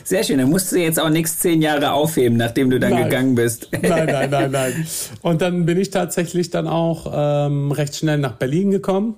Sehr 0.02 0.24
schön, 0.24 0.38
dann 0.38 0.50
musst 0.50 0.72
du 0.72 0.80
jetzt 0.80 0.98
auch 0.98 1.08
nichts 1.08 1.38
zehn 1.38 1.62
Jahre 1.62 1.92
aufheben, 1.92 2.36
nachdem 2.36 2.70
du 2.70 2.80
dann 2.80 2.90
nein. 2.90 3.04
gegangen 3.04 3.34
bist. 3.36 3.68
Nein, 3.70 4.06
nein, 4.06 4.30
nein, 4.30 4.50
nein. 4.50 4.86
Und 5.22 5.42
dann 5.42 5.64
bin 5.64 5.78
ich 5.78 5.90
tatsächlich 5.90 6.50
dann 6.50 6.66
auch 6.66 7.06
ähm, 7.14 7.70
recht 7.70 7.94
schnell 7.94 8.18
nach 8.18 8.32
Berlin 8.32 8.72
gekommen. 8.72 9.16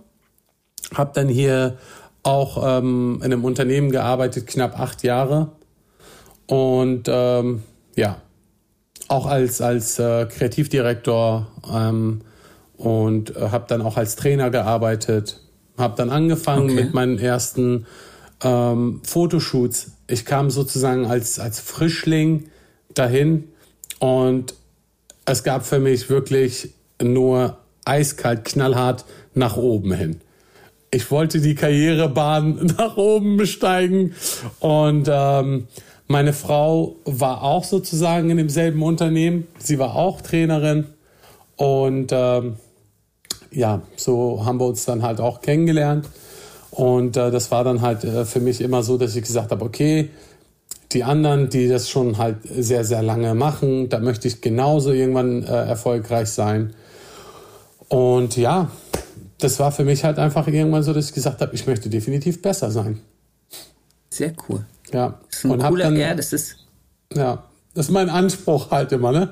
Hab 0.95 1.15
dann 1.15 1.29
hier 1.29 1.79
auch 2.23 2.79
ähm, 2.81 3.23
in 3.25 3.33
einem 3.33 3.47
Unternehmen 3.47 3.91
gearbeitet, 3.91 4.47
knapp 4.47 4.79
acht 4.79 5.05
Jahre. 5.05 5.53
Und 6.49 7.09
ähm, 7.09 7.63
ja, 7.97 8.21
auch 9.09 9.27
als, 9.27 9.61
als 9.61 9.99
äh, 9.99 10.27
Kreativdirektor 10.27 11.49
ähm, 11.73 12.21
und 12.77 13.35
äh, 13.35 13.49
habe 13.51 13.65
dann 13.69 13.83
auch 13.83 13.97
als 13.97 14.17
Trainer 14.17 14.51
gearbeitet. 14.51 15.41
Habe 15.77 15.95
dann 15.97 16.11
angefangen 16.11 16.71
okay. 16.71 16.85
mit 16.85 16.95
meinen 16.95 17.19
ersten 17.19 17.87
ähm, 18.43 19.01
Fotoshoots. 19.05 19.93
Ich 20.07 20.25
kam 20.25 20.51
sozusagen 20.51 21.07
als, 21.07 21.39
als 21.39 21.61
Frischling 21.61 22.51
dahin 22.95 23.49
und 23.99 24.55
es 25.25 25.43
gab 25.43 25.67
für 25.67 25.79
mich 25.79 26.09
wirklich 26.09 26.71
nur 27.03 27.59
eiskalt, 27.85 28.45
knallhart 28.45 29.05
nach 29.35 29.57
oben 29.57 29.93
hin. 29.93 30.21
Ich 30.91 31.11
wollte 31.11 31.41
die 31.41 31.55
Karrierebahn 31.55 32.67
nach 32.79 32.97
oben 32.97 33.37
besteigen 33.37 34.15
und 34.61 35.09
ähm, 35.11 35.69
meine 36.09 36.33
Frau 36.33 36.97
war 37.05 37.43
auch 37.43 37.65
sozusagen 37.65 38.31
in 38.31 38.39
demselben 38.39 38.83
Unternehmen. 38.83 39.47
Sie 39.59 39.79
war 39.79 39.95
auch 39.95 40.23
Trainerin. 40.23 40.87
Und 41.57 42.11
ähm, 42.13 42.57
ja, 43.51 43.83
so 43.97 44.45
haben 44.45 44.59
wir 44.59 44.67
uns 44.67 44.85
dann 44.87 45.03
halt 45.03 45.21
auch 45.21 45.43
kennengelernt. 45.43 46.09
Und 46.71 47.17
äh, 47.17 47.31
das 47.31 47.51
war 47.51 47.63
dann 47.63 47.83
halt 47.83 48.05
äh, 48.05 48.25
für 48.25 48.41
mich 48.41 48.61
immer 48.61 48.83
so, 48.83 48.97
dass 48.97 49.15
ich 49.17 49.23
gesagt 49.23 49.51
habe, 49.51 49.65
okay, 49.65 50.11
die 50.93 51.05
anderen, 51.05 51.51
die 51.51 51.69
das 51.69 51.91
schon 51.91 52.17
halt 52.17 52.37
sehr, 52.43 52.85
sehr 52.85 53.03
lange 53.03 53.35
machen, 53.35 53.91
da 53.91 54.01
möchte 54.01 54.29
ich 54.29 54.41
genauso 54.41 54.93
irgendwann 54.93 55.43
äh, 55.43 55.47
erfolgreich 55.47 56.31
sein. 56.31 56.75
Und 57.89 58.37
ja, 58.37 58.71
das 59.39 59.59
war 59.61 59.73
für 59.73 59.85
mich 59.85 60.05
halt 60.05 60.19
einfach 60.19 60.47
irgendwann 60.47 60.83
so, 60.83 60.93
dass 60.95 61.09
ich 61.09 61.15
gesagt 61.15 61.43
habe, 61.43 61.55
ich 61.55 61.67
möchte 61.67 61.91
definitiv 61.91 62.41
besser 62.41 62.71
sein. 62.71 63.01
Sehr 64.11 64.33
cool. 64.49 64.65
Ja. 64.93 65.21
Das 65.29 65.39
ist 65.39 65.45
ein 65.45 65.51
und 65.53 65.63
cooler, 65.63 65.85
dann, 65.85 65.97
ja, 65.97 66.15
das 66.15 66.33
ist. 66.33 66.57
Ja, 67.15 67.45
das 67.75 67.87
ist 67.87 67.93
mein 67.93 68.11
Anspruch 68.11 68.71
halt 68.71 68.93
immer, 68.93 69.13
ne? 69.13 69.31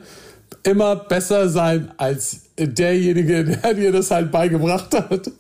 Immer 0.62 0.96
besser 0.96 1.48
sein 1.48 1.90
als 1.96 2.42
derjenige, 2.59 3.44
der 3.62 3.74
dir 3.74 3.92
das 3.92 4.11
halt 4.11 4.30
beigebracht 4.30 4.94
hat. 4.94 5.30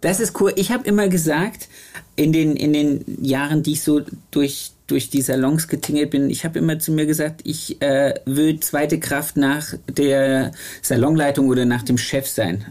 Das 0.00 0.20
ist 0.20 0.40
cool. 0.40 0.52
Ich 0.56 0.70
habe 0.70 0.86
immer 0.86 1.08
gesagt, 1.08 1.68
in 2.16 2.32
den, 2.32 2.56
in 2.56 2.72
den 2.72 3.04
Jahren, 3.22 3.62
die 3.62 3.72
ich 3.72 3.82
so 3.82 4.02
durch, 4.30 4.72
durch 4.86 5.10
die 5.10 5.22
Salons 5.22 5.68
getingelt 5.68 6.10
bin, 6.10 6.30
ich 6.30 6.44
habe 6.44 6.58
immer 6.58 6.78
zu 6.78 6.92
mir 6.92 7.06
gesagt, 7.06 7.42
ich 7.44 7.80
äh, 7.82 8.14
will 8.24 8.60
zweite 8.60 8.98
Kraft 8.98 9.36
nach 9.36 9.74
der 9.88 10.52
Salonleitung 10.82 11.48
oder 11.48 11.64
nach 11.64 11.82
dem 11.82 11.98
Chef 11.98 12.26
sein. 12.26 12.64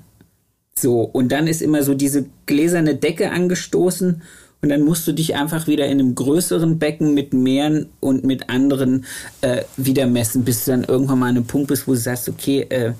So, 0.77 1.01
und 1.01 1.31
dann 1.31 1.47
ist 1.47 1.61
immer 1.61 1.83
so 1.83 1.93
diese 1.93 2.25
gläserne 2.45 2.95
Decke 2.95 3.31
angestoßen 3.31 4.21
und 4.65 4.69
dann 4.69 4.81
musst 4.81 5.07
du 5.07 5.11
dich 5.11 5.35
einfach 5.35 5.67
wieder 5.67 5.85
in 5.85 5.99
einem 5.99 6.15
größeren 6.15 6.79
Becken 6.79 7.13
mit 7.13 7.35
Meeren 7.35 7.85
und 7.99 8.23
mit 8.23 8.49
anderen 8.49 9.05
äh, 9.41 9.61
wieder 9.77 10.07
messen, 10.07 10.43
bis 10.43 10.65
du 10.65 10.71
dann 10.71 10.83
irgendwann 10.85 11.19
mal 11.19 11.27
an 11.27 11.35
einem 11.35 11.45
Punkt 11.45 11.67
bist, 11.67 11.87
wo 11.87 11.91
du 11.91 11.99
sagst, 11.99 12.27
okay, 12.27 12.61
äh, 12.69 12.93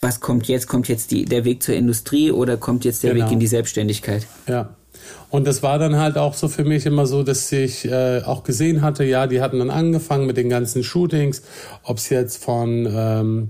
was 0.00 0.18
kommt 0.18 0.48
jetzt? 0.48 0.66
Kommt 0.66 0.88
jetzt 0.88 1.12
die, 1.12 1.24
der 1.24 1.44
Weg 1.44 1.62
zur 1.62 1.76
Industrie 1.76 2.32
oder 2.32 2.56
kommt 2.56 2.84
jetzt 2.84 3.04
der 3.04 3.14
genau. 3.14 3.26
Weg 3.26 3.32
in 3.34 3.38
die 3.38 3.46
Selbstständigkeit? 3.46 4.26
Ja. 4.48 4.70
Und 5.30 5.46
das 5.46 5.62
war 5.62 5.78
dann 5.78 5.94
halt 5.94 6.18
auch 6.18 6.34
so 6.34 6.48
für 6.48 6.64
mich 6.64 6.86
immer 6.86 7.06
so, 7.06 7.22
dass 7.22 7.52
ich 7.52 7.84
äh, 7.84 8.22
auch 8.24 8.42
gesehen 8.42 8.82
hatte, 8.82 9.04
ja, 9.04 9.28
die 9.28 9.40
hatten 9.40 9.60
dann 9.60 9.70
angefangen 9.70 10.26
mit 10.26 10.36
den 10.36 10.48
ganzen 10.48 10.82
Shootings, 10.82 11.42
ob 11.84 11.98
es 11.98 12.08
jetzt 12.08 12.42
von 12.42 12.84
ähm, 12.90 13.48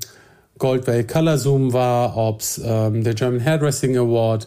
Goldway 0.58 1.04
Color 1.04 1.38
Zoom 1.38 1.72
war, 1.72 2.18
ob 2.18 2.42
es 2.42 2.60
ähm, 2.62 3.02
der 3.02 3.14
German 3.14 3.42
Hairdressing 3.42 3.96
Award 3.96 4.46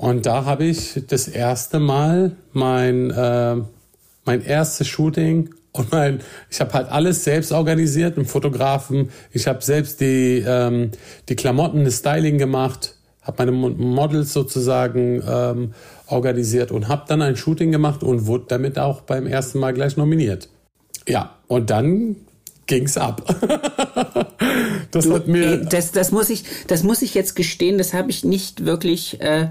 und 0.00 0.24
da 0.24 0.46
habe 0.46 0.64
ich 0.64 1.02
das 1.08 1.28
erste 1.28 1.78
Mal 1.78 2.34
mein, 2.54 3.10
äh, 3.10 3.56
mein 4.24 4.42
erstes 4.42 4.88
Shooting 4.88 5.50
und 5.72 5.92
mein, 5.92 6.20
ich 6.48 6.58
habe 6.62 6.72
halt 6.72 6.88
alles 6.88 7.22
selbst 7.22 7.52
organisiert, 7.52 8.16
im 8.16 8.24
Fotografen. 8.24 9.10
Ich 9.30 9.46
habe 9.46 9.60
selbst 9.60 10.00
die, 10.00 10.42
ähm, 10.46 10.92
die 11.28 11.36
Klamotten, 11.36 11.84
das 11.84 11.98
Styling 11.98 12.38
gemacht, 12.38 12.96
habe 13.20 13.44
meine 13.44 13.52
Models 13.52 14.32
sozusagen 14.32 15.22
ähm, 15.28 15.74
organisiert 16.06 16.72
und 16.72 16.88
habe 16.88 17.04
dann 17.06 17.20
ein 17.20 17.36
Shooting 17.36 17.70
gemacht 17.70 18.02
und 18.02 18.24
wurde 18.24 18.46
damit 18.48 18.78
auch 18.78 19.02
beim 19.02 19.26
ersten 19.26 19.58
Mal 19.58 19.74
gleich 19.74 19.98
nominiert. 19.98 20.48
Ja, 21.08 21.36
und 21.46 21.68
dann 21.68 22.16
ging's 22.66 22.96
ab. 22.96 23.22
das 24.90 25.04
du, 25.04 25.14
hat 25.14 25.28
mir. 25.28 25.58
Das, 25.58 25.92
das, 25.92 26.12
muss 26.12 26.30
ich, 26.30 26.44
das 26.66 26.82
muss 26.82 27.02
ich 27.02 27.14
jetzt 27.14 27.36
gestehen, 27.36 27.78
das 27.78 27.94
habe 27.94 28.10
ich 28.10 28.24
nicht 28.24 28.64
wirklich 28.64 29.20
äh, 29.20 29.48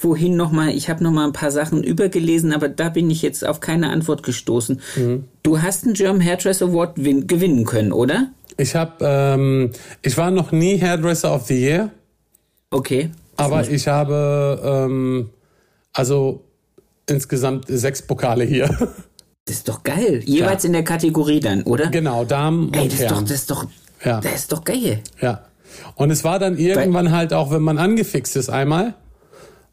wohin 0.00 0.36
nochmal. 0.36 0.70
Ich 0.70 0.88
habe 0.88 1.02
nochmal 1.02 1.26
ein 1.26 1.32
paar 1.32 1.50
Sachen 1.50 1.82
übergelesen, 1.82 2.52
aber 2.52 2.68
da 2.68 2.88
bin 2.88 3.10
ich 3.10 3.22
jetzt 3.22 3.46
auf 3.46 3.60
keine 3.60 3.90
Antwort 3.90 4.22
gestoßen. 4.22 4.80
Mhm. 4.96 5.24
Du 5.42 5.62
hast 5.62 5.84
einen 5.84 5.94
German 5.94 6.24
Hairdresser 6.24 6.66
Award 6.66 6.96
gewinnen 6.96 7.64
können, 7.64 7.92
oder? 7.92 8.28
Ich 8.56 8.74
habe, 8.74 8.92
ähm, 9.00 9.70
ich 10.02 10.16
war 10.16 10.30
noch 10.30 10.52
nie 10.52 10.80
Hairdresser 10.80 11.34
of 11.34 11.46
the 11.46 11.60
Year. 11.60 11.90
Okay. 12.70 13.10
Aber 13.36 13.68
ich 13.68 13.88
habe, 13.88 14.60
ähm, 14.64 15.30
also 15.92 16.44
insgesamt 17.08 17.66
sechs 17.68 18.02
Pokale 18.02 18.44
hier. 18.44 18.68
Das 19.46 19.56
ist 19.56 19.68
doch 19.68 19.82
geil. 19.82 20.22
Jeweils 20.24 20.62
ja. 20.62 20.68
in 20.68 20.72
der 20.72 20.84
Kategorie 20.84 21.40
dann, 21.40 21.64
oder? 21.64 21.88
Genau, 21.88 22.24
Damen 22.24 22.72
Ey, 22.72 22.88
das 22.88 22.98
Herren. 22.98 23.04
Ist 23.04 23.10
doch, 23.10 23.22
das 23.22 23.30
ist 23.32 23.50
doch, 23.50 23.66
ja. 24.04 24.20
das 24.20 24.34
ist 24.34 24.52
doch 24.52 24.64
geil. 24.64 25.00
Ja. 25.20 25.44
Und 25.94 26.10
es 26.10 26.24
war 26.24 26.38
dann 26.38 26.56
irgendwann 26.58 27.10
halt 27.10 27.32
auch, 27.32 27.50
wenn 27.50 27.62
man 27.62 27.78
angefixt 27.78 28.36
ist 28.36 28.48
einmal, 28.48 28.94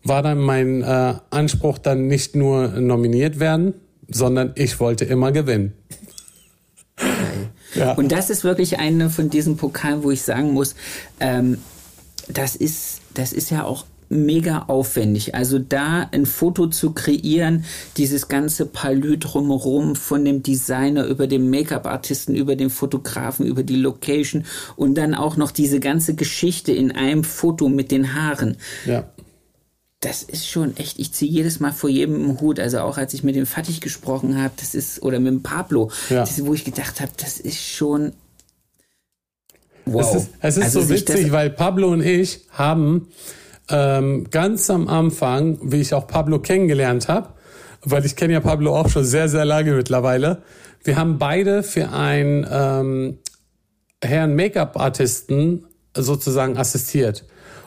war 0.04 0.24
dann 0.24 0.40
mein 0.40 0.82
äh, 0.82 1.14
Anspruch 1.30 1.78
dann 1.78 2.08
nicht 2.08 2.36
nur 2.36 2.70
nominiert 2.70 3.40
werden, 3.40 3.76
sondern 4.10 4.52
ich 4.56 4.80
wollte 4.80 5.06
immer 5.06 5.32
gewinnen. 5.32 5.74
Ja. 7.76 7.94
Und 7.94 8.12
das 8.12 8.30
ist 8.30 8.44
wirklich 8.44 8.80
eine 8.80 9.10
von 9.10 9.30
diesen 9.30 9.58
Pokalen, 9.58 10.04
wo 10.04 10.12
ich 10.12 10.24
sagen 10.24 10.52
muss, 10.52 10.76
ähm, 11.20 11.60
das 12.28 12.56
ist, 12.56 13.02
das 13.14 13.34
ist 13.34 13.50
ja 13.50 13.64
auch 13.64 13.86
mega 14.12 14.66
aufwendig. 14.68 15.34
Also 15.36 15.58
da 15.58 16.08
ein 16.12 16.26
Foto 16.26 16.68
zu 16.68 16.92
kreieren, 16.92 17.66
dieses 17.98 18.28
ganze 18.28 18.66
Palü 18.66 19.18
drumherum 19.18 19.96
von 19.96 20.26
dem 20.26 20.44
Designer 20.44 21.06
über 21.06 21.28
den 21.28 21.50
Make-up-Artisten, 21.50 22.36
über 22.36 22.56
den 22.56 22.70
Fotografen, 22.70 23.46
über 23.46 23.64
die 23.64 23.78
Location 23.78 24.44
und 24.76 24.96
dann 24.96 25.16
auch 25.16 25.38
noch 25.38 25.52
diese 25.52 25.80
ganze 25.80 26.14
Geschichte 26.16 26.72
in 26.72 26.92
einem 26.92 27.24
Foto 27.24 27.70
mit 27.70 27.92
den 27.92 28.14
Haaren. 28.14 28.58
Ja. 28.86 29.10
Das 30.02 30.24
ist 30.24 30.48
schon 30.48 30.76
echt, 30.78 31.00
ich 31.00 31.14
ziehe 31.14 31.32
jedes 31.32 31.60
Mal 31.60 31.72
vor 31.72 31.90
jedem 31.90 32.42
Hut, 32.42 32.60
also 32.60 32.80
auch 32.80 32.98
als 32.98 33.14
ich 33.14 33.24
mit 33.24 33.36
dem 33.36 33.46
Fatih 33.46 33.80
gesprochen 33.80 34.42
habe, 34.42 34.54
das 34.58 34.74
ist, 34.74 35.04
oder 35.04 35.20
mit 35.20 35.32
dem 35.32 35.44
Pablo, 35.44 35.92
ja. 36.10 36.22
das, 36.22 36.44
wo 36.44 36.56
ich 36.56 36.66
gedacht 36.66 37.00
habe, 37.00 37.12
das 37.18 37.40
ist 37.40 37.60
schon 37.60 38.14
Wow. 39.86 40.02
Es 40.02 40.24
ist, 40.24 40.30
es 40.42 40.58
ist 40.58 40.64
also 40.64 40.82
so 40.82 40.90
witzig, 40.90 41.32
weil 41.32 41.50
Pablo 41.50 41.90
und 41.90 42.02
ich 42.02 42.42
haben 42.52 43.08
ähm, 43.70 44.28
ganz 44.30 44.70
am 44.70 44.88
Anfang, 44.88 45.60
wie 45.64 45.82
ich 45.82 45.94
auch 45.94 46.08
Pablo 46.08 46.40
kennengelernt 46.40 47.08
habe, 47.08 47.30
weil 47.84 48.06
ich 48.06 48.16
kenne 48.16 48.34
ja 48.34 48.40
Pablo 48.40 48.76
auch 48.76 48.90
schon 48.90 49.06
sehr, 49.06 49.30
sehr 49.30 49.46
lange 49.46 49.74
mittlerweile, 49.74 50.44
wir 50.84 50.96
haben 50.96 51.20
beide 51.20 51.62
für 51.62 51.92
einen 51.92 52.46
ähm, 52.50 53.20
Herrn 54.04 54.36
Make-up-Artisten 54.36 55.68
sozusagen 55.96 56.58
assistiert 56.58 57.26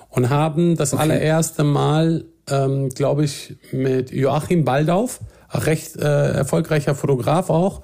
und 0.09 0.30
haben 0.30 0.76
das 0.76 0.92
okay. 0.92 1.03
allererste 1.03 1.64
Mal, 1.64 2.24
ähm, 2.49 2.88
glaube 2.88 3.24
ich, 3.24 3.57
mit 3.70 4.11
Joachim 4.11 4.64
Baldauf, 4.64 5.20
recht 5.53 5.97
äh, 5.97 6.32
erfolgreicher 6.32 6.95
Fotograf 6.95 7.51
auch, 7.51 7.82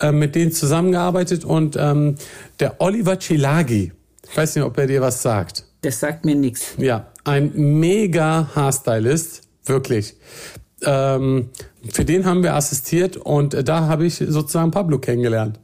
äh, 0.00 0.12
mit 0.12 0.34
denen 0.34 0.52
zusammengearbeitet 0.52 1.44
und 1.44 1.76
ähm, 1.76 2.14
der 2.60 2.80
Oliver 2.80 3.18
Cilagi, 3.18 3.92
ich 4.30 4.36
weiß 4.36 4.54
nicht, 4.54 4.64
ob 4.64 4.78
er 4.78 4.86
dir 4.86 5.00
was 5.00 5.22
sagt. 5.22 5.64
Das 5.82 6.00
sagt 6.00 6.24
mir 6.24 6.34
nichts. 6.34 6.74
Ja, 6.76 7.08
ein 7.24 7.52
mega 7.54 8.50
Haarstylist, 8.54 9.42
wirklich. 9.64 10.16
Ähm, 10.82 11.50
für 11.88 12.04
den 12.04 12.24
haben 12.24 12.42
wir 12.42 12.54
assistiert 12.54 13.16
und 13.16 13.68
da 13.68 13.86
habe 13.86 14.06
ich 14.06 14.16
sozusagen 14.16 14.70
Pablo 14.70 14.98
kennengelernt. 14.98 15.58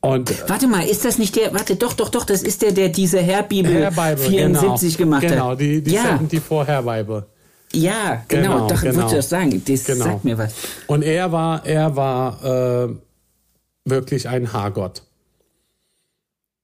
Und, 0.00 0.48
warte 0.48 0.66
mal, 0.66 0.84
ist 0.84 1.04
das 1.04 1.18
nicht 1.18 1.36
der, 1.36 1.54
warte, 1.54 1.76
doch, 1.76 1.92
doch, 1.92 2.08
doch, 2.08 2.24
das 2.24 2.42
ist 2.42 2.62
der, 2.62 2.72
der 2.72 2.88
diese 2.88 3.20
Herrbibel 3.20 3.72
Herr 3.72 4.16
74 4.16 4.96
genau, 4.96 5.04
gemacht 5.04 5.24
hat. 5.24 5.30
Genau, 5.30 5.54
die, 5.54 5.80
die 5.80 5.92
ja. 5.92 6.18
die 6.18 6.40
vor 6.40 6.66
Herrbibel. 6.66 7.24
Ja, 7.72 8.24
genau, 8.26 8.42
genau 8.42 8.68
doch, 8.68 8.82
genau. 8.82 8.96
würde 8.96 9.06
ich 9.06 9.14
das 9.14 9.28
sagen, 9.28 9.62
das 9.64 9.84
genau. 9.84 10.04
sagt 10.04 10.24
mir 10.24 10.36
was. 10.36 10.54
Und 10.88 11.02
er 11.02 11.30
war, 11.30 11.64
er 11.64 11.94
war 11.94 12.44
äh, 12.44 12.88
wirklich 13.84 14.28
ein 14.28 14.52
Haargott. 14.52 15.02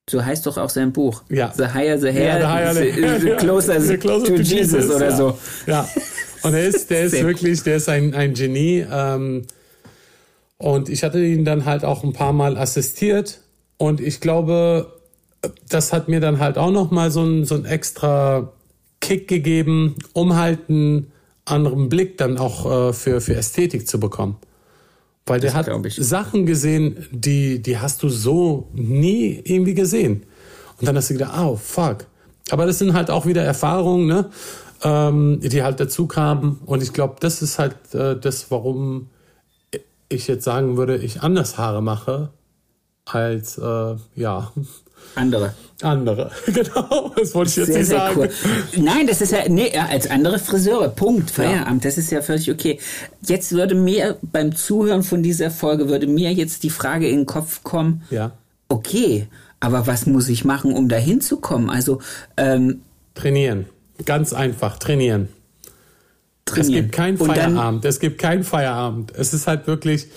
So 0.08 0.24
heißt 0.24 0.46
doch 0.46 0.56
auch 0.56 0.70
sein 0.70 0.92
Buch. 0.92 1.22
Ja. 1.28 1.52
The 1.56 1.68
higher 1.74 1.98
the 1.98 2.10
hair, 2.10 2.38
ja, 2.38 2.38
the, 2.38 2.46
higher 2.46 2.74
the, 2.74 2.92
the, 2.92 3.30
the, 3.30 3.36
closer, 3.36 3.80
the 3.80 3.96
closer 3.96 4.26
to, 4.26 4.36
to 4.36 4.42
Jesus, 4.42 4.72
Jesus, 4.72 4.90
oder 4.90 5.10
ja. 5.10 5.16
so. 5.16 5.38
Ja. 5.66 5.88
Und 6.42 6.54
er 6.54 6.66
ist, 6.66 6.90
der 6.90 7.02
ist 7.04 7.22
wirklich, 7.22 7.62
der 7.62 7.76
ist 7.76 7.88
ein, 7.88 8.14
ein 8.14 8.34
Genie. 8.34 8.86
Ähm, 8.90 9.44
und 10.56 10.88
ich 10.88 11.04
hatte 11.04 11.24
ihn 11.24 11.44
dann 11.44 11.64
halt 11.64 11.84
auch 11.84 12.02
ein 12.04 12.12
paar 12.12 12.32
Mal 12.32 12.56
assistiert. 12.56 13.40
Und 13.76 14.00
ich 14.00 14.20
glaube, 14.20 14.92
das 15.68 15.92
hat 15.92 16.08
mir 16.08 16.20
dann 16.20 16.40
halt 16.40 16.58
auch 16.58 16.70
noch 16.70 16.90
mal 16.90 17.10
so 17.10 17.22
ein, 17.22 17.44
so 17.44 17.54
ein 17.54 17.64
extra 17.64 18.52
Kick 19.00 19.28
gegeben, 19.28 19.94
um 20.12 20.36
halt 20.36 20.68
einen 20.68 21.12
anderen 21.44 21.88
Blick 21.88 22.18
dann 22.18 22.38
auch 22.38 22.88
äh, 22.88 22.92
für, 22.92 23.20
für 23.20 23.36
Ästhetik 23.36 23.88
zu 23.88 24.00
bekommen. 24.00 24.36
Weil 25.28 25.40
der 25.40 25.54
hat 25.54 25.68
Sachen 25.90 26.46
gesehen, 26.46 27.06
die, 27.10 27.60
die 27.62 27.78
hast 27.78 28.02
du 28.02 28.08
so 28.08 28.68
nie 28.72 29.40
irgendwie 29.44 29.74
gesehen. 29.74 30.24
Und 30.80 30.86
dann 30.86 30.96
hast 30.96 31.10
du 31.10 31.14
gedacht, 31.14 31.38
oh, 31.38 31.56
fuck. 31.56 32.06
Aber 32.50 32.66
das 32.66 32.78
sind 32.78 32.94
halt 32.94 33.10
auch 33.10 33.26
wieder 33.26 33.42
Erfahrungen, 33.42 34.06
ne? 34.06 34.30
Ähm, 34.82 35.40
die 35.42 35.62
halt 35.62 35.80
dazu 35.80 36.06
kamen. 36.06 36.60
Und 36.64 36.82
ich 36.82 36.92
glaube, 36.92 37.16
das 37.20 37.42
ist 37.42 37.58
halt 37.58 37.76
äh, 37.94 38.18
das, 38.18 38.50
warum 38.50 39.08
ich 40.08 40.28
jetzt 40.28 40.44
sagen 40.44 40.76
würde, 40.76 40.96
ich 40.96 41.20
anders 41.22 41.58
Haare 41.58 41.82
mache 41.82 42.30
als, 43.04 43.58
äh, 43.58 43.96
ja. 44.14 44.52
Andere. 45.14 45.54
Andere, 45.80 46.32
genau. 46.46 47.12
Das 47.16 47.34
wollte 47.34 47.50
ich 47.50 47.56
jetzt 47.56 47.66
sehr, 47.68 47.78
nicht 47.78 47.88
sehr 47.88 47.98
sagen. 47.98 48.20
Cool. 48.20 48.30
Nein, 48.76 49.06
das 49.06 49.20
ist 49.20 49.30
ja, 49.30 49.48
nee, 49.48 49.70
als 49.76 50.10
andere 50.10 50.40
Friseure. 50.40 50.88
Punkt. 50.88 51.30
Feierabend. 51.30 51.84
Ja. 51.84 51.90
Das 51.90 51.98
ist 51.98 52.10
ja 52.10 52.20
völlig 52.20 52.50
okay. 52.50 52.80
Jetzt 53.22 53.52
würde 53.52 53.76
mir 53.76 54.16
beim 54.20 54.56
Zuhören 54.56 55.04
von 55.04 55.22
dieser 55.22 55.52
Folge 55.52 55.88
würde 55.88 56.08
mir 56.08 56.32
jetzt 56.32 56.64
die 56.64 56.70
Frage 56.70 57.08
in 57.08 57.20
den 57.20 57.26
Kopf 57.26 57.62
kommen. 57.62 58.02
Ja. 58.10 58.32
Okay, 58.68 59.28
aber 59.60 59.86
was 59.86 60.06
muss 60.06 60.28
ich 60.28 60.44
machen, 60.44 60.72
um 60.72 60.88
dahin 60.88 61.20
zu 61.20 61.36
kommen? 61.38 61.70
Also, 61.70 62.00
ähm, 62.36 62.82
trainieren. 63.14 63.66
Ganz 64.04 64.32
einfach, 64.32 64.78
trainieren. 64.78 65.28
trainieren. 66.44 66.74
Es 66.74 66.82
gibt 66.82 66.92
keinen 66.92 67.18
Feierabend. 67.18 67.84
es 67.84 68.00
gibt 68.00 68.18
keinen 68.18 68.42
Feierabend. 68.42 69.12
Es 69.16 69.32
ist 69.32 69.46
halt 69.46 69.68
wirklich 69.68 70.08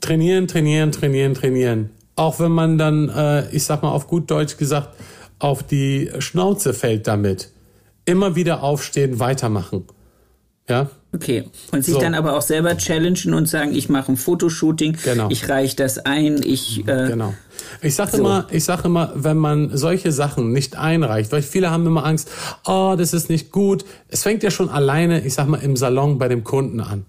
trainieren, 0.00 0.46
trainieren, 0.46 0.92
trainieren, 0.92 1.34
trainieren 1.34 1.90
auch 2.16 2.40
wenn 2.40 2.52
man 2.52 2.78
dann, 2.78 3.08
äh, 3.08 3.50
ich 3.50 3.64
sag 3.64 3.82
mal 3.82 3.90
auf 3.90 4.06
gut 4.06 4.30
Deutsch 4.30 4.56
gesagt, 4.56 4.96
auf 5.38 5.62
die 5.62 6.10
Schnauze 6.18 6.74
fällt 6.74 7.06
damit. 7.06 7.50
Immer 8.04 8.36
wieder 8.36 8.62
aufstehen, 8.62 9.18
weitermachen. 9.18 9.84
Ja. 10.68 10.90
Okay. 11.14 11.44
Und 11.72 11.84
sich 11.84 11.94
so. 11.94 12.00
dann 12.00 12.14
aber 12.14 12.36
auch 12.36 12.42
selber 12.42 12.76
challengen 12.76 13.34
und 13.34 13.46
sagen, 13.46 13.74
ich 13.74 13.88
mache 13.88 14.12
ein 14.12 14.16
Fotoshooting, 14.16 14.96
genau. 15.04 15.28
ich 15.28 15.48
reiche 15.48 15.76
das 15.76 15.98
ein, 15.98 16.40
ich. 16.42 16.80
Äh, 16.88 17.08
genau. 17.08 17.34
Ich 17.82 17.94
sage 17.94 18.12
so. 18.12 18.18
immer, 18.18 18.46
ich 18.50 18.64
sage 18.64 18.84
immer, 18.84 19.12
wenn 19.14 19.36
man 19.36 19.76
solche 19.76 20.10
Sachen 20.10 20.52
nicht 20.52 20.76
einreicht, 20.76 21.30
weil 21.32 21.42
viele 21.42 21.70
haben 21.70 21.86
immer 21.86 22.06
Angst, 22.06 22.30
oh, 22.64 22.94
das 22.96 23.12
ist 23.12 23.28
nicht 23.28 23.50
gut. 23.50 23.84
Es 24.08 24.22
fängt 24.22 24.42
ja 24.42 24.50
schon 24.50 24.70
alleine, 24.70 25.24
ich 25.24 25.34
sag 25.34 25.48
mal, 25.48 25.58
im 25.58 25.76
Salon 25.76 26.18
bei 26.18 26.28
dem 26.28 26.44
Kunden 26.44 26.80
an. 26.80 27.04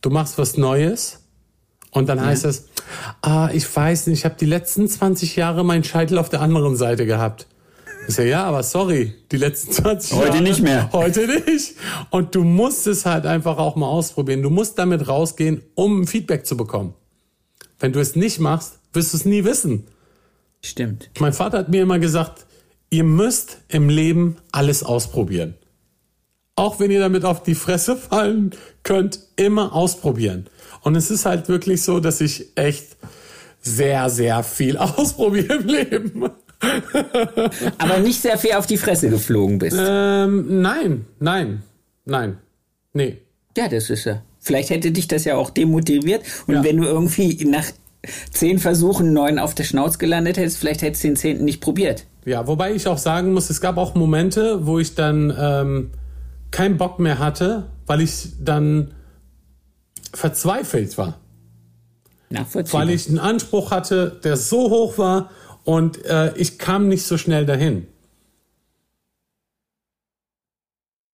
Du 0.00 0.08
machst 0.08 0.38
was 0.38 0.56
Neues 0.56 1.19
und 1.90 2.08
dann 2.08 2.18
ja. 2.18 2.26
heißt 2.26 2.44
es, 2.44 2.66
ah, 3.22 3.50
ich 3.52 3.74
weiß 3.74 4.06
nicht, 4.06 4.20
ich 4.20 4.24
habe 4.24 4.36
die 4.38 4.46
letzten 4.46 4.88
20 4.88 5.36
Jahre 5.36 5.64
meinen 5.64 5.84
Scheitel 5.84 6.18
auf 6.18 6.28
der 6.28 6.40
anderen 6.40 6.76
Seite 6.76 7.06
gehabt. 7.06 7.46
Ich 8.08 8.14
sage, 8.14 8.30
ja, 8.30 8.44
aber 8.44 8.62
sorry, 8.62 9.14
die 9.30 9.36
letzten 9.36 9.72
20 9.72 10.12
Jahre. 10.12 10.28
Heute 10.28 10.42
nicht 10.42 10.62
mehr. 10.62 10.90
Heute 10.92 11.26
nicht. 11.26 11.74
Und 12.10 12.34
du 12.34 12.44
musst 12.44 12.86
es 12.86 13.06
halt 13.06 13.26
einfach 13.26 13.58
auch 13.58 13.76
mal 13.76 13.86
ausprobieren. 13.86 14.42
Du 14.42 14.50
musst 14.50 14.78
damit 14.78 15.06
rausgehen, 15.06 15.62
um 15.74 16.06
Feedback 16.06 16.46
zu 16.46 16.56
bekommen. 16.56 16.94
Wenn 17.78 17.92
du 17.92 18.00
es 18.00 18.16
nicht 18.16 18.40
machst, 18.40 18.78
wirst 18.92 19.12
du 19.12 19.16
es 19.18 19.24
nie 19.24 19.44
wissen. 19.44 19.86
Stimmt. 20.62 21.10
Mein 21.18 21.32
Vater 21.32 21.58
hat 21.58 21.68
mir 21.68 21.82
immer 21.82 21.98
gesagt, 21.98 22.46
ihr 22.90 23.04
müsst 23.04 23.58
im 23.68 23.88
Leben 23.88 24.36
alles 24.52 24.82
ausprobieren. 24.82 25.54
Auch 26.56 26.78
wenn 26.78 26.90
ihr 26.90 27.00
damit 27.00 27.24
auf 27.24 27.42
die 27.42 27.54
Fresse 27.54 27.96
fallen 27.96 28.50
könnt, 28.82 29.20
immer 29.36 29.72
ausprobieren. 29.74 30.46
Und 30.82 30.96
es 30.96 31.10
ist 31.10 31.26
halt 31.26 31.48
wirklich 31.48 31.82
so, 31.82 32.00
dass 32.00 32.20
ich 32.20 32.46
echt 32.56 32.96
sehr, 33.60 34.08
sehr 34.10 34.42
viel 34.42 34.76
ausprobiere 34.78 35.54
im 35.54 35.66
Leben. 35.66 36.30
Aber 37.78 37.98
nicht 37.98 38.20
sehr 38.20 38.38
viel 38.38 38.52
auf 38.52 38.66
die 38.66 38.76
Fresse 38.76 39.08
geflogen 39.08 39.58
bist. 39.58 39.76
Ähm, 39.80 40.60
nein, 40.60 41.06
nein, 41.18 41.62
nein, 42.04 42.38
nee. 42.92 43.18
Ja, 43.56 43.68
das 43.68 43.90
ist 43.90 44.04
ja. 44.04 44.22
Vielleicht 44.38 44.70
hätte 44.70 44.90
dich 44.90 45.08
das 45.08 45.24
ja 45.24 45.36
auch 45.36 45.50
demotiviert. 45.50 46.22
Und 46.46 46.54
ja. 46.54 46.64
wenn 46.64 46.78
du 46.78 46.84
irgendwie 46.84 47.44
nach 47.44 47.66
zehn 48.30 48.58
Versuchen 48.58 49.12
neun 49.12 49.38
auf 49.38 49.54
der 49.54 49.64
Schnauze 49.64 49.98
gelandet 49.98 50.38
hättest, 50.38 50.58
vielleicht 50.58 50.82
hättest 50.82 51.04
du 51.04 51.08
den 51.08 51.16
zehnten 51.16 51.44
nicht 51.44 51.60
probiert. 51.60 52.06
Ja, 52.24 52.46
wobei 52.46 52.72
ich 52.72 52.86
auch 52.86 52.98
sagen 52.98 53.32
muss, 53.32 53.50
es 53.50 53.60
gab 53.60 53.76
auch 53.76 53.94
Momente, 53.94 54.66
wo 54.66 54.78
ich 54.78 54.94
dann 54.94 55.34
ähm, 55.38 55.90
keinen 56.50 56.76
Bock 56.76 56.98
mehr 56.98 57.18
hatte, 57.18 57.66
weil 57.86 58.00
ich 58.00 58.28
dann 58.40 58.92
verzweifelt 60.12 60.96
war. 60.98 61.18
Weil 62.72 62.90
ich 62.90 63.08
einen 63.08 63.18
Anspruch 63.18 63.70
hatte, 63.70 64.20
der 64.22 64.36
so 64.36 64.70
hoch 64.70 64.98
war 64.98 65.30
und 65.64 66.04
äh, 66.04 66.32
ich 66.36 66.58
kam 66.58 66.88
nicht 66.88 67.04
so 67.04 67.18
schnell 67.18 67.44
dahin. 67.46 67.86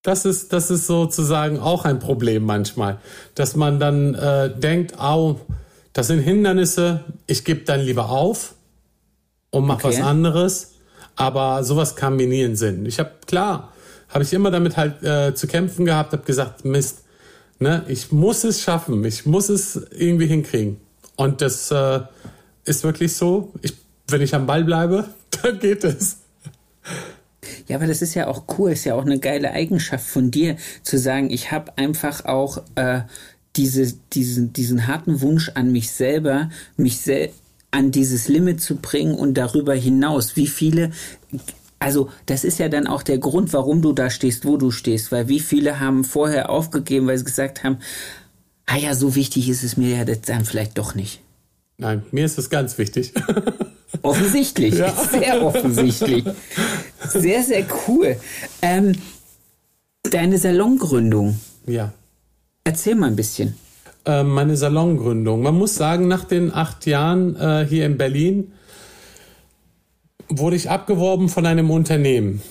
Das 0.03 0.25
ist, 0.25 0.53
das 0.53 0.71
ist 0.71 0.87
sozusagen 0.87 1.59
auch 1.59 1.85
ein 1.85 1.99
Problem 1.99 2.45
manchmal, 2.45 2.99
dass 3.35 3.57
man 3.57 3.81
dann 3.81 4.15
äh, 4.15 4.57
denkt, 4.57 5.01
au, 5.01 5.41
das 5.93 6.07
sind 6.07 6.21
Hindernisse, 6.21 7.05
ich 7.27 7.45
gebe 7.45 7.63
dann 7.63 7.81
lieber 7.81 8.11
auf 8.11 8.55
und 9.51 9.67
mache 9.67 9.89
Okay. 9.89 9.99
was 9.99 10.05
anderes. 10.05 10.73
Aber 11.17 11.65
sowas 11.65 11.97
kam 11.97 12.17
mir 12.17 12.27
nie 12.29 12.43
in 12.43 12.51
den 12.51 12.57
Sinn. 12.57 12.87
Ich 12.87 12.99
habe, 12.99 13.11
klar, 13.27 13.73
habe 14.11 14.23
ich 14.23 14.33
immer 14.35 14.51
damit 14.51 14.77
halt 14.77 15.03
äh, 15.03 15.35
zu 15.35 15.47
kämpfen 15.47 15.87
gehabt, 15.87 16.13
habe 16.13 16.25
gesagt, 16.25 16.65
Mist, 16.67 17.05
ne, 17.59 17.85
ich 17.89 18.13
muss 18.13 18.45
es 18.45 18.63
schaffen, 18.63 19.05
ich 19.05 19.27
muss 19.27 19.49
es 19.49 19.81
irgendwie 19.97 20.27
hinkriegen. 20.27 20.79
Und 21.17 21.41
das 21.41 21.71
äh, 21.71 22.01
ist 22.65 22.85
wirklich 22.85 23.15
so, 23.15 23.53
ich, 23.63 23.75
wenn 24.09 24.21
ich 24.21 24.35
am 24.35 24.47
Ball 24.47 24.65
bleibe, 24.65 25.09
dann 25.43 25.59
geht 25.59 25.85
es. 25.85 26.19
Ja, 27.69 27.77
aber 27.77 27.87
das 27.87 28.03
ist 28.03 28.15
ja 28.15 28.27
auch 28.27 28.45
cool, 28.59 28.73
ist 28.73 28.85
ja 28.85 28.95
auch 28.95 29.05
eine 29.05 29.19
geile 29.19 29.53
Eigenschaft 29.53 30.07
von 30.07 30.31
dir, 30.31 30.57
zu 30.83 30.99
sagen, 30.99 31.31
ich 31.31 31.53
habe 31.53 31.77
einfach 31.79 32.25
auch 32.25 32.63
äh, 32.75 33.03
diese, 33.57 33.93
diesen, 34.13 34.53
diesen 34.53 34.87
harten 34.87 35.21
Wunsch 35.21 35.51
an 35.55 35.73
mich 35.73 35.91
selber, 35.91 36.51
mich 36.77 37.01
sel 37.01 37.31
an 37.71 37.91
dieses 37.91 38.29
Limit 38.29 38.63
zu 38.63 38.77
bringen 38.77 39.15
und 39.15 39.35
darüber 39.35 39.75
hinaus. 39.75 40.37
Wie 40.37 40.47
viele, 40.47 40.93
also 41.87 42.11
das 42.27 42.43
ist 42.43 42.59
ja 42.59 42.69
dann 42.69 42.89
auch 42.89 43.05
der 43.05 43.19
Grund, 43.19 43.53
warum 43.53 43.81
du 43.81 43.93
da 43.93 44.11
stehst, 44.11 44.45
wo 44.45 44.57
du 44.57 44.73
stehst, 44.73 45.13
weil 45.13 45.29
wie 45.29 45.39
viele 45.39 45.79
haben 45.79 46.03
vorher 46.03 46.51
aufgegeben, 46.51 47.07
weil 47.07 47.17
sie 47.17 47.25
gesagt 47.25 47.63
haben, 47.63 47.79
ah 48.67 48.77
ja, 48.77 48.93
so 48.97 49.15
wichtig 49.15 49.49
ist 49.49 49.63
es 49.63 49.77
mir 49.77 49.97
ja 49.99 50.05
das 50.05 50.23
dann 50.23 50.45
vielleicht 50.45 50.77
doch 50.79 50.97
nicht. 50.97 51.21
Nein, 51.79 52.03
mir 52.11 52.25
ist 52.25 52.39
es 52.39 52.51
ganz 52.51 52.77
wichtig. 52.79 53.13
Offensichtlich, 54.03 54.75
sehr 55.13 55.41
offensichtlich. 55.47 56.25
Sehr, 57.09 57.45
sehr 57.45 57.65
cool. 57.87 58.17
Ähm, 58.63 58.97
deine 60.11 60.39
Salongründung, 60.39 61.39
ja. 61.69 61.93
erzähl 62.65 62.97
mal 62.97 63.07
ein 63.07 63.17
bisschen. 63.17 63.55
äh, 64.07 64.25
meine 64.25 64.57
Salongründung. 64.57 65.41
Man 65.41 65.55
muss 65.55 65.77
sagen, 65.77 66.09
nach 66.09 66.25
den 66.25 66.53
acht 66.53 66.85
Jahren 66.85 67.37
äh, 67.37 67.65
hier 67.69 67.87
in 67.87 67.97
Berlin 67.97 68.53
wurde 70.29 70.57
ich 70.57 70.71
abgeworben 70.71 71.29
von 71.29 71.47
einem 71.47 71.71
Unternehmen. 71.71 72.43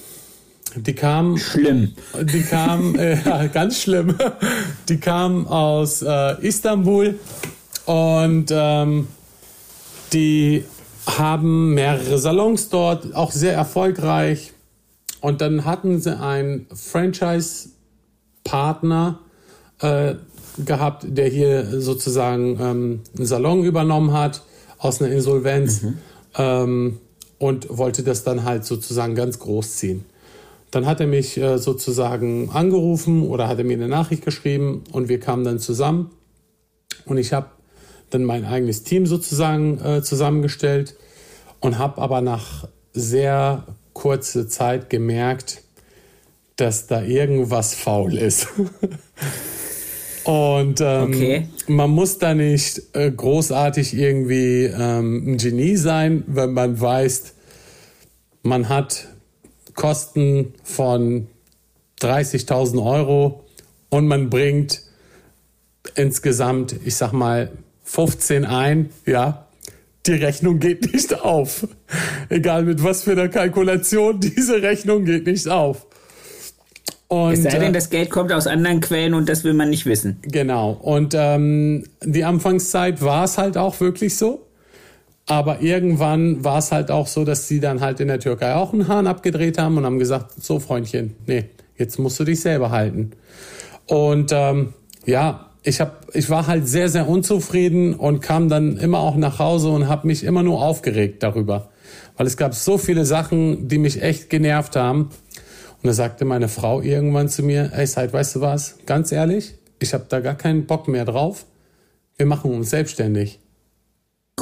Die 0.76 0.94
kam, 0.94 1.38
Schlimm. 1.38 1.94
die 2.22 2.42
kam, 2.42 2.96
äh, 3.00 3.18
ganz 3.52 3.82
schlimm. 3.82 4.16
Die 4.90 4.98
kam 4.98 5.48
aus 5.48 6.02
äh, 6.02 6.46
Istanbul 6.46 7.18
und 7.86 8.48
ähm, 8.52 9.08
die 10.12 10.66
haben 11.06 11.74
mehrere 11.74 12.18
Salons 12.18 12.68
dort, 12.70 13.16
auch 13.16 13.32
sehr 13.32 13.54
erfolgreich. 13.54 14.52
Und 15.22 15.40
dann 15.42 15.64
hatten 15.66 16.02
sie 16.02 16.20
einen 16.20 16.66
Franchise-Partner 16.74 19.20
äh, 19.80 20.16
gehabt, 20.64 21.06
der 21.08 21.28
hier 21.28 21.82
sozusagen 21.82 22.58
ähm, 22.60 23.02
einen 23.18 23.26
Salon 23.26 23.64
übernommen 23.64 24.14
hat 24.14 24.44
aus 24.78 25.02
einer 25.02 25.12
Insolvenz 25.12 25.86
ähm, 26.38 27.00
und 27.38 27.68
wollte 27.78 28.04
das 28.04 28.24
dann 28.24 28.44
halt 28.44 28.66
sozusagen 28.66 29.16
ganz 29.16 29.40
groß 29.40 29.78
ziehen. 29.78 30.06
Dann 30.72 30.86
hat 30.86 31.00
er 31.00 31.08
mich 31.08 31.38
äh, 31.38 31.58
sozusagen 31.58 32.50
angerufen 32.52 33.24
oder 33.24 33.48
hat 33.48 33.60
er 33.60 33.64
mir 33.64 33.78
eine 33.78 33.88
Nachricht 33.88 34.26
geschrieben 34.26 34.84
und 34.92 35.10
wir 35.10 35.20
kamen 35.20 35.44
dann 35.44 35.60
zusammen 35.60 36.12
und 37.06 37.18
ich 37.18 37.34
habe 37.34 37.48
dann 38.10 38.24
mein 38.24 38.46
eigenes 38.46 38.84
Team 38.84 39.06
sozusagen 39.06 39.80
äh, 39.80 40.02
zusammengestellt 40.02 40.96
und 41.60 41.78
habe 41.78 42.02
aber 42.02 42.22
nach 42.22 42.68
sehr 42.94 43.66
kurzer 43.94 44.48
Zeit 44.48 44.90
gemerkt, 44.90 45.64
dass 46.56 46.88
da 46.88 47.02
irgendwas 47.02 47.74
faul 47.74 48.16
ist. 48.18 48.48
und 50.26 50.82
ähm, 50.82 51.04
Okay. 51.04 51.48
man 51.68 51.90
muss 51.92 52.18
da 52.18 52.34
nicht 52.34 52.82
äh, 52.94 53.12
großartig 53.12 53.94
irgendwie 53.94 54.66
ähm, 54.66 55.34
ein 55.34 55.38
Genie 55.38 55.76
sein, 55.78 56.24
wenn 56.28 56.54
man 56.54 56.80
weiß, 56.80 57.34
man 58.44 58.70
hat 58.70 59.08
Kosten 59.76 60.54
von 60.64 61.28
30.000 62.02 62.84
Euro 62.84 63.44
und 63.90 64.08
man 64.08 64.30
bringt 64.30 64.82
insgesamt, 65.96 66.76
ich 66.86 66.96
sag 66.96 67.12
mal, 67.14 67.52
15 67.84 68.46
ein, 68.46 68.90
ja, 69.06 69.48
die 70.08 70.14
Rechnung 70.14 70.60
geht 70.60 70.94
nicht 70.94 71.20
auf. 71.22 71.68
Egal 72.30 72.64
mit 72.64 72.84
was 72.84 73.04
für 73.04 73.12
einer 73.12 73.30
Kalkulation, 73.30 74.20
diese 74.22 74.62
Rechnung 74.62 75.06
geht 75.06 75.28
nicht 75.28 75.48
auf. 75.48 75.88
Und, 77.08 77.34
Es 77.34 77.44
sei 77.44 77.60
denn, 77.60 77.70
äh, 77.70 77.72
das 77.72 77.90
Geld 77.90 78.10
kommt 78.10 78.32
aus 78.32 78.48
anderen 78.48 78.82
Quellen 78.82 79.14
und 79.14 79.30
das 79.30 79.44
will 79.44 79.54
man 79.54 79.70
nicht 79.70 79.86
wissen. 79.86 80.18
Genau. 80.24 80.72
Und 80.72 81.14
ähm, 81.16 81.86
die 82.04 82.24
Anfangszeit 82.24 83.02
war 83.02 83.26
es 83.26 83.38
halt 83.38 83.58
auch 83.58 83.80
wirklich 83.80 84.18
so. 84.18 84.46
Aber 85.28 85.62
irgendwann 85.62 86.44
war 86.44 86.60
es 86.60 86.72
halt 86.72 86.92
auch 86.92 87.08
so, 87.08 87.26
dass 87.26 87.48
sie 87.48 87.60
dann 87.60 87.82
halt 87.82 88.00
in 88.00 88.08
der 88.08 88.20
Türkei 88.20 88.54
auch 88.56 88.74
einen 88.74 88.88
Hahn 88.88 89.08
abgedreht 89.08 89.58
haben 89.58 89.78
und 89.78 89.86
haben 89.86 89.98
gesagt, 89.98 90.32
so 90.40 90.60
Freundchen, 90.60 91.16
nee, 91.26 91.46
jetzt 91.78 91.98
musst 91.98 92.20
du 92.20 92.24
dich 92.24 92.42
selber 92.42 92.70
halten. 92.70 93.12
Und 93.88 94.32
ähm, 94.32 94.74
ja, 95.06 95.50
ich 95.64 95.82
hab, 95.82 96.08
ich 96.14 96.30
war 96.30 96.46
halt 96.46 96.68
sehr, 96.68 96.90
sehr 96.90 97.08
unzufrieden 97.08 97.96
und 97.96 98.22
kam 98.22 98.50
dann 98.50 98.78
immer 98.78 99.00
auch 99.00 99.16
nach 99.16 99.40
Hause 99.40 99.70
und 99.70 99.88
habe 99.88 100.06
mich 100.06 100.24
immer 100.24 100.44
nur 100.44 100.62
aufgeregt 100.62 101.24
darüber. 101.24 101.70
Weil 102.18 102.28
es 102.28 102.38
gab 102.38 102.54
so 102.54 102.78
viele 102.78 103.04
Sachen, 103.04 103.68
die 103.68 103.80
mich 103.80 104.02
echt 104.02 104.30
genervt 104.30 104.76
haben. 104.76 105.10
Und 105.86 105.90
da 105.90 105.94
sagte 105.94 106.26
meine 106.26 106.48
Frau 106.48 106.82
irgendwann 106.82 107.30
zu 107.30 107.44
mir, 107.44 107.70
ey 107.76 107.86
Said, 107.86 108.12
weißt 108.12 108.38
du 108.38 108.42
was, 108.42 108.78
ganz 108.88 109.12
ehrlich, 109.12 109.54
ich 109.78 109.94
habe 109.94 110.08
da 110.10 110.20
gar 110.20 110.34
keinen 110.34 110.66
Bock 110.66 110.88
mehr 110.88 111.06
drauf. 111.06 111.46
Wir 112.18 112.26
machen 112.26 112.52
uns 112.56 112.72
selbstständig. 112.72 113.38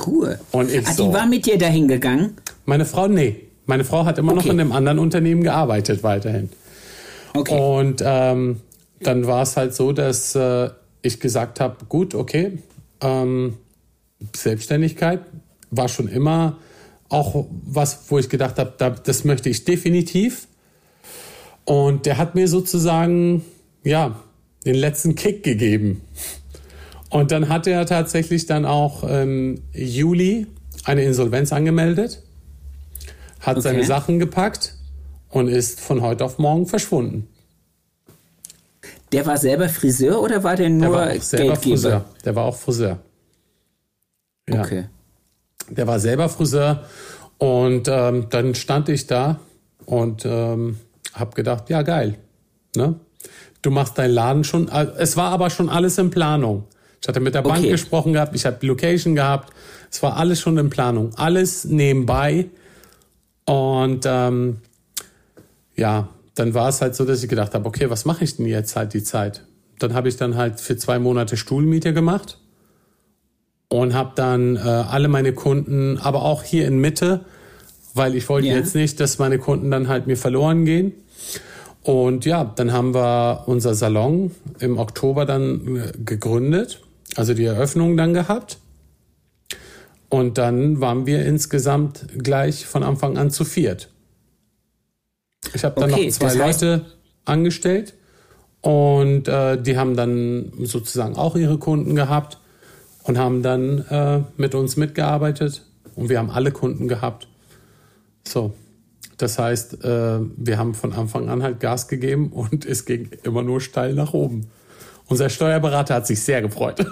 Cool. 0.07 0.39
Und 0.53 0.71
ich 0.71 0.87
ah, 0.87 0.93
so. 0.93 1.07
die 1.09 1.13
war 1.13 1.25
mit 1.25 1.45
dir 1.45 1.57
dahin 1.57 1.89
gegangen? 1.89 2.37
Meine 2.63 2.85
Frau, 2.85 3.09
nee. 3.09 3.41
Meine 3.65 3.83
Frau 3.83 4.05
hat 4.05 4.19
immer 4.19 4.31
noch 4.31 4.43
Okay. 4.43 4.51
in 4.51 4.61
einem 4.61 4.71
anderen 4.71 4.99
Unternehmen 4.99 5.43
gearbeitet 5.43 6.01
weiterhin. 6.01 6.49
Okay. 7.33 7.59
Und 7.59 8.01
ähm, 8.05 8.61
dann 9.01 9.27
war 9.27 9.41
es 9.41 9.57
halt 9.57 9.75
so, 9.75 9.91
dass 9.91 10.35
äh, 10.35 10.69
ich 11.01 11.19
gesagt 11.19 11.59
habe, 11.59 11.83
gut, 11.89 12.15
okay, 12.15 12.59
ähm, 13.01 13.57
Selbstständigkeit 14.33 15.19
war 15.71 15.89
schon 15.89 16.07
immer 16.07 16.59
auch 17.09 17.47
was, 17.65 18.05
wo 18.07 18.17
ich 18.17 18.29
gedacht 18.29 18.59
habe, 18.59 18.75
da, 18.77 18.91
das 18.91 19.25
möchte 19.25 19.49
ich 19.49 19.65
definitiv. 19.65 20.47
Und 21.65 22.05
der 22.05 22.17
hat 22.17 22.35
mir 22.35 22.47
sozusagen, 22.47 23.43
ja, 23.83 24.19
den 24.65 24.75
letzten 24.75 25.15
Kick 25.15 25.43
gegeben. 25.43 26.01
Und 27.09 27.31
dann 27.31 27.47
hat 27.49 27.67
er 27.67 27.85
tatsächlich 27.85 28.45
dann 28.47 28.65
auch 28.65 29.03
im 29.03 29.61
Juli 29.73 30.47
eine 30.83 31.03
Insolvenz 31.03 31.53
angemeldet, 31.53 32.21
hat 33.39 33.57
Okay. 33.57 33.61
seine 33.63 33.83
Sachen 33.85 34.19
gepackt 34.19 34.75
und 35.29 35.47
ist 35.47 35.79
von 35.79 36.01
heute 36.01 36.25
auf 36.25 36.37
morgen 36.39 36.65
verschwunden. 36.65 37.27
Der 39.11 39.25
war 39.27 39.37
selber 39.37 39.69
Friseur 39.69 40.21
oder 40.21 40.43
war 40.43 40.55
der 40.55 40.69
Der 40.69 40.75
nur 40.75 40.91
war 40.91 41.11
auch 41.11 41.21
selber 41.21 41.45
Geldgeber? 41.53 41.55
Friseur. 41.75 42.05
Der 42.25 42.35
war 42.35 42.45
auch 42.45 42.55
Friseur. 42.55 42.99
Ja. 44.49 44.61
Okay. 44.61 44.85
Der 45.69 45.87
war 45.87 45.99
selber 45.99 46.29
Friseur 46.29 46.83
und 47.37 47.87
ähm, 47.87 48.27
dann 48.31 48.55
stand 48.55 48.89
ich 48.89 49.05
da 49.07 49.39
und 49.85 50.23
ähm, 50.25 50.79
habe 51.13 51.35
gedacht, 51.35 51.69
ja 51.69 51.81
geil, 51.81 52.17
ne? 52.75 52.95
Du 53.61 53.71
machst 53.71 53.97
deinen 53.97 54.11
Laden 54.13 54.43
schon. 54.43 54.67
äh, 54.67 54.87
Es 54.97 55.15
war 55.15 55.31
aber 55.31 55.49
schon 55.49 55.69
alles 55.69 55.97
in 55.97 56.09
Planung. 56.09 56.65
Ich 57.01 57.07
hatte 57.07 57.19
mit 57.19 57.33
der 57.35 57.41
Bank 57.41 57.59
Okay. 57.59 57.69
gesprochen 57.69 58.13
gehabt, 58.13 58.35
ich 58.35 58.45
habe 58.45 58.57
die 58.61 58.67
Location 58.67 59.15
gehabt. 59.15 59.53
Es 59.91 60.01
war 60.03 60.17
alles 60.17 60.39
schon 60.41 60.57
in 60.57 60.69
Planung, 60.69 61.11
alles 61.15 61.65
nebenbei. 61.65 62.47
Und 63.45 64.05
ähm, 64.05 64.57
ja, 65.75 66.09
dann 66.35 66.53
war 66.53 66.69
es 66.69 66.81
halt 66.81 66.95
so, 66.95 67.05
dass 67.05 67.23
ich 67.23 67.29
gedacht 67.29 67.53
habe, 67.53 67.65
okay, 67.65 67.89
was 67.89 68.05
mache 68.05 68.23
ich 68.23 68.37
denn 68.37 68.45
jetzt 68.45 68.75
halt 68.75 68.93
die 68.93 69.03
Zeit? 69.03 69.45
Dann 69.79 69.93
habe 69.93 70.07
ich 70.09 70.17
dann 70.17 70.35
halt 70.35 70.59
für 70.59 70.77
zwei 70.77 70.99
Monate 70.99 71.35
Stuhlmiete 71.37 71.93
gemacht 71.93 72.39
und 73.69 73.93
habe 73.93 74.11
dann 74.15 74.55
äh, 74.55 74.59
alle 74.59 75.07
meine 75.07 75.33
Kunden, 75.33 75.97
aber 75.97 76.23
auch 76.23 76.43
hier 76.43 76.67
in 76.67 76.77
Mitte, 76.79 77.25
weil 77.93 78.15
ich 78.15 78.27
wollte 78.29 78.47
Ja. 78.47 78.55
jetzt 78.55 78.75
nicht, 78.75 78.99
dass 78.99 79.19
meine 79.19 79.37
Kunden 79.39 79.71
dann 79.71 79.87
halt 79.87 80.07
mir 80.07 80.17
verloren 80.17 80.65
gehen. 80.65 80.93
Und 81.83 82.25
ja, 82.25 82.43
dann 82.45 82.71
haben 82.71 82.93
wir 82.93 83.43
unser 83.47 83.73
Salon 83.75 84.31
im 84.59 84.77
Oktober 84.77 85.25
dann 85.25 85.75
äh, 85.75 85.91
gegründet, 86.03 86.81
also 87.15 87.33
die 87.33 87.43
Eröffnung 87.43 87.97
dann 87.97 88.13
gehabt. 88.13 88.57
Und 90.09 90.37
dann 90.37 90.79
waren 90.79 91.05
wir 91.05 91.25
insgesamt 91.25 92.05
gleich 92.17 92.65
von 92.65 92.83
Anfang 92.83 93.17
an 93.17 93.31
zu 93.31 93.43
viert. 93.45 93.89
Ich 95.53 95.63
habe 95.63 95.79
dann 95.81 95.91
Okay, 95.91 96.05
noch 96.07 96.13
zwei 96.13 96.33
Leute 96.35 96.85
angestellt 97.25 97.95
und 98.61 99.27
äh, 99.27 99.61
die 99.61 99.77
haben 99.77 99.95
dann 99.97 100.53
sozusagen 100.61 101.15
auch 101.17 101.35
ihre 101.35 101.57
Kunden 101.57 101.95
gehabt. 101.95 102.37
und 103.05 103.17
haben 103.17 103.43
dann 103.43 103.79
äh, 103.89 104.21
mit 104.37 104.55
uns 104.55 104.77
mitgearbeitet 104.77 105.63
und 105.95 106.07
wir 106.07 106.19
haben 106.19 106.29
alle 106.31 106.51
Kunden 106.51 106.87
gehabt. 106.87 107.27
So, 108.27 108.53
das 109.17 109.37
heißt, 109.39 109.83
äh, 109.83 110.19
wir 110.37 110.57
haben 110.57 110.73
von 110.73 110.93
Anfang 110.93 111.29
an 111.29 111.43
halt 111.43 111.59
Gas 111.59 111.87
gegeben 111.87 112.29
und 112.33 112.65
es 112.65 112.85
ging 112.85 113.09
immer 113.23 113.43
nur 113.43 113.61
steil 113.61 113.93
nach 113.93 114.13
oben. 114.13 114.47
Unser 115.07 115.29
Steuerberater 115.29 115.95
hat 115.95 116.07
sich 116.07 116.21
sehr 116.21 116.41
gefreut. 116.41 116.85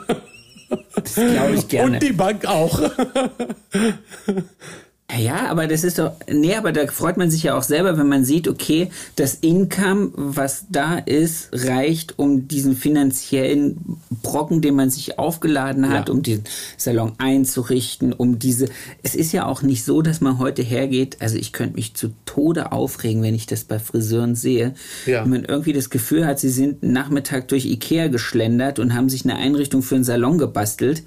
Das 0.95 1.15
glaube 1.15 1.55
ich 1.55 1.67
gerne. 1.69 1.93
Und 1.93 2.03
die 2.03 2.13
Bank 2.13 2.45
auch. 2.45 2.79
Ja, 5.17 5.49
aber 5.49 5.67
das 5.67 5.83
ist 5.83 5.99
doch, 5.99 6.13
nee, 6.31 6.55
aber 6.55 6.71
da 6.71 6.87
freut 6.87 7.17
man 7.17 7.29
sich 7.29 7.43
ja 7.43 7.57
auch 7.57 7.63
selber, 7.63 7.97
wenn 7.97 8.07
man 8.07 8.23
sieht, 8.23 8.47
okay, 8.47 8.89
das 9.15 9.35
Income, 9.35 10.11
was 10.15 10.65
da 10.69 10.97
ist, 10.97 11.49
reicht, 11.51 12.17
um 12.17 12.47
diesen 12.47 12.75
finanziellen 12.75 13.99
Brocken, 14.23 14.61
den 14.61 14.75
man 14.75 14.89
sich 14.89 15.19
aufgeladen 15.19 15.89
hat, 15.89 16.07
ja. 16.07 16.13
um 16.13 16.23
den 16.23 16.43
Salon 16.77 17.13
einzurichten, 17.17 18.13
um 18.13 18.39
diese, 18.39 18.67
es 19.03 19.15
ist 19.15 19.33
ja 19.33 19.45
auch 19.45 19.63
nicht 19.63 19.83
so, 19.83 20.01
dass 20.01 20.21
man 20.21 20.39
heute 20.39 20.61
hergeht, 20.61 21.17
also 21.19 21.35
ich 21.35 21.51
könnte 21.51 21.75
mich 21.75 21.93
zu 21.93 22.11
Tode 22.25 22.71
aufregen, 22.71 23.21
wenn 23.21 23.35
ich 23.35 23.47
das 23.47 23.65
bei 23.65 23.79
Friseuren 23.79 24.35
sehe, 24.35 24.75
ja. 25.05 25.23
wenn 25.23 25.29
man 25.29 25.45
irgendwie 25.45 25.73
das 25.73 25.89
Gefühl 25.89 26.25
hat, 26.25 26.39
sie 26.39 26.49
sind 26.49 26.83
Nachmittag 26.83 27.49
durch 27.49 27.65
Ikea 27.65 28.07
geschlendert 28.07 28.79
und 28.79 28.93
haben 28.93 29.09
sich 29.09 29.25
eine 29.25 29.35
Einrichtung 29.35 29.81
für 29.81 29.95
einen 29.95 30.03
Salon 30.05 30.37
gebastelt, 30.37 31.03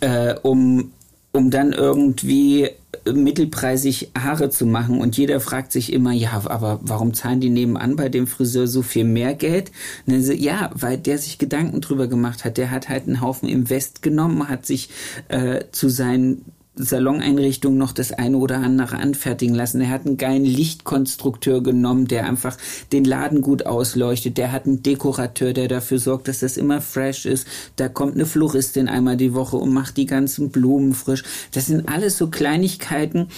äh, 0.00 0.34
um 0.42 0.92
um 1.30 1.50
dann 1.50 1.72
irgendwie 1.72 2.70
mittelpreisig 3.12 4.10
Haare 4.18 4.50
zu 4.50 4.66
machen. 4.66 5.00
Und 5.00 5.16
jeder 5.16 5.40
fragt 5.40 5.72
sich 5.72 5.92
immer, 5.92 6.12
ja, 6.12 6.42
aber 6.46 6.80
warum 6.82 7.14
zahlen 7.14 7.40
die 7.40 7.50
nebenan 7.50 7.96
bei 7.96 8.08
dem 8.08 8.26
Friseur 8.26 8.66
so 8.66 8.82
viel 8.82 9.04
mehr 9.04 9.34
Geld? 9.34 9.70
So, 10.06 10.32
ja, 10.32 10.70
weil 10.74 10.98
der 10.98 11.18
sich 11.18 11.38
Gedanken 11.38 11.80
drüber 11.80 12.06
gemacht 12.06 12.44
hat. 12.44 12.56
Der 12.56 12.70
hat 12.70 12.88
halt 12.88 13.06
einen 13.06 13.20
Haufen 13.20 13.48
Invest 13.48 14.02
genommen, 14.02 14.48
hat 14.48 14.66
sich 14.66 14.90
äh, 15.28 15.64
zu 15.72 15.88
seinen 15.88 16.44
Saloneinrichtung 16.78 17.76
noch 17.76 17.92
das 17.92 18.12
eine 18.12 18.38
oder 18.38 18.58
andere 18.58 18.96
anfertigen 18.96 19.54
lassen. 19.54 19.80
Er 19.80 19.90
hat 19.90 20.06
einen 20.06 20.16
geilen 20.16 20.44
Lichtkonstrukteur 20.44 21.62
genommen, 21.62 22.06
der 22.06 22.26
einfach 22.26 22.56
den 22.92 23.04
Laden 23.04 23.42
gut 23.42 23.66
ausleuchtet. 23.66 24.38
Der 24.38 24.52
hat 24.52 24.66
einen 24.66 24.82
Dekorateur, 24.82 25.52
der 25.52 25.68
dafür 25.68 25.98
sorgt, 25.98 26.28
dass 26.28 26.40
das 26.40 26.56
immer 26.56 26.80
fresh 26.80 27.26
ist. 27.26 27.46
Da 27.76 27.88
kommt 27.88 28.14
eine 28.14 28.26
Floristin 28.26 28.88
einmal 28.88 29.16
die 29.16 29.34
Woche 29.34 29.56
und 29.56 29.72
macht 29.72 29.96
die 29.96 30.06
ganzen 30.06 30.50
Blumen 30.50 30.94
frisch. 30.94 31.24
Das 31.52 31.66
sind 31.66 31.88
alles 31.88 32.16
so 32.16 32.28
Kleinigkeiten, 32.28 33.28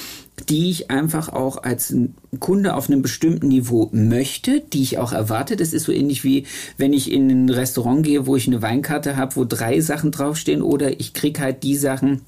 die 0.49 0.71
ich 0.71 0.91
einfach 0.91 1.29
auch 1.29 1.63
als 1.63 1.95
Kunde 2.39 2.75
auf 2.75 2.89
einem 2.89 3.03
bestimmten 3.03 3.49
Niveau 3.49 3.89
möchte, 3.93 4.61
die 4.73 4.83
ich 4.83 4.99
auch 4.99 5.13
erwarte. 5.13 5.57
Das 5.57 5.73
ist 5.73 5.85
so 5.85 5.93
ähnlich 5.93 6.25
wie 6.25 6.47
wenn 6.77 6.93
ich 6.93 7.11
in 7.11 7.29
ein 7.29 7.51
Restaurant 7.51 8.05
gehe, 8.05 8.27
wo 8.27 8.37
ich 8.37 8.47
eine 8.47 8.63
Weinkarte 8.63 9.17
habe, 9.17 9.37
wo 9.37 9.45
drei 9.45 9.81
Sachen 9.81 10.11
draufstehen 10.11 10.63
oder 10.63 10.99
ich 11.01 11.13
krieg 11.13 11.41
halt 11.41 11.63
die 11.63 11.77
Sachen, 11.77 12.23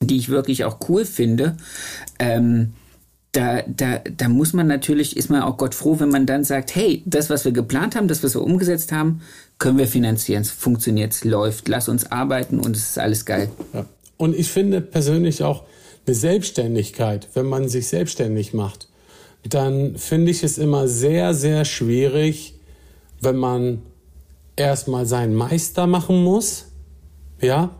die 0.00 0.16
ich 0.16 0.28
wirklich 0.28 0.64
auch 0.64 0.78
cool 0.88 1.04
finde, 1.04 1.56
ähm, 2.18 2.72
da, 3.32 3.62
da, 3.66 3.98
da 3.98 4.28
muss 4.28 4.54
man 4.54 4.66
natürlich, 4.66 5.16
ist 5.16 5.28
man 5.28 5.42
auch 5.42 5.58
Gott 5.58 5.74
froh, 5.74 6.00
wenn 6.00 6.08
man 6.08 6.24
dann 6.24 6.42
sagt, 6.42 6.74
hey, 6.74 7.02
das, 7.04 7.28
was 7.28 7.44
wir 7.44 7.52
geplant 7.52 7.94
haben, 7.94 8.08
das, 8.08 8.24
was 8.24 8.34
wir 8.34 8.42
umgesetzt 8.42 8.92
haben, 8.92 9.20
können 9.58 9.76
wir 9.78 9.86
finanzieren, 9.86 10.42
es 10.42 10.50
funktioniert, 10.50 11.12
es 11.12 11.24
läuft, 11.24 11.68
lass 11.68 11.88
uns 11.88 12.10
arbeiten 12.10 12.58
und 12.58 12.74
es 12.76 12.90
ist 12.90 12.98
alles 12.98 13.26
geil. 13.26 13.50
Ja. 13.74 13.84
Und 14.16 14.34
ich 14.34 14.48
finde 14.48 14.80
persönlich 14.80 15.42
auch 15.42 15.64
eine 16.06 16.14
Selbstständigkeit, 16.14 17.28
wenn 17.34 17.46
man 17.46 17.68
sich 17.68 17.88
selbstständig 17.88 18.54
macht, 18.54 18.88
dann 19.46 19.96
finde 19.96 20.30
ich 20.30 20.42
es 20.42 20.56
immer 20.56 20.88
sehr, 20.88 21.34
sehr 21.34 21.64
schwierig, 21.64 22.54
wenn 23.20 23.36
man 23.36 23.82
erstmal 24.56 25.04
seinen 25.04 25.34
Meister 25.34 25.86
machen 25.86 26.22
muss, 26.24 26.66
ja, 27.40 27.74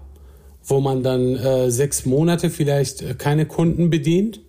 wo 0.67 0.81
man 0.81 1.03
dann 1.03 1.37
äh, 1.37 1.71
sechs 1.71 2.05
Monate 2.05 2.51
vielleicht 2.51 3.03
äh, 3.03 3.15
keine 3.15 3.47
Kunden 3.47 3.89
bedient. 3.89 4.41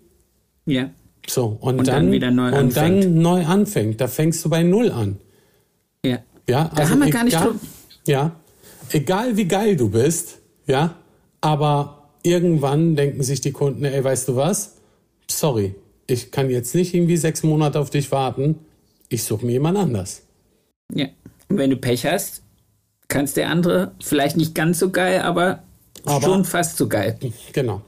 Ja. 0.65 0.89
So, 1.27 1.57
und, 1.59 1.79
und 1.79 1.87
dann, 1.87 2.05
dann, 2.05 2.11
wieder 2.11 2.31
neu 2.31 2.47
und 2.47 2.53
anfängt. 2.53 3.03
dann 3.03 3.21
neu 3.21 3.45
anfängt. 3.45 4.01
Da 4.01 4.07
fängst 4.07 4.43
du 4.43 4.49
bei 4.49 4.63
Null 4.63 4.91
an. 4.91 5.17
Ja. 6.03 6.19
Ja, 6.49 6.71
da 6.73 6.81
also 6.81 6.93
haben 6.93 7.03
wir 7.03 7.11
gar 7.11 7.23
nicht 7.23 7.39
drüber. 7.39 7.59
Ja. 8.07 8.35
Egal 8.91 9.35
wie 9.37 9.45
geil 9.45 9.75
du 9.75 9.89
bist, 9.89 10.39
ja, 10.65 10.95
aber 11.41 12.09
irgendwann 12.23 12.95
denken 12.95 13.21
sich 13.21 13.41
die 13.41 13.51
Kunden, 13.51 13.83
ey, 13.83 14.03
weißt 14.03 14.29
du 14.29 14.35
was? 14.37 14.77
Sorry, 15.29 15.75
ich 16.07 16.31
kann 16.31 16.49
jetzt 16.49 16.73
nicht 16.73 16.93
irgendwie 16.93 17.17
sechs 17.17 17.43
Monate 17.43 17.79
auf 17.79 17.89
dich 17.89 18.11
warten. 18.11 18.59
Ich 19.09 19.23
suche 19.23 19.45
mir 19.45 19.53
jemand 19.53 19.77
anders. 19.77 20.23
Ja. 20.93 21.07
Und 21.49 21.57
wenn 21.57 21.69
du 21.69 21.77
Pech 21.77 22.05
hast, 22.05 22.43
kannst 23.09 23.35
der 23.35 23.49
andere 23.49 23.91
vielleicht 24.01 24.37
nicht 24.37 24.55
ganz 24.55 24.79
so 24.79 24.89
geil, 24.89 25.21
aber 25.21 25.63
aber 26.05 26.25
Schon 26.25 26.45
fast 26.45 26.77
so 26.77 26.87
geil. 26.87 27.17
Genau. 27.53 27.81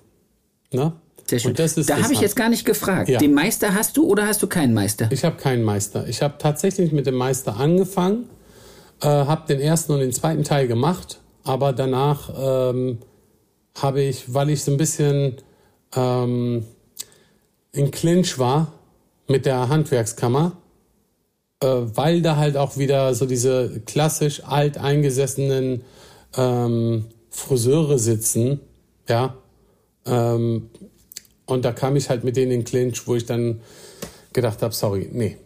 Ne? 0.71 0.93
Sehr 1.29 1.39
schön. 1.39 1.53
da 1.53 2.01
habe 2.01 2.13
ich 2.13 2.21
jetzt 2.21 2.35
gar 2.35 2.49
nicht 2.49 2.65
gefragt. 2.65 3.07
Ja. 3.07 3.19
Den 3.19 3.33
Meister 3.33 3.75
hast 3.75 3.95
du 3.97 4.05
oder 4.05 4.25
hast 4.25 4.41
du 4.41 4.47
keinen 4.47 4.73
Meister? 4.73 5.09
Ich 5.11 5.23
habe 5.23 5.35
keinen 5.37 5.63
Meister. 5.63 6.07
Ich 6.07 6.23
habe 6.23 6.35
tatsächlich 6.39 6.91
mit 6.91 7.05
dem 7.05 7.15
Meister 7.15 7.57
angefangen, 7.57 8.27
äh, 9.01 9.07
habe 9.07 9.45
den 9.47 9.59
ersten 9.59 9.93
und 9.93 9.99
den 9.99 10.11
zweiten 10.11 10.43
Teil 10.43 10.67
gemacht, 10.67 11.19
aber 11.43 11.71
danach 11.71 12.31
ähm, 12.35 12.97
habe 13.79 14.01
ich, 14.01 14.33
weil 14.33 14.49
ich 14.49 14.63
so 14.63 14.71
ein 14.71 14.77
bisschen 14.77 15.37
ähm, 15.95 16.65
in 17.71 17.91
Clinch 17.91 18.39
war 18.39 18.73
mit 19.27 19.45
der 19.45 19.69
Handwerkskammer, 19.69 20.53
äh, 21.61 21.67
weil 21.67 22.23
da 22.23 22.37
halt 22.37 22.57
auch 22.57 22.77
wieder 22.77 23.13
so 23.13 23.27
diese 23.27 23.81
klassisch 23.85 24.43
alteingesessenen 24.45 25.83
ähm, 26.35 27.05
Friseure 27.29 27.99
sitzen, 27.99 28.59
ja, 29.07 29.35
ähm, 30.05 30.69
und 31.45 31.65
da 31.65 31.71
kam 31.71 31.95
ich 31.95 32.09
halt 32.09 32.23
mit 32.23 32.37
denen 32.37 32.51
in 32.51 32.63
Clinch, 32.63 33.07
wo 33.07 33.15
ich 33.15 33.25
dann 33.25 33.61
gedacht 34.33 34.61
habe, 34.61 34.73
sorry, 34.73 35.09
nee, 35.11 35.37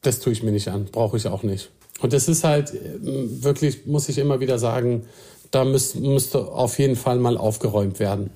das 0.00 0.18
tue 0.20 0.32
ich 0.32 0.42
mir 0.42 0.52
nicht 0.52 0.68
an, 0.68 0.86
brauche 0.86 1.16
ich 1.16 1.26
auch 1.26 1.42
nicht. 1.42 1.70
Und 2.00 2.12
das 2.12 2.28
ist 2.28 2.44
halt 2.44 2.72
ähm, 2.74 3.42
wirklich, 3.42 3.86
muss 3.86 4.08
ich 4.08 4.18
immer 4.18 4.40
wieder 4.40 4.58
sagen, 4.58 5.04
da 5.50 5.64
müß, 5.64 5.96
müsste 5.96 6.46
auf 6.46 6.78
jeden 6.78 6.96
Fall 6.96 7.18
mal 7.18 7.36
aufgeräumt 7.36 8.00
werden. 8.00 8.30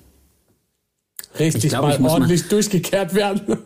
Richtig 1.39 1.69
glaub, 1.71 1.83
mal 1.83 1.99
ordentlich 2.09 2.43
mal 2.43 2.49
durchgekehrt 2.49 3.13
werden. 3.13 3.41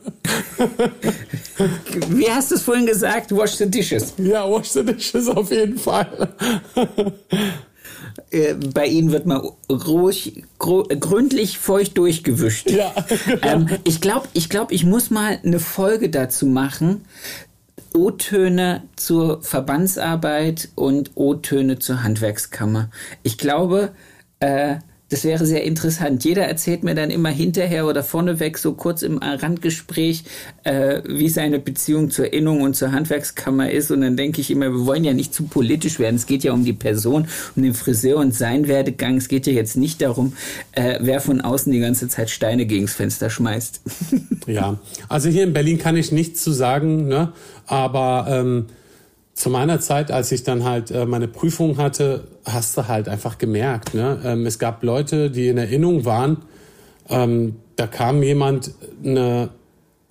Wie 2.09 2.29
hast 2.29 2.51
du 2.51 2.55
es 2.55 2.61
vorhin 2.63 2.85
gesagt? 2.85 3.35
Wash 3.35 3.55
the 3.55 3.69
dishes. 3.69 4.13
Ja, 4.17 4.49
wash 4.49 4.69
the 4.69 4.83
dishes 4.83 5.27
auf 5.27 5.51
jeden 5.51 5.77
Fall. 5.77 6.33
Äh, 8.31 8.53
bei 8.53 8.87
ihnen 8.87 9.11
wird 9.11 9.25
mal 9.25 9.51
ruhig, 9.69 10.43
gründlich 10.57 11.57
feucht 11.57 11.97
durchgewischt. 11.97 12.69
Ja, 12.69 12.93
genau. 13.25 13.47
ähm, 13.47 13.67
ich 13.83 14.01
glaube, 14.01 14.27
ich, 14.33 14.49
glaub, 14.49 14.71
ich 14.71 14.85
muss 14.85 15.09
mal 15.09 15.39
eine 15.43 15.59
Folge 15.59 16.09
dazu 16.09 16.45
machen. 16.45 17.05
O-Töne 17.93 18.83
zur 18.95 19.41
Verbandsarbeit 19.43 20.69
und 20.75 21.11
O-Töne 21.15 21.79
zur 21.79 22.03
Handwerkskammer. 22.03 22.89
Ich 23.21 23.37
glaube, 23.37 23.91
äh, 24.39 24.77
das 25.11 25.25
wäre 25.25 25.45
sehr 25.45 25.65
interessant. 25.65 26.23
Jeder 26.23 26.45
erzählt 26.45 26.83
mir 26.83 26.95
dann 26.95 27.09
immer 27.11 27.29
hinterher 27.29 27.85
oder 27.85 28.01
vorneweg 28.01 28.57
so 28.57 28.73
kurz 28.73 29.01
im 29.01 29.17
Randgespräch, 29.17 30.23
äh, 30.63 31.01
wie 31.05 31.27
seine 31.27 31.59
Beziehung 31.59 32.09
zur 32.09 32.31
Innung 32.31 32.61
und 32.61 32.77
zur 32.77 32.93
Handwerkskammer 32.93 33.69
ist. 33.71 33.91
Und 33.91 34.01
dann 34.01 34.15
denke 34.15 34.39
ich 34.39 34.49
immer, 34.49 34.71
wir 34.71 34.85
wollen 34.85 35.03
ja 35.03 35.13
nicht 35.13 35.33
zu 35.33 35.43
politisch 35.43 35.99
werden. 35.99 36.15
Es 36.15 36.27
geht 36.27 36.45
ja 36.45 36.53
um 36.53 36.63
die 36.63 36.71
Person, 36.71 37.27
um 37.57 37.63
den 37.63 37.73
Friseur 37.73 38.19
und 38.19 38.33
sein 38.33 38.69
Werdegang. 38.69 39.17
Es 39.17 39.27
geht 39.27 39.47
ja 39.47 39.51
jetzt 39.51 39.75
nicht 39.75 40.01
darum, 40.01 40.31
äh, 40.71 40.97
wer 41.01 41.19
von 41.19 41.41
außen 41.41 41.73
die 41.73 41.81
ganze 41.81 42.07
Zeit 42.07 42.29
Steine 42.29 42.65
gegens 42.65 42.93
Fenster 42.93 43.29
schmeißt. 43.29 43.81
ja, 44.47 44.79
also 45.09 45.27
hier 45.27 45.43
in 45.43 45.51
Berlin 45.51 45.77
kann 45.77 45.97
ich 45.97 46.13
nichts 46.13 46.41
zu 46.41 46.53
sagen, 46.53 47.09
ne? 47.09 47.33
aber 47.67 48.27
ähm, 48.29 48.67
zu 49.33 49.49
meiner 49.49 49.79
Zeit, 49.79 50.11
als 50.11 50.31
ich 50.31 50.43
dann 50.43 50.63
halt 50.63 50.91
äh, 50.91 51.05
meine 51.05 51.27
Prüfung 51.27 51.77
hatte, 51.77 52.27
hast 52.45 52.77
du 52.77 52.87
halt 52.87 53.07
einfach 53.07 53.37
gemerkt. 53.37 53.93
Ne? 53.93 54.19
Ähm, 54.23 54.45
es 54.45 54.59
gab 54.59 54.83
Leute, 54.83 55.31
die 55.31 55.47
in 55.47 55.57
Erinnerung 55.57 56.05
waren. 56.05 56.37
Ähm, 57.09 57.55
da 57.75 57.87
kam 57.87 58.21
jemand 58.23 58.71
eine 59.03 59.49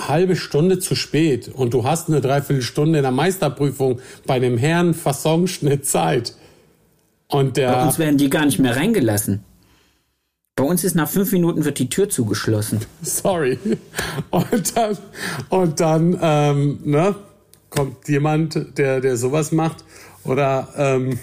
halbe 0.00 0.36
Stunde 0.36 0.78
zu 0.78 0.94
spät 0.94 1.48
und 1.48 1.74
du 1.74 1.84
hast 1.84 2.08
eine 2.08 2.20
Dreiviertelstunde 2.20 2.98
in 2.98 3.02
der 3.02 3.12
Meisterprüfung 3.12 4.00
bei 4.26 4.38
dem 4.38 4.56
Herrn 4.56 4.94
Fassonschnitt 4.94 5.86
Zeit. 5.86 6.34
Und 7.28 7.56
der, 7.56 7.72
Bei 7.72 7.84
uns 7.84 7.98
werden 7.98 8.16
die 8.16 8.30
gar 8.30 8.44
nicht 8.44 8.58
mehr 8.58 8.76
reingelassen. 8.76 9.44
Bei 10.56 10.64
uns 10.64 10.84
ist 10.84 10.94
nach 10.94 11.08
fünf 11.08 11.32
Minuten 11.32 11.64
wird 11.64 11.78
die 11.78 11.88
Tür 11.88 12.08
zugeschlossen. 12.08 12.80
Sorry. 13.02 13.58
Und 14.30 14.76
dann, 14.76 14.98
und 15.48 15.80
dann 15.80 16.18
ähm, 16.20 16.78
ne, 16.84 17.14
kommt 17.70 18.08
jemand, 18.08 18.78
der, 18.78 19.00
der 19.00 19.16
sowas 19.16 19.52
macht 19.52 19.84
oder 20.24 20.68
ähm, 20.76 21.18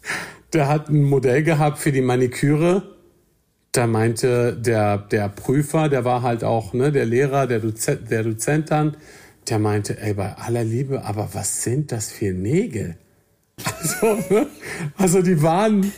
der 0.52 0.68
hat 0.68 0.88
ein 0.88 1.04
Modell 1.04 1.42
gehabt 1.42 1.78
für 1.78 1.92
die 1.92 2.00
Maniküre. 2.00 2.96
Da 3.72 3.86
meinte 3.86 4.56
der, 4.56 4.98
der 4.98 5.28
Prüfer, 5.28 5.88
der 5.88 6.04
war 6.04 6.22
halt 6.22 6.42
auch 6.42 6.72
ne, 6.72 6.90
der 6.90 7.06
Lehrer, 7.06 7.46
der 7.46 7.60
Dozent, 7.60 8.10
der 8.10 8.24
Dozent 8.24 8.70
dann, 8.72 8.96
der 9.48 9.60
meinte, 9.60 10.00
ey, 10.00 10.14
bei 10.14 10.34
aller 10.34 10.64
Liebe, 10.64 11.04
aber 11.04 11.28
was 11.32 11.62
sind 11.62 11.92
das 11.92 12.10
für 12.10 12.32
Nägel? 12.32 12.96
Also, 13.62 14.14
ne? 14.30 14.46
also 14.96 15.20
die 15.20 15.42
waren 15.42 15.92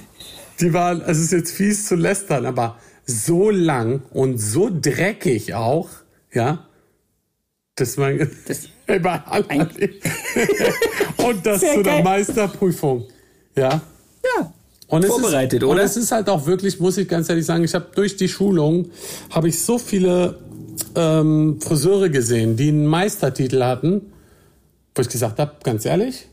die 0.62 0.72
waren, 0.72 1.02
es 1.02 1.18
ist 1.18 1.32
jetzt 1.32 1.52
fies 1.52 1.86
zu 1.86 1.96
lästern, 1.96 2.46
aber 2.46 2.78
so 3.04 3.50
lang 3.50 4.02
und 4.10 4.38
so 4.38 4.70
dreckig 4.72 5.54
auch, 5.54 5.90
ja, 6.32 6.66
dass 7.74 7.96
man 7.96 8.30
das 8.46 8.68
und 11.16 11.46
das 11.46 11.60
Sehr 11.60 11.74
zu 11.74 11.82
der 11.82 12.02
Meisterprüfung, 12.02 13.06
ja. 13.56 13.80
Ja. 14.38 14.52
Und 14.88 15.06
Vorbereitet, 15.06 15.62
ist, 15.62 15.66
oder? 15.66 15.80
Und 15.80 15.86
es 15.86 15.96
ist 15.96 16.12
halt 16.12 16.28
auch 16.28 16.46
wirklich, 16.46 16.78
muss 16.78 16.98
ich 16.98 17.08
ganz 17.08 17.28
ehrlich 17.28 17.46
sagen, 17.46 17.64
ich 17.64 17.74
habe 17.74 17.86
durch 17.94 18.16
die 18.16 18.28
Schulung 18.28 18.90
habe 19.30 19.48
ich 19.48 19.62
so 19.62 19.78
viele 19.78 20.38
ähm, 20.94 21.58
Friseure 21.60 22.10
gesehen, 22.10 22.56
die 22.56 22.68
einen 22.68 22.86
Meistertitel 22.86 23.62
hatten, 23.62 24.12
wo 24.94 25.00
ich 25.00 25.08
gesagt 25.08 25.38
habe, 25.38 25.56
ganz 25.62 25.86
ehrlich, 25.86 26.26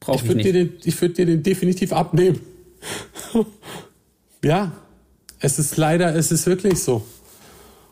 Brauch 0.00 0.16
ich 0.16 0.26
würde 0.26 0.42
dir, 0.42 0.52
den, 0.52 0.72
ich 0.84 1.00
würd 1.00 1.18
dir 1.18 1.26
den 1.26 1.42
definitiv 1.42 1.92
abnehmen. 1.92 2.40
ja, 4.44 4.72
es 5.40 5.58
ist 5.58 5.76
leider, 5.76 6.14
es 6.14 6.32
ist 6.32 6.46
wirklich 6.46 6.82
so. 6.82 7.04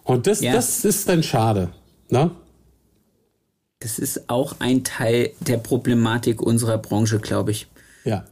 Und 0.05 0.27
das, 0.27 0.41
ja. 0.41 0.53
das 0.53 0.85
ist 0.85 1.09
dann 1.09 1.23
schade. 1.23 1.71
Ne? 2.09 2.31
Das 3.83 3.99
ist 3.99 4.29
auch 4.31 4.57
ein 4.61 4.85
Teil 4.85 5.31
der 5.41 5.57
Problematik 5.57 6.41
unserer 6.41 6.79
Branche, 6.79 7.19
glaube 7.19 7.51
ich. 7.51 7.67
Ja. 8.05 8.25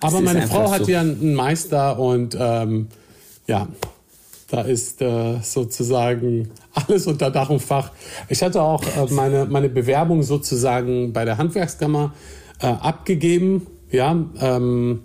Aber 0.00 0.20
meine 0.20 0.46
Frau 0.46 0.70
hat 0.70 0.86
so. 0.86 0.90
ja 0.90 1.00
einen 1.00 1.34
Meister 1.34 1.98
und 1.98 2.36
ähm, 2.38 2.88
ja, 3.46 3.68
da 4.48 4.62
ist 4.62 5.02
äh, 5.02 5.40
sozusagen 5.42 6.50
alles 6.72 7.06
unter 7.06 7.30
Dach 7.30 7.50
und 7.50 7.60
Fach. 7.60 7.92
Ich 8.28 8.42
hatte 8.42 8.62
auch 8.62 8.82
äh, 8.82 9.12
meine, 9.12 9.44
meine 9.44 9.68
Bewerbung 9.68 10.22
sozusagen 10.22 11.12
bei 11.12 11.24
der 11.24 11.38
Handwerkskammer 11.38 12.14
äh, 12.60 12.66
abgegeben, 12.66 13.66
ja, 13.90 14.16
ähm, 14.40 15.00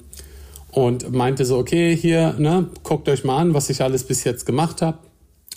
und 0.72 1.12
meinte 1.12 1.46
so, 1.46 1.58
okay, 1.58 1.96
hier, 1.96 2.34
ne, 2.38 2.70
guckt 2.84 3.08
euch 3.08 3.24
mal 3.24 3.38
an, 3.38 3.54
was 3.54 3.70
ich 3.70 3.82
alles 3.82 4.06
bis 4.06 4.24
jetzt 4.24 4.46
gemacht 4.46 4.82
habe. 4.82 4.98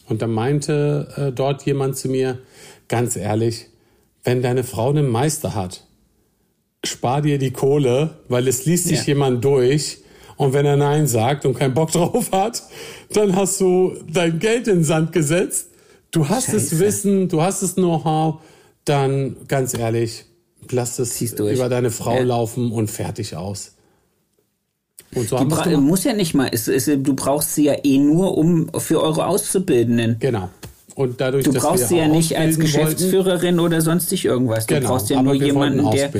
Und 0.09 0.21
dann 0.21 0.31
meinte 0.31 1.09
äh, 1.17 1.33
dort 1.33 1.63
jemand 1.65 1.97
zu 1.97 2.09
mir, 2.09 2.39
ganz 2.89 3.17
ehrlich, 3.17 3.69
wenn 4.27 4.43
deine 4.43 4.65
Frau 4.65 4.91
einen 4.91 5.09
Meister 5.09 5.55
hat, 5.55 5.85
spar 6.85 7.23
dir 7.23 7.39
die 7.39 7.53
Kohle, 7.53 8.19
weil 8.29 8.49
es 8.49 8.67
liest 8.67 8.89
sich 8.89 8.99
ja. 9.01 9.15
jemand 9.15 9.45
durch. 9.45 9.99
Und 10.37 10.53
wenn 10.53 10.67
er 10.67 10.77
Nein 10.77 11.07
sagt 11.07 11.47
und 11.47 11.55
keinen 11.55 11.75
Bock 11.75 11.93
drauf 11.93 12.33
hat, 12.33 12.65
dann 13.13 13.37
hast 13.37 13.61
du 13.61 13.97
dein 14.13 14.39
Geld 14.41 14.67
in 14.67 14.79
den 14.79 14.85
Sand 14.85 15.13
gesetzt. 15.13 15.69
Du 16.11 16.29
hast 16.29 16.47
Scheiße. 16.47 16.57
das 16.57 16.79
Wissen, 16.81 17.29
du 17.29 17.41
hast 17.41 17.63
das 17.63 17.77
Know-how, 17.77 18.41
dann 18.85 19.37
ganz 19.47 19.79
ehrlich, 19.79 20.25
lass 20.71 20.99
es 20.99 21.21
über 21.23 21.69
deine 21.69 21.93
Frau 21.93 22.17
ja. 22.17 22.25
laufen 22.25 22.73
und 22.73 22.91
fertig 22.91 23.37
aus. 23.37 23.75
Und 25.15 25.29
so 25.29 25.39
die 25.39 25.77
muss 25.77 26.03
ja 26.03 26.15
nicht 26.15 26.35
mal, 26.35 26.51
es, 26.53 26.67
es, 26.67 26.87
du 26.87 27.15
brauchst 27.15 27.55
sie 27.55 27.65
ja 27.65 27.77
eh 27.85 27.99
nur 27.99 28.37
um 28.37 28.71
für 28.77 29.01
eure 29.01 29.27
Auszubildenden. 29.27 30.17
Genau. 30.19 30.51
Und 30.97 31.21
dadurch, 31.21 31.45
du 31.45 31.53
brauchst 31.53 31.89
sie 31.89 31.99
ja 31.99 32.09
nicht 32.09 32.37
als 32.39 32.59
Geschäftsführerin 32.59 33.59
wollten. 33.59 33.61
oder 33.61 33.81
sonstig 33.83 34.25
irgendwas. 34.25 34.67
Du 34.67 34.75
genau, 34.75 34.89
brauchst 34.89 35.11
ja 35.11 35.23
nur 35.23 35.35
jemanden, 35.35 35.91
der. 35.91 36.11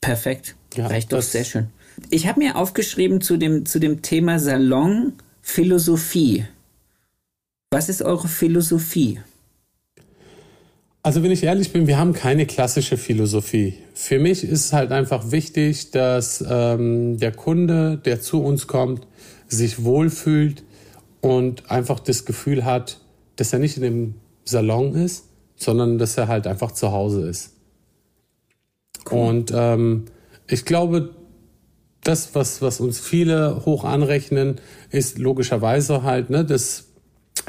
Perfekt. 0.00 0.56
Ja, 0.76 0.88
Reicht 0.88 1.12
doch 1.12 1.22
sehr 1.22 1.44
schön. 1.44 1.68
Ich 2.10 2.26
habe 2.26 2.40
mir 2.40 2.56
aufgeschrieben 2.56 3.22
zu 3.22 3.38
dem, 3.38 3.64
zu 3.64 3.78
dem 3.78 4.02
Thema 4.02 4.38
Salon 4.38 5.14
Philosophie. 5.40 6.44
Was 7.70 7.88
ist 7.88 8.02
eure 8.02 8.28
Philosophie? 8.28 9.20
Also 11.02 11.22
wenn 11.22 11.30
ich 11.30 11.42
ehrlich 11.42 11.72
bin, 11.72 11.86
wir 11.86 11.96
haben 11.96 12.12
keine 12.12 12.44
klassische 12.44 12.98
Philosophie. 12.98 13.78
Für 13.94 14.18
mich 14.18 14.44
ist 14.44 14.66
es 14.66 14.72
halt 14.74 14.92
einfach 14.92 15.30
wichtig, 15.32 15.92
dass 15.92 16.44
ähm, 16.46 17.18
der 17.18 17.32
Kunde, 17.32 18.00
der 18.04 18.20
zu 18.20 18.42
uns 18.44 18.66
kommt, 18.66 19.06
sich 19.48 19.82
wohlfühlt 19.82 20.62
und 21.22 21.70
einfach 21.70 22.00
das 22.00 22.26
Gefühl 22.26 22.66
hat, 22.66 22.98
dass 23.36 23.52
er 23.52 23.58
nicht 23.58 23.76
in 23.76 23.82
dem 23.82 24.14
Salon 24.44 24.94
ist, 24.94 25.26
sondern 25.56 25.98
dass 25.98 26.16
er 26.16 26.28
halt 26.28 26.46
einfach 26.46 26.72
zu 26.72 26.92
Hause 26.92 27.28
ist. 27.28 27.52
Cool. 29.10 29.18
Und 29.18 29.52
ähm, 29.54 30.04
ich 30.48 30.64
glaube, 30.64 31.14
das, 32.02 32.34
was, 32.34 32.62
was 32.62 32.80
uns 32.80 32.98
viele 32.98 33.64
hoch 33.64 33.84
anrechnen, 33.84 34.60
ist 34.90 35.18
logischerweise 35.18 36.02
halt, 36.02 36.30
ne, 36.30 36.44
das, 36.44 36.88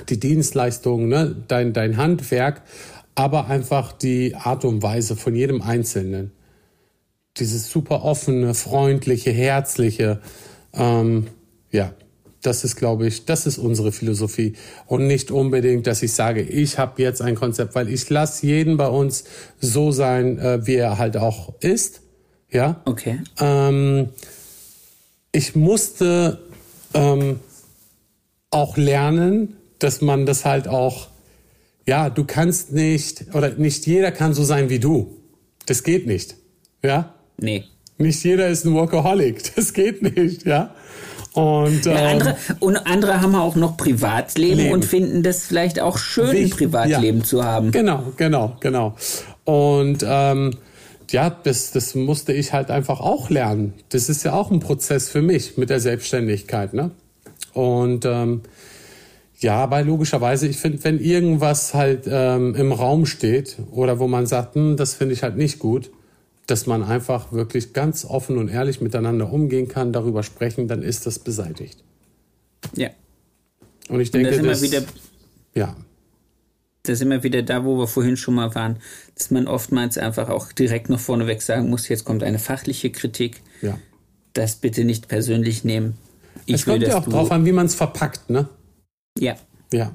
die 0.10 0.20
Dienstleistung, 0.20 1.08
ne, 1.08 1.36
dein, 1.48 1.74
dein 1.74 1.98
Handwerk 1.98 2.62
aber 3.16 3.48
einfach 3.48 3.92
die 3.94 4.36
Art 4.36 4.66
und 4.66 4.82
Weise 4.82 5.16
von 5.16 5.36
jedem 5.36 5.62
Einzelnen. 5.62 6.32
Dieses 7.38 7.70
super 7.70 8.04
offene, 8.04 8.54
freundliche, 8.54 9.32
herzliche, 9.32 10.22
ähm, 10.74 11.28
ja, 11.72 11.94
das 12.46 12.64
ist, 12.64 12.76
glaube 12.76 13.08
ich, 13.08 13.26
das 13.26 13.46
ist 13.46 13.58
unsere 13.58 13.92
Philosophie 13.92 14.54
und 14.86 15.08
nicht 15.08 15.32
unbedingt, 15.32 15.88
dass 15.88 16.04
ich 16.04 16.14
sage, 16.14 16.42
ich 16.42 16.78
habe 16.78 17.02
jetzt 17.02 17.22
ein 17.22 17.36
Konzept, 17.36 17.76
weil 17.76 17.90
ich 17.90 18.10
lasse 18.10 18.46
jeden 18.46 18.78
bei 18.78 18.88
uns 18.88 19.24
so 19.60 19.92
sein, 19.92 20.38
äh, 20.40 20.66
wie 20.66 20.76
er 20.76 20.98
halt 20.98 21.18
auch 21.18 21.54
ist. 21.60 22.02
Ja. 22.52 22.82
Okay. 22.86 23.20
Ähm, 23.40 24.10
ich 25.32 25.56
musste 25.56 26.40
ähm, 26.94 27.40
auch 28.52 28.78
lernen, 28.78 29.56
dass 29.80 30.02
man 30.02 30.26
das 30.26 30.46
halt 30.46 30.68
auch 30.68 31.08
ja, 31.86 32.10
du 32.10 32.24
kannst 32.24 32.72
nicht, 32.72 33.34
oder 33.34 33.50
nicht 33.50 33.86
jeder 33.88 34.12
kann 34.12 34.34
so 34.34 34.44
sein 34.44 34.70
wie 34.70 34.80
du. 34.80 35.18
Das 35.66 35.84
geht 35.84 36.08
nicht. 36.08 36.36
Ja? 36.82 37.16
Nee. 37.38 37.66
Nicht 37.98 38.24
jeder 38.24 38.48
ist 38.48 38.66
ein 38.66 38.74
Workaholic. 38.74 39.44
Das 39.56 39.74
geht 39.74 40.02
nicht, 40.02 40.46
ja. 40.46 40.74
Und, 41.34 41.88
ähm, 41.88 41.98
andere, 41.98 42.38
und 42.60 42.78
andere 42.78 43.22
haben 43.22 43.36
auch 43.36 43.56
noch 43.56 43.76
Privatleben 43.76 44.58
Leben. 44.58 44.74
und 44.74 44.86
finden 44.86 45.24
das 45.24 45.46
vielleicht 45.46 45.80
auch 45.80 45.98
schön, 45.98 46.30
ein 46.30 46.50
Privatleben 46.52 47.20
ja. 47.20 47.24
zu 47.24 47.44
haben. 47.44 47.72
Genau, 47.72 48.14
genau, 48.18 48.56
genau. 48.60 48.96
Und 49.44 50.06
ähm, 50.08 50.52
ja, 51.10 51.30
das, 51.30 51.72
das 51.72 51.96
musste 51.96 52.34
ich 52.34 52.54
halt 52.54 52.70
einfach 52.70 53.00
auch 53.00 53.30
lernen. 53.30 53.74
Das 53.90 54.10
ist 54.10 54.24
ja 54.24 54.34
auch 54.34 54.52
ein 54.52 54.60
Prozess 54.60 55.10
für 55.10 55.22
mich 55.22 55.58
mit 55.58 55.70
der 55.70 55.80
Selbstständigkeit. 55.80 56.74
Ne? 56.74 56.92
Und 57.54 58.06
ähm, 58.06 58.42
ja, 59.40 59.56
aber 59.58 59.82
logischerweise, 59.84 60.48
ich 60.48 60.58
finde, 60.58 60.84
wenn 60.84 61.00
irgendwas 61.00 61.74
halt 61.74 62.04
ähm, 62.08 62.56
im 62.56 62.72
Raum 62.72 63.06
steht 63.06 63.58
oder 63.72 64.00
wo 64.00 64.08
man 64.08 64.26
sagt, 64.26 64.56
hm, 64.56 64.78
das 64.78 64.94
finde 64.94 65.14
ich 65.14 65.24
halt 65.24 65.36
nicht 65.36 65.60
gut, 65.60 65.92
dass 66.48 66.68
man 66.68 66.84
einfach 66.84 67.32
wirklich 67.32 67.74
ganz 67.74 68.06
offen 68.06 68.38
und 68.38 68.50
ehrlich 68.50 68.82
miteinander 68.82 69.32
umgehen 69.32 69.68
kann, 69.68 69.94
darüber 69.94 70.24
sprechen, 70.24 70.68
dann 70.68 70.82
ist 70.82 71.06
das 71.06 71.20
beseitigt. 71.20 71.84
Ja. 72.76 72.90
Und 73.90 74.00
ich 74.00 74.12
denke, 74.12 74.38
und 74.38 74.46
das, 74.46 74.62
wieder, 74.62 74.84
ja. 75.54 75.76
Da 76.84 76.96
sind 76.96 77.10
wir 77.10 77.24
wieder 77.24 77.44
da, 77.44 77.64
wo 77.64 77.78
wir 77.78 77.88
vorhin 77.88 78.18
schon 78.18 78.34
mal 78.34 78.54
waren, 78.56 78.78
dass 79.16 79.32
man 79.32 79.48
oftmals 79.48 79.98
einfach 79.98 80.30
auch 80.30 80.52
direkt 80.52 80.90
noch 80.90 81.00
vorneweg 81.00 81.42
sagen 81.42 81.70
muss, 81.70 81.88
jetzt 81.88 82.04
kommt 82.04 82.24
eine 82.24 82.40
fachliche 82.40 82.92
Kritik. 82.92 83.42
Ja. 83.62 83.78
Das 84.34 84.56
bitte 84.56 84.84
nicht 84.84 85.08
persönlich 85.08 85.64
nehmen. 85.64 85.98
Ich 86.46 86.56
es 86.56 86.66
kommt 86.66 86.82
will, 86.82 86.90
ja 86.90 86.98
auch 86.98 87.06
drauf 87.06 87.32
an, 87.32 87.46
wie 87.46 87.52
man 87.52 87.68
es 87.68 87.76
verpackt, 87.76 88.30
ne? 88.30 88.50
Ja. 89.18 89.36
Ja. 89.72 89.92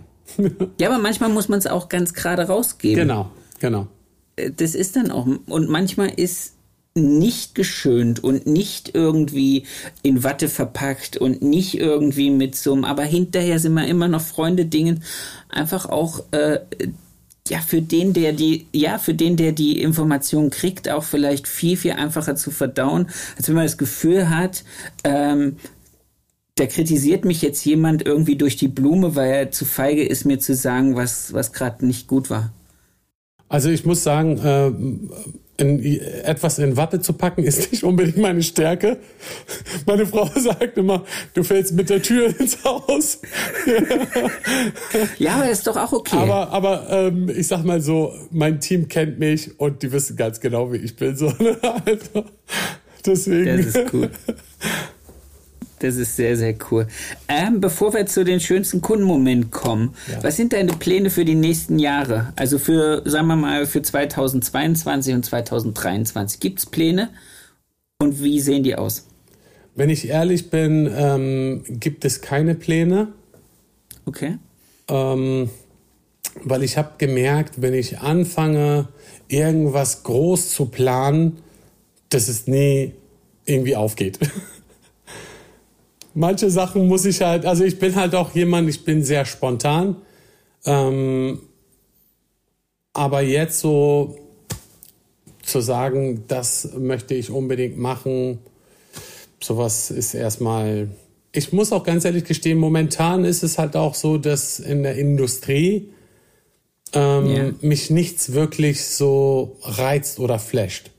ja, 0.79 0.89
aber 0.89 0.99
manchmal 0.99 1.29
muss 1.31 1.49
man 1.49 1.59
es 1.59 1.67
auch 1.67 1.89
ganz 1.89 2.15
gerade 2.15 2.47
rausgeben. 2.47 3.03
Genau, 3.03 3.31
genau. 3.59 3.89
Das 4.57 4.75
ist 4.75 4.97
dann 4.97 5.11
auch, 5.11 5.27
und 5.47 5.69
manchmal 5.69 6.11
ist 6.11 6.55
nicht 6.95 7.55
geschönt 7.55 8.23
und 8.23 8.47
nicht 8.47 8.95
irgendwie 8.95 9.65
in 10.03 10.25
Watte 10.25 10.49
verpackt 10.49 11.17
und 11.17 11.43
nicht 11.43 11.79
irgendwie 11.79 12.31
mit 12.31 12.57
so 12.57 12.73
einem, 12.73 12.85
aber 12.85 13.05
hinterher 13.05 13.59
sind 13.59 13.75
wir 13.75 13.87
immer 13.87 14.09
noch 14.09 14.21
Freunde 14.21 14.67
Dingen, 14.67 15.03
einfach 15.49 15.87
auch, 15.87 16.25
äh, 16.33 16.61
ja, 17.49 17.61
für 17.61 17.81
den, 17.81 18.13
der 18.13 18.33
die, 18.33 18.67
ja, 18.73 18.99
für 18.99 19.15
den, 19.15 19.37
der 19.37 19.53
die 19.53 19.81
Information 19.81 20.51
kriegt, 20.51 20.91
auch 20.91 21.05
vielleicht 21.05 21.49
viel, 21.49 21.77
viel 21.77 21.93
einfacher 21.93 22.37
zu 22.37 22.51
verdauen, 22.51 23.09
als 23.37 23.49
wenn 23.49 23.55
man 23.55 23.65
das 23.65 23.79
Gefühl 23.79 24.29
hat, 24.29 24.65
ähm, 25.05 25.57
da 26.57 26.67
kritisiert 26.67 27.25
mich 27.25 27.41
jetzt 27.41 27.65
jemand 27.65 28.05
irgendwie 28.05 28.37
durch 28.37 28.57
die 28.57 28.69
Blume, 28.69 29.15
weil 29.15 29.31
er 29.31 29.51
zu 29.53 29.65
feige 29.65 30.05
ist, 30.05 30.25
mir 30.25 30.41
zu 30.41 30.55
sagen, 30.55 30.97
was, 30.97 31.33
was 31.33 31.53
gerade 31.53 31.87
nicht 31.87 32.09
gut 32.09 32.31
war. 32.31 32.53
Also 33.49 33.71
ich 33.71 33.85
muss 33.85 34.03
sagen, 34.03 34.39
äh, 34.39 35.63
in, 35.63 36.01
etwas 36.23 36.59
in 36.59 36.77
Watte 36.77 37.01
zu 37.01 37.13
packen 37.13 37.43
ist 37.43 37.73
nicht 37.73 37.83
unbedingt 37.83 38.17
meine 38.19 38.43
Stärke. 38.43 38.99
Meine 39.87 40.07
Frau 40.07 40.31
sagt 40.37 40.79
immer, 40.79 41.05
du 41.35 41.43
fällst 41.43 41.73
mit 41.73 41.91
der 41.91 42.01
Tür 42.01 42.33
ins 42.39 42.63
Haus. 42.65 43.21
ja, 45.19 45.35
aber 45.35 45.51
ist 45.51 45.67
doch 45.67 45.77
auch 45.77 45.93
okay. 45.93 46.17
Aber, 46.17 46.51
aber 46.51 46.87
ähm, 46.91 47.29
ich 47.29 47.49
sag 47.49 47.65
mal 47.65 47.81
so, 47.81 48.15
mein 48.31 48.61
Team 48.61 48.89
kennt 48.89 49.19
mich 49.19 49.59
und 49.59 49.83
die 49.83 49.91
wissen 49.91 50.17
ganz 50.17 50.41
genau, 50.41 50.73
wie 50.73 50.77
ich 50.77 50.95
bin. 50.95 51.17
So, 51.17 51.27
also, 51.27 52.25
deswegen. 53.05 53.57
Das 53.57 53.67
ist 53.67 53.93
cool. 53.93 54.11
Das 55.81 55.97
ist 55.97 56.17
sehr, 56.17 56.37
sehr 56.37 56.55
cool. 56.71 56.87
Ähm, 57.29 57.61
bevor 57.61 57.95
wir 57.95 58.07
zu 58.07 58.25
den 58.25 58.41
schönsten 58.41 58.81
Kundenmomenten 58.81 59.51
kommen, 59.51 59.95
ja. 60.11 60.23
was 60.23 60.37
sind 60.37 60.53
deine 60.53 60.73
Pläne 60.73 61.11
für 61.11 61.25
die 61.25 61.35
nächsten 61.35 61.79
Jahre? 61.79 62.33
Also 62.37 62.59
für, 62.59 63.03
sagen 63.05 63.27
wir 63.29 63.37
mal, 63.37 63.67
für 63.67 63.83
2022 63.83 65.15
und 65.15 65.25
2023. 65.25 66.41
Gibt 66.41 66.59
es 66.59 66.67
Pläne 66.67 67.11
und 68.01 68.23
wie 68.23 68.41
sehen 68.41 68.63
die 68.63 68.77
aus? 68.77 69.07
Wenn 69.75 69.91
ich 69.91 70.09
ehrlich 70.09 70.51
bin, 70.51 70.91
ähm, 70.93 71.63
gibt 71.69 72.05
es 72.05 72.21
keine 72.21 72.55
Pläne. 72.55 73.09
Okay. 74.07 74.39
Ähm, 74.89 75.51
weil 76.43 76.63
ich 76.63 76.77
habe 76.77 76.93
gemerkt, 76.99 77.63
wenn 77.63 77.75
ich 77.75 77.99
anfange, 78.01 78.89
irgendwas 79.29 80.03
groß 80.03 80.51
zu 80.51 80.67
planen, 80.67 81.39
dass 82.09 82.29
es 82.29 82.47
nie 82.47 82.93
irgendwie 83.45 83.77
aufgeht. 83.77 84.19
Manche 86.19 86.51
Sachen 86.51 86.89
muss 86.89 87.05
ich 87.05 87.23
halt, 87.23 87.47
also 87.47 87.63
ich 87.63 87.79
bin 87.79 87.95
halt 87.95 88.17
auch 88.17 88.35
jemand, 88.35 88.69
ich 88.69 88.85
bin 88.85 89.05
sehr 89.05 89.25
spontan. 89.25 89.95
Ähm, 90.65 91.39
aber 92.93 93.21
jetzt 93.21 93.61
so 93.61 94.19
zu 95.43 95.61
sagen, 95.61 96.25
das 96.27 96.71
möchte 96.77 97.15
ich 97.15 97.31
unbedingt 97.31 97.79
machen, 97.79 98.41
sowas 99.41 99.93
ist 99.93 100.15
erstmal. 100.15 100.89
Ich 101.31 101.53
muss 101.53 101.71
auch 101.71 101.85
ganz 101.85 102.05
ehrlich 102.05 102.25
gestehen, 102.25 102.59
momentan 102.59 103.25
ist 103.25 103.45
es 103.45 103.57
halt 103.57 103.77
auch 103.77 103.95
so, 103.95 104.19
dass 104.19 104.59
in 104.59 104.83
der 104.83 104.97
Industrie 104.97 105.89
ähm, 106.95 107.27
yeah. 107.27 107.55
mich 107.61 107.91
nichts 107.91 108.33
wirklich 108.33 108.85
so 108.85 109.57
reizt 109.63 110.19
oder 110.19 110.41
flasht. 110.41 110.91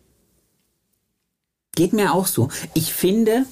Geht 1.76 1.91
mir 1.91 2.13
auch 2.13 2.26
so. 2.26 2.47
Ich 2.74 2.93
finde, 2.93 3.45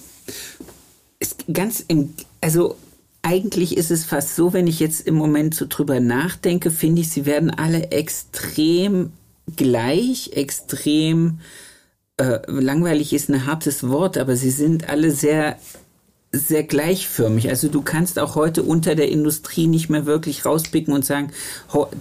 ist 1.19 1.45
ganz 1.51 1.83
im, 1.87 2.13
also 2.41 2.75
eigentlich 3.21 3.77
ist 3.77 3.91
es 3.91 4.05
fast 4.05 4.35
so, 4.35 4.53
wenn 4.53 4.67
ich 4.67 4.79
jetzt 4.79 5.05
im 5.07 5.15
Moment 5.15 5.53
so 5.55 5.65
drüber 5.67 5.99
nachdenke, 5.99 6.71
finde 6.71 7.01
ich, 7.01 7.09
sie 7.09 7.25
werden 7.25 7.49
alle 7.49 7.91
extrem 7.91 9.11
gleich, 9.55 10.31
extrem 10.33 11.39
äh, 12.17 12.39
langweilig 12.47 13.13
ist 13.13 13.29
ein 13.29 13.45
hartes 13.45 13.87
Wort, 13.87 14.17
aber 14.17 14.35
sie 14.35 14.49
sind 14.49 14.89
alle 14.89 15.11
sehr 15.11 15.57
sehr 16.31 16.63
gleichförmig. 16.63 17.49
Also 17.49 17.69
du 17.69 17.81
kannst 17.81 18.19
auch 18.19 18.35
heute 18.35 18.63
unter 18.63 18.95
der 18.95 19.09
Industrie 19.09 19.67
nicht 19.67 19.89
mehr 19.89 20.05
wirklich 20.05 20.45
rauspicken 20.45 20.93
und 20.93 21.05
sagen, 21.05 21.31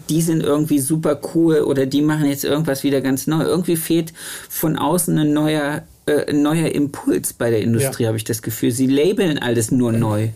die 0.09 0.21
sind 0.21 0.43
irgendwie 0.43 0.81
super 0.81 1.21
cool 1.35 1.61
oder 1.61 1.87
die 1.87 2.03
machen 2.03 2.27
jetzt 2.27 2.45
irgendwas 2.45 2.83
wieder 2.83 3.01
ganz 3.01 3.27
neu. 3.27 3.45
Irgendwie 3.45 3.77
fehlt 3.77 4.12
von 4.49 4.77
außen 4.77 5.17
ein 5.17 5.33
neuer, 5.33 5.83
äh, 6.07 6.31
ein 6.31 6.43
neuer 6.43 6.69
Impuls 6.69 7.33
bei 7.33 7.51
der 7.51 7.61
Industrie, 7.61 8.05
ja. 8.05 8.09
habe 8.09 8.17
ich 8.17 8.25
das 8.25 8.43
Gefühl. 8.43 8.71
Sie 8.71 8.87
labeln 8.87 9.39
alles 9.39 9.71
nur 9.71 9.93
neu. 9.93 10.29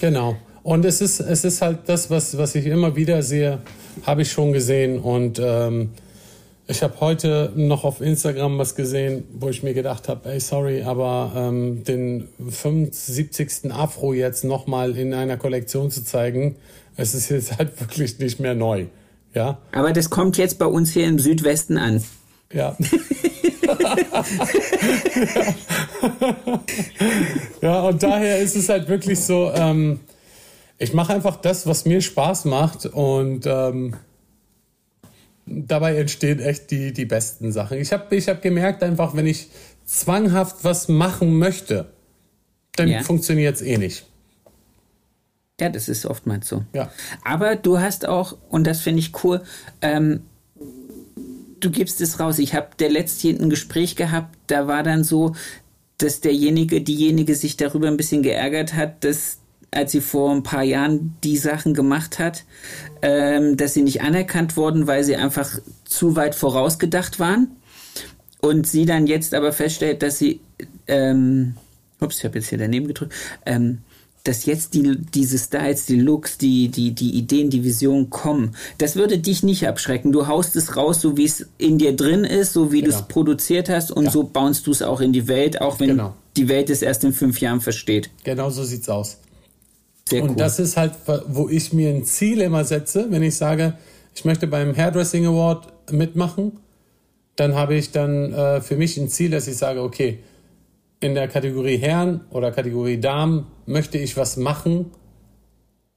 Genau. 0.00 0.36
Und 0.62 0.84
es 0.84 1.00
ist, 1.00 1.20
es 1.20 1.44
ist 1.44 1.62
halt 1.62 1.80
das, 1.86 2.10
was, 2.10 2.36
was 2.36 2.54
ich 2.54 2.66
immer 2.66 2.96
wieder 2.96 3.22
sehe, 3.22 3.58
habe 4.04 4.22
ich 4.22 4.32
schon 4.32 4.52
gesehen. 4.52 4.98
Und 5.00 5.40
ähm, 5.42 5.90
ich 6.66 6.82
habe 6.82 7.00
heute 7.00 7.52
noch 7.56 7.84
auf 7.84 8.00
Instagram 8.00 8.58
was 8.58 8.74
gesehen, 8.74 9.24
wo 9.32 9.48
ich 9.48 9.62
mir 9.62 9.72
gedacht 9.72 10.08
habe, 10.08 10.28
ey, 10.30 10.40
sorry, 10.40 10.82
aber 10.82 11.32
ähm, 11.34 11.84
den 11.84 12.28
75. 12.38 13.72
Afro 13.72 14.12
jetzt 14.12 14.44
nochmal 14.44 14.96
in 14.96 15.14
einer 15.14 15.38
Kollektion 15.38 15.90
zu 15.90 16.04
zeigen, 16.04 16.56
es 16.96 17.14
ist 17.14 17.30
jetzt 17.30 17.58
halt 17.58 17.80
wirklich 17.80 18.18
nicht 18.18 18.40
mehr 18.40 18.54
neu. 18.54 18.86
Ja. 19.34 19.58
Aber 19.72 19.92
das 19.92 20.10
kommt 20.10 20.36
jetzt 20.36 20.58
bei 20.58 20.66
uns 20.66 20.90
hier 20.90 21.06
im 21.06 21.18
Südwesten 21.18 21.78
an. 21.78 22.02
Ja. 22.52 22.76
ja. 27.62 27.82
und 27.82 28.02
daher 28.02 28.38
ist 28.38 28.56
es 28.56 28.68
halt 28.68 28.88
wirklich 28.88 29.20
so, 29.20 29.52
ähm, 29.54 30.00
ich 30.78 30.92
mache 30.94 31.14
einfach 31.14 31.36
das, 31.36 31.66
was 31.66 31.84
mir 31.84 32.00
Spaß 32.00 32.46
macht 32.46 32.86
und 32.86 33.46
ähm, 33.46 33.94
dabei 35.46 35.96
entstehen 35.96 36.40
echt 36.40 36.70
die, 36.70 36.92
die 36.92 37.04
besten 37.04 37.52
Sachen. 37.52 37.78
Ich 37.78 37.92
habe 37.92 38.14
ich 38.14 38.28
hab 38.28 38.42
gemerkt 38.42 38.82
einfach, 38.82 39.16
wenn 39.16 39.26
ich 39.26 39.48
zwanghaft 39.84 40.56
was 40.62 40.88
machen 40.88 41.38
möchte, 41.38 41.86
dann 42.76 42.88
ja. 42.88 43.02
funktioniert 43.02 43.56
es 43.56 43.62
eh 43.62 43.78
nicht. 43.78 44.04
Ja, 45.60 45.68
das 45.68 45.88
ist 45.88 46.06
oftmals 46.06 46.48
so. 46.48 46.64
Ja. 46.72 46.92
Aber 47.24 47.56
du 47.56 47.80
hast 47.80 48.06
auch, 48.06 48.36
und 48.48 48.66
das 48.66 48.80
finde 48.80 49.00
ich 49.00 49.24
cool, 49.24 49.42
ähm, 49.82 50.22
du 51.60 51.70
gibst 51.70 52.00
es 52.00 52.20
raus. 52.20 52.38
Ich 52.38 52.54
habe 52.54 52.68
der 52.78 52.90
letzte 52.90 53.28
ein 53.28 53.50
Gespräch 53.50 53.96
gehabt, 53.96 54.36
da 54.46 54.66
war 54.66 54.82
dann 54.82 55.04
so, 55.04 55.34
dass 55.98 56.20
derjenige, 56.20 56.80
diejenige 56.80 57.34
sich 57.34 57.56
darüber 57.56 57.88
ein 57.88 57.96
bisschen 57.96 58.22
geärgert 58.22 58.74
hat, 58.74 59.04
dass 59.04 59.38
als 59.70 59.92
sie 59.92 60.00
vor 60.00 60.30
ein 60.30 60.42
paar 60.42 60.62
Jahren 60.62 61.16
die 61.22 61.36
Sachen 61.36 61.74
gemacht 61.74 62.18
hat, 62.18 62.44
ähm, 63.02 63.56
dass 63.56 63.74
sie 63.74 63.82
nicht 63.82 64.00
anerkannt 64.00 64.56
wurden, 64.56 64.86
weil 64.86 65.04
sie 65.04 65.16
einfach 65.16 65.58
zu 65.84 66.16
weit 66.16 66.34
vorausgedacht 66.34 67.20
waren. 67.20 67.48
Und 68.40 68.66
sie 68.66 68.86
dann 68.86 69.06
jetzt 69.06 69.34
aber 69.34 69.52
feststellt, 69.52 70.02
dass 70.02 70.18
sie, 70.18 70.40
ähm, 70.86 71.54
ups, 72.00 72.18
ich 72.18 72.24
habe 72.24 72.38
jetzt 72.38 72.48
hier 72.48 72.58
daneben 72.58 72.86
gedrückt, 72.86 73.12
ähm, 73.44 73.78
dass 74.24 74.44
jetzt 74.44 74.74
die, 74.74 74.96
diese 74.96 75.38
Styles, 75.38 75.86
die 75.86 75.98
Looks, 75.98 76.38
die, 76.38 76.68
die, 76.68 76.92
die 76.92 77.16
Ideen, 77.16 77.50
die 77.50 77.64
Visionen 77.64 78.10
kommen. 78.10 78.54
Das 78.78 78.96
würde 78.96 79.18
dich 79.18 79.42
nicht 79.42 79.66
abschrecken. 79.66 80.12
Du 80.12 80.26
haust 80.26 80.56
es 80.56 80.76
raus, 80.76 81.00
so 81.00 81.16
wie 81.16 81.24
es 81.24 81.46
in 81.56 81.78
dir 81.78 81.96
drin 81.96 82.24
ist, 82.24 82.52
so 82.52 82.72
wie 82.72 82.80
genau. 82.80 82.92
du 82.92 82.98
es 82.98 83.08
produziert 83.08 83.68
hast 83.68 83.90
und 83.90 84.04
ja. 84.04 84.10
so 84.10 84.24
baust 84.24 84.66
du 84.66 84.70
es 84.70 84.82
auch 84.82 85.00
in 85.00 85.12
die 85.12 85.28
Welt, 85.28 85.60
auch 85.60 85.80
wenn 85.80 85.90
genau. 85.90 86.14
die 86.36 86.48
Welt 86.48 86.70
es 86.70 86.82
erst 86.82 87.04
in 87.04 87.12
fünf 87.12 87.40
Jahren 87.40 87.60
versteht. 87.60 88.10
Genau 88.24 88.50
so 88.50 88.64
sieht's 88.64 88.88
aus. 88.88 89.18
Sehr 90.08 90.22
und 90.22 90.30
cool. 90.30 90.36
das 90.36 90.58
ist 90.58 90.76
halt, 90.76 90.92
wo 91.26 91.48
ich 91.48 91.72
mir 91.72 91.90
ein 91.90 92.04
Ziel 92.04 92.40
immer 92.40 92.64
setze, 92.64 93.06
wenn 93.10 93.22
ich 93.22 93.36
sage, 93.36 93.74
ich 94.14 94.24
möchte 94.24 94.46
beim 94.46 94.76
Hairdressing 94.76 95.26
Award 95.26 95.68
mitmachen, 95.92 96.58
dann 97.36 97.54
habe 97.54 97.76
ich 97.76 97.92
dann 97.92 98.32
äh, 98.32 98.60
für 98.60 98.76
mich 98.76 98.96
ein 98.96 99.08
Ziel, 99.08 99.30
dass 99.30 99.46
ich 99.46 99.56
sage, 99.56 99.82
okay, 99.82 100.18
in 101.00 101.14
der 101.14 101.28
Kategorie 101.28 101.76
Herren 101.78 102.22
oder 102.30 102.50
Kategorie 102.50 103.00
Damen 103.00 103.46
möchte 103.66 103.98
ich 103.98 104.16
was 104.16 104.36
machen, 104.36 104.90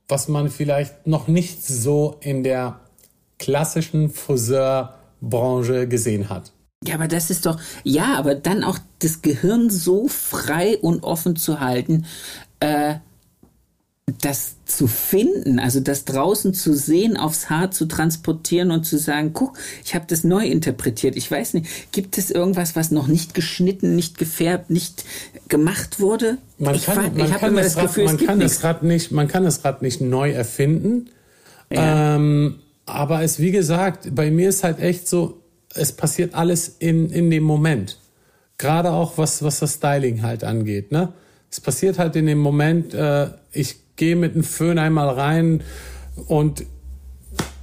was 0.08 0.28
man 0.28 0.49
vielleicht 0.49 1.08
noch 1.08 1.28
nicht 1.28 1.66
so 1.66 2.18
in 2.22 2.43
der 2.43 2.82
klassischen 3.39 4.10
Friseurbranche 4.10 5.88
gesehen 5.88 6.30
hat. 6.30 6.52
Ja, 6.86 6.95
aber 6.95 7.08
das 7.08 7.30
ist 7.30 7.45
doch, 7.45 7.60
ja, 7.84 8.18
aber 8.18 8.36
dann 8.36 8.64
auch 8.64 8.80
das 8.99 9.22
Gehirn 9.22 9.70
so 9.70 10.08
frei 10.08 10.78
und 10.80 11.04
offen 11.04 11.36
zu 11.36 11.60
halten, 11.60 12.06
äh, 12.60 12.95
das 14.22 14.55
zu 14.66 14.88
finden, 14.88 15.59
also 15.59 15.80
das 15.80 16.05
draußen 16.05 16.53
zu 16.53 16.74
sehen, 16.74 17.18
aufs 17.18 17.49
Haar 17.49 17.72
zu 17.72 17.86
transportieren 17.86 18.72
und 18.72 18.86
zu 18.86 18.97
sagen, 18.97 19.32
guck, 19.34 19.57
ich 19.84 19.95
habe 19.95 20.05
das 20.07 20.24
neu 20.24 20.45
interpretiert. 20.45 21.16
Ich 21.16 21.30
weiß 21.30 21.53
nicht, 21.55 21.91
gibt 21.91 22.18
es 22.18 22.32
irgendwas, 22.32 22.76
was 22.76 22.91
noch 22.91 23.07
nicht 23.07 23.34
geschnitten, 23.34 23.95
nicht 23.95 24.18
gefärbt, 24.18 24.70
nicht 24.70 25.03
gemacht 25.49 25.99
wurde? 25.99 26.38
Man 26.57 26.76
ich 26.76 26.86
kann, 26.86 27.16
man 27.16 27.32
kann 27.32 27.55
das, 27.55 27.76
Rad, 27.76 27.88
Gefühl, 27.88 28.05
man 28.05 28.18
kann 28.18 28.39
das 28.39 28.64
Rad 28.64 28.84
nicht, 28.84 29.12
man 29.12 29.28
kann 29.28 29.43
das 29.43 29.64
Rad 29.66 29.82
nicht 29.82 30.01
neu 30.01 30.32
erfinden. 30.32 31.09
Ja. 31.70 32.16
Ähm, 32.16 32.59
aber 32.86 33.24
es, 33.24 33.39
wie 33.39 33.51
gesagt, 33.51 34.16
bei 34.16 34.32
mir 34.32 34.49
ist 34.49 34.64
halt 34.64 34.80
echt 34.80 35.07
so, 35.07 35.41
es 35.74 35.91
passiert 35.91 36.34
alles 36.34 36.76
in, 36.80 37.09
in 37.09 37.30
dem 37.30 37.43
Moment. 37.43 37.99
Gerade 38.57 38.91
auch 38.91 39.18
was, 39.18 39.43
was 39.43 39.59
das 39.59 39.76
Styling 39.76 40.22
halt 40.22 40.43
angeht, 40.43 40.91
ne? 40.91 41.14
Es 41.49 41.59
passiert 41.59 41.99
halt 41.99 42.16
in 42.16 42.28
dem 42.28 42.39
Moment, 42.39 42.93
äh, 42.93 43.28
ich 43.51 43.76
gehe 44.02 44.16
mit 44.16 44.34
dem 44.34 44.43
Föhn 44.43 44.80
einmal 44.80 45.10
rein 45.10 45.62
und 46.26 46.66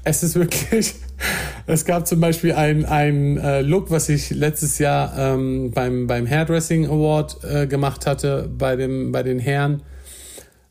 es 0.05 0.23
ist 0.23 0.37
wirklich, 0.37 0.95
es 1.67 1.85
gab 1.85 2.07
zum 2.07 2.21
Beispiel 2.21 2.53
ein, 2.53 2.85
ein 2.85 3.39
äh, 3.39 3.61
Look, 3.61 3.91
was 3.91 4.09
ich 4.09 4.31
letztes 4.31 4.79
Jahr 4.79 5.19
ähm, 5.19 5.73
beim, 5.73 6.07
beim 6.07 6.29
Hairdressing 6.29 6.87
Award 6.87 7.39
äh, 7.43 7.67
gemacht 7.67 8.07
hatte 8.07 8.49
bei, 8.57 8.77
dem, 8.77 9.11
bei 9.11 9.25
den 9.25 9.41
Herren. 9.41 9.83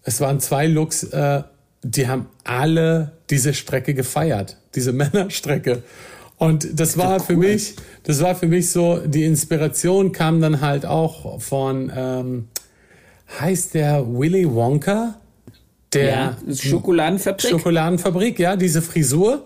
Es 0.03 0.21
waren 0.21 0.39
zwei 0.39 0.67
Looks, 0.67 1.03
äh, 1.03 1.43
die 1.83 2.07
haben 2.07 2.27
alle 2.45 3.11
diese 3.29 3.53
Strecke 3.53 3.93
gefeiert, 3.93 4.55
diese 4.73 4.93
Männerstrecke. 4.93 5.83
Und 6.37 6.79
das 6.79 6.97
war 6.97 7.19
für 7.19 7.35
mich, 7.35 7.75
das 8.03 8.21
war 8.21 8.35
für 8.35 8.47
mich 8.47 8.69
so, 8.69 9.01
die 9.05 9.25
Inspiration 9.25 10.13
kam 10.13 10.39
dann 10.39 10.61
halt 10.61 10.85
auch 10.85 11.41
von, 11.41 11.91
ähm, 11.93 12.47
heißt 13.41 13.73
der 13.73 14.07
Willy 14.07 14.49
Wonka? 14.49 15.19
Der 15.93 16.09
ja, 16.09 16.37
Schokoladenfabrik. 16.53 17.49
Schokoladenfabrik, 17.49 18.39
ja, 18.39 18.55
diese 18.55 18.81
Frisur. 18.81 19.45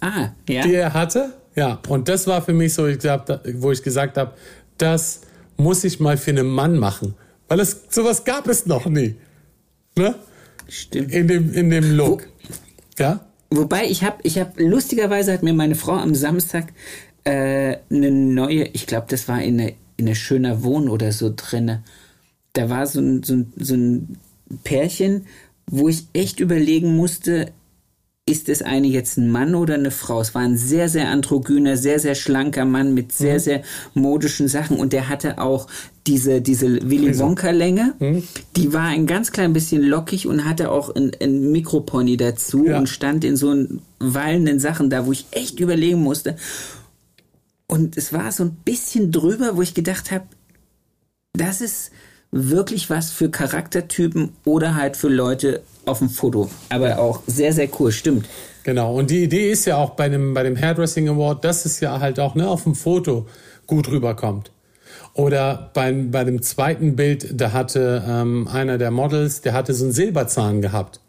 Ah, 0.00 0.28
ja. 0.48 0.62
Die 0.62 0.74
er 0.74 0.94
hatte. 0.94 1.34
Ja, 1.56 1.80
und 1.88 2.08
das 2.08 2.26
war 2.26 2.42
für 2.42 2.52
mich 2.52 2.74
so, 2.74 2.84
wo 2.84 3.72
ich 3.72 3.82
gesagt 3.82 4.16
habe, 4.16 4.32
das 4.78 5.22
muss 5.56 5.84
ich 5.84 6.00
mal 6.00 6.16
für 6.16 6.30
einen 6.30 6.46
Mann 6.46 6.78
machen. 6.78 7.14
Weil 7.48 7.60
es 7.60 7.82
sowas 7.90 8.24
gab 8.24 8.48
es 8.48 8.66
noch 8.66 8.86
nie. 8.86 9.16
Ne? 9.96 10.14
Stimmt. 10.68 11.12
In 11.12 11.26
dem, 11.26 11.52
in 11.52 11.70
dem 11.70 11.96
Look. 11.96 12.28
Wo, 12.96 13.02
ja? 13.02 13.20
Wobei 13.50 13.86
ich 13.86 14.04
habe, 14.04 14.18
ich 14.22 14.38
habe, 14.38 14.62
lustigerweise 14.62 15.32
hat 15.32 15.42
mir 15.42 15.52
meine 15.52 15.74
Frau 15.74 15.94
am 15.94 16.14
Samstag 16.14 16.72
äh, 17.24 17.76
eine 17.90 18.10
neue, 18.10 18.64
ich 18.68 18.86
glaube, 18.86 19.06
das 19.10 19.26
war 19.26 19.42
in 19.42 19.60
eine, 19.60 19.70
in 19.96 20.06
eine 20.06 20.14
schöner 20.14 20.62
Wohn 20.62 20.88
oder 20.88 21.10
so 21.10 21.32
drinne. 21.34 21.82
Da 22.52 22.70
war 22.70 22.86
so 22.86 23.00
ein, 23.00 23.24
so 23.24 23.34
ein, 23.34 23.52
so 23.56 23.74
ein 23.74 24.18
Pärchen, 24.64 25.26
wo 25.66 25.88
ich 25.88 26.06
echt 26.12 26.40
überlegen 26.40 26.96
musste, 26.96 27.52
ist 28.30 28.48
es 28.48 28.62
eine 28.62 28.86
jetzt 28.86 29.16
ein 29.16 29.30
Mann 29.30 29.54
oder 29.54 29.74
eine 29.74 29.90
Frau? 29.90 30.20
Es 30.20 30.34
war 30.34 30.42
ein 30.42 30.56
sehr, 30.56 30.88
sehr 30.88 31.08
androgyner, 31.08 31.76
sehr, 31.76 31.98
sehr 31.98 32.14
schlanker 32.14 32.64
Mann 32.64 32.94
mit 32.94 33.12
sehr, 33.12 33.34
mhm. 33.34 33.40
sehr 33.40 33.62
modischen 33.94 34.46
Sachen 34.46 34.76
und 34.76 34.92
der 34.92 35.08
hatte 35.08 35.38
auch 35.38 35.66
diese, 36.06 36.40
diese 36.40 36.88
Willy 36.88 37.18
Wonka-Länge, 37.18 37.94
hm? 37.98 38.22
die 38.56 38.72
war 38.72 38.86
ein 38.86 39.06
ganz 39.06 39.32
klein 39.32 39.52
bisschen 39.52 39.82
lockig 39.82 40.26
und 40.26 40.44
hatte 40.44 40.70
auch 40.70 40.94
ein, 40.94 41.12
ein 41.20 41.50
Mikropony 41.50 42.16
dazu 42.16 42.66
ja. 42.66 42.78
und 42.78 42.88
stand 42.88 43.24
in 43.24 43.36
so 43.36 43.54
wallenden 43.98 44.60
Sachen 44.60 44.90
da, 44.90 45.06
wo 45.06 45.12
ich 45.12 45.26
echt 45.32 45.60
überlegen 45.60 46.00
musste. 46.00 46.36
Und 47.66 47.96
es 47.96 48.12
war 48.12 48.32
so 48.32 48.44
ein 48.44 48.56
bisschen 48.64 49.12
drüber, 49.12 49.56
wo 49.56 49.62
ich 49.62 49.74
gedacht 49.74 50.10
habe, 50.10 50.24
das 51.32 51.60
ist 51.60 51.90
wirklich 52.32 52.90
was 52.90 53.10
für 53.10 53.30
Charaktertypen 53.30 54.30
oder 54.44 54.74
halt 54.74 54.96
für 54.96 55.08
Leute 55.08 55.62
auf 55.86 55.98
dem 55.98 56.08
Foto. 56.08 56.50
Aber 56.68 56.98
auch 56.98 57.22
sehr, 57.26 57.52
sehr 57.52 57.68
cool, 57.78 57.90
stimmt. 57.90 58.26
Genau, 58.62 58.94
und 58.94 59.10
die 59.10 59.24
Idee 59.24 59.50
ist 59.50 59.64
ja 59.64 59.78
auch 59.78 59.90
bei 59.90 60.08
dem, 60.08 60.34
bei 60.34 60.42
dem 60.42 60.56
Hairdressing 60.56 61.08
Award, 61.08 61.44
dass 61.44 61.64
es 61.64 61.80
ja 61.80 61.98
halt 61.98 62.20
auch 62.20 62.34
ne, 62.34 62.46
auf 62.46 62.64
dem 62.64 62.74
Foto 62.74 63.26
gut 63.66 63.88
rüberkommt. 63.88 64.52
Oder 65.14 65.70
beim, 65.74 66.10
bei 66.10 66.24
dem 66.24 66.42
zweiten 66.42 66.94
Bild, 66.94 67.40
da 67.40 67.52
hatte 67.52 68.04
ähm, 68.06 68.48
einer 68.48 68.78
der 68.78 68.90
Models, 68.90 69.40
der 69.40 69.54
hatte 69.54 69.74
so 69.74 69.84
einen 69.84 69.92
Silberzahn 69.92 70.62
gehabt. 70.62 71.00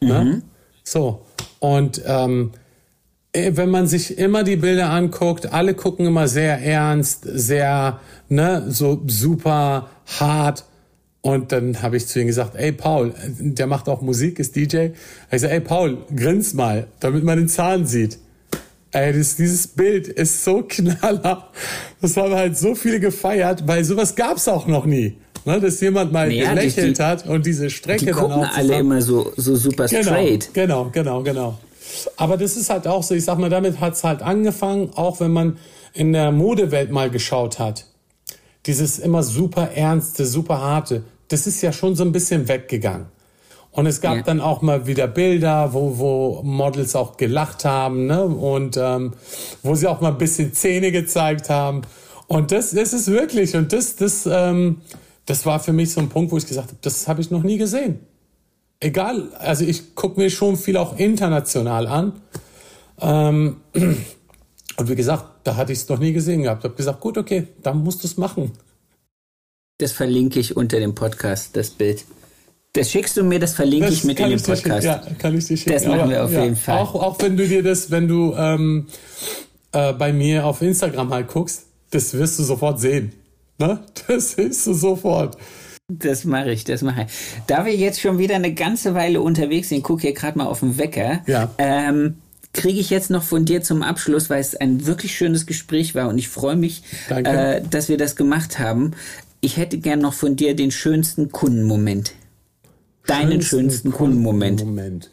Ne? 0.00 0.24
Mhm. 0.24 0.42
So. 0.84 1.22
Und 1.58 2.02
ähm, 2.06 2.52
äh, 3.32 3.52
wenn 3.54 3.70
man 3.70 3.86
sich 3.86 4.16
immer 4.18 4.44
die 4.44 4.56
Bilder 4.56 4.90
anguckt, 4.90 5.52
alle 5.52 5.74
gucken 5.74 6.06
immer 6.06 6.28
sehr 6.28 6.62
ernst, 6.62 7.24
sehr, 7.24 8.00
ne, 8.28 8.64
so 8.68 9.02
super 9.06 9.88
hart. 10.18 10.64
Und 11.20 11.52
dann 11.52 11.80
habe 11.80 11.96
ich 11.96 12.06
zu 12.06 12.20
ihm 12.20 12.26
gesagt, 12.26 12.54
ey 12.54 12.72
Paul, 12.72 13.14
der 13.38 13.66
macht 13.66 13.88
auch 13.88 14.02
Musik, 14.02 14.38
ist 14.38 14.56
DJ. 14.56 14.88
Ich 15.30 15.40
sage, 15.40 15.54
ey 15.54 15.60
Paul, 15.60 15.98
grins 16.14 16.52
mal, 16.52 16.86
damit 17.00 17.24
man 17.24 17.38
den 17.38 17.48
Zahn 17.48 17.86
sieht. 17.86 18.18
Ey, 18.90 19.12
das, 19.12 19.34
dieses 19.36 19.66
Bild 19.66 20.06
ist 20.06 20.44
so 20.44 20.62
knaller. 20.68 21.50
Das 22.00 22.16
haben 22.16 22.34
halt 22.34 22.56
so 22.56 22.74
viele 22.74 23.00
gefeiert, 23.00 23.66
weil 23.66 23.84
sowas 23.84 24.14
gab's 24.14 24.46
auch 24.48 24.66
noch 24.66 24.84
nie. 24.86 25.16
Ne, 25.46 25.60
dass 25.60 25.80
jemand 25.80 26.10
mal 26.10 26.28
naja, 26.28 26.54
gelächelt 26.54 26.98
die, 26.98 27.02
hat 27.02 27.26
und 27.26 27.44
diese 27.44 27.68
Strecke 27.68 28.06
die 28.06 28.12
dann 28.12 28.32
auch 28.32 28.56
alle 28.56 28.78
immer 28.78 29.02
so, 29.02 29.30
so 29.36 29.56
super 29.56 29.88
genau, 29.88 30.02
straight. 30.02 30.54
Genau, 30.54 30.88
genau, 30.90 31.22
genau. 31.22 31.58
Aber 32.16 32.38
das 32.38 32.56
ist 32.56 32.70
halt 32.70 32.86
auch 32.86 33.02
so, 33.02 33.14
ich 33.14 33.24
sag 33.24 33.38
mal, 33.38 33.50
damit 33.50 33.78
hat's 33.78 34.04
halt 34.04 34.22
angefangen, 34.22 34.90
auch 34.94 35.20
wenn 35.20 35.32
man 35.32 35.58
in 35.92 36.14
der 36.14 36.32
Modewelt 36.32 36.90
mal 36.90 37.10
geschaut 37.10 37.58
hat. 37.58 37.84
Dieses 38.66 38.98
immer 38.98 39.22
super 39.22 39.70
ernste, 39.72 40.24
super 40.26 40.60
harte, 40.60 41.04
das 41.28 41.46
ist 41.46 41.60
ja 41.62 41.72
schon 41.72 41.96
so 41.96 42.04
ein 42.04 42.12
bisschen 42.12 42.48
weggegangen. 42.48 43.06
Und 43.74 43.86
es 43.86 44.00
gab 44.00 44.16
ja. 44.16 44.22
dann 44.22 44.40
auch 44.40 44.62
mal 44.62 44.86
wieder 44.86 45.08
Bilder, 45.08 45.72
wo, 45.72 45.98
wo 45.98 46.42
Models 46.44 46.94
auch 46.94 47.16
gelacht 47.16 47.64
haben, 47.64 48.06
ne? 48.06 48.24
Und 48.24 48.76
ähm, 48.76 49.14
wo 49.64 49.74
sie 49.74 49.88
auch 49.88 50.00
mal 50.00 50.12
ein 50.12 50.18
bisschen 50.18 50.54
Zähne 50.54 50.92
gezeigt 50.92 51.50
haben. 51.50 51.82
Und 52.28 52.52
das, 52.52 52.70
das 52.70 52.92
ist 52.92 53.10
wirklich, 53.10 53.56
und 53.56 53.72
das, 53.72 53.96
das, 53.96 54.28
ähm, 54.30 54.82
das 55.26 55.44
war 55.44 55.58
für 55.58 55.72
mich 55.72 55.92
so 55.92 56.00
ein 56.00 56.08
Punkt, 56.08 56.30
wo 56.30 56.36
ich 56.36 56.46
gesagt 56.46 56.68
habe, 56.68 56.78
das 56.82 57.08
habe 57.08 57.20
ich 57.20 57.32
noch 57.32 57.42
nie 57.42 57.58
gesehen. 57.58 57.98
Egal, 58.78 59.32
also 59.40 59.64
ich 59.64 59.96
gucke 59.96 60.20
mir 60.20 60.30
schon 60.30 60.56
viel 60.56 60.76
auch 60.76 60.96
international 60.96 61.88
an. 61.88 62.12
Ähm, 63.00 63.56
und 64.76 64.88
wie 64.88 64.94
gesagt, 64.94 65.24
da 65.44 65.56
hatte 65.56 65.72
ich 65.72 65.80
es 65.80 65.88
noch 65.88 65.98
nie 65.98 66.12
gesehen 66.12 66.42
gehabt. 66.42 66.62
Ich 66.62 66.64
habe 66.64 66.76
gesagt, 66.76 67.00
gut, 67.00 67.18
okay, 67.18 67.48
dann 67.62 67.82
musst 67.82 68.02
du 68.02 68.06
es 68.06 68.16
machen. 68.16 68.52
Das 69.78 69.92
verlinke 69.92 70.40
ich 70.40 70.56
unter 70.56 70.78
dem 70.78 70.94
Podcast, 70.94 71.56
das 71.56 71.70
Bild. 71.70 72.04
Das 72.72 72.90
schickst 72.90 73.16
du 73.16 73.22
mir, 73.22 73.38
das 73.38 73.54
verlinke 73.54 73.86
das 73.86 73.94
ich 73.94 74.04
mit 74.04 74.18
in 74.18 74.30
den 74.30 74.42
Podcast. 74.42 74.84
Ja, 74.84 75.02
kann 75.18 75.36
ich 75.36 75.46
dir 75.46 75.56
schicken. 75.56 75.72
Das 75.72 75.86
machen 75.86 76.10
wir 76.10 76.24
auf 76.24 76.32
ja, 76.32 76.42
jeden 76.42 76.56
Fall. 76.56 76.78
Auch, 76.78 76.94
auch 76.94 77.20
wenn 77.20 77.36
du 77.36 77.46
dir 77.46 77.62
das, 77.62 77.90
wenn 77.90 78.08
du 78.08 78.34
ähm, 78.34 78.88
äh, 79.72 79.92
bei 79.92 80.12
mir 80.12 80.44
auf 80.44 80.60
Instagram 80.60 81.12
halt 81.12 81.28
guckst, 81.28 81.66
das 81.90 82.14
wirst 82.14 82.38
du 82.38 82.42
sofort 82.42 82.80
sehen. 82.80 83.12
Ne? 83.58 83.80
Das 84.08 84.32
siehst 84.32 84.66
du 84.66 84.74
sofort. 84.74 85.36
Das 85.88 86.24
mache 86.24 86.50
ich, 86.50 86.64
das 86.64 86.82
mache 86.82 87.02
ich. 87.02 87.12
Da 87.46 87.64
wir 87.64 87.74
jetzt 87.74 88.00
schon 88.00 88.18
wieder 88.18 88.34
eine 88.34 88.54
ganze 88.54 88.94
Weile 88.94 89.20
unterwegs 89.20 89.68
sind, 89.68 89.82
gucke 89.82 90.02
hier 90.02 90.14
gerade 90.14 90.38
mal 90.38 90.46
auf 90.46 90.60
den 90.60 90.78
Wecker. 90.78 91.22
Ja. 91.26 91.50
Ähm, 91.58 92.16
kriege 92.54 92.80
ich 92.80 92.90
jetzt 92.90 93.10
noch 93.10 93.22
von 93.22 93.44
dir 93.44 93.62
zum 93.62 93.82
Abschluss, 93.82 94.30
weil 94.30 94.40
es 94.40 94.54
ein 94.54 94.86
wirklich 94.86 95.14
schönes 95.14 95.46
Gespräch 95.46 95.94
war 95.94 96.08
und 96.08 96.18
ich 96.18 96.28
freue 96.28 96.56
mich, 96.56 96.82
äh, 97.10 97.60
dass 97.68 97.88
wir 97.88 97.98
das 97.98 98.16
gemacht 98.16 98.58
haben. 98.58 98.92
Ich 99.40 99.58
hätte 99.58 99.76
gern 99.78 100.00
noch 100.00 100.14
von 100.14 100.36
dir 100.36 100.56
den 100.56 100.70
schönsten 100.70 101.30
Kundenmoment 101.30 102.14
deinen 103.06 103.42
schönsten 103.42 103.90
Kundenmoment? 103.90 104.64
Moment. 104.64 105.10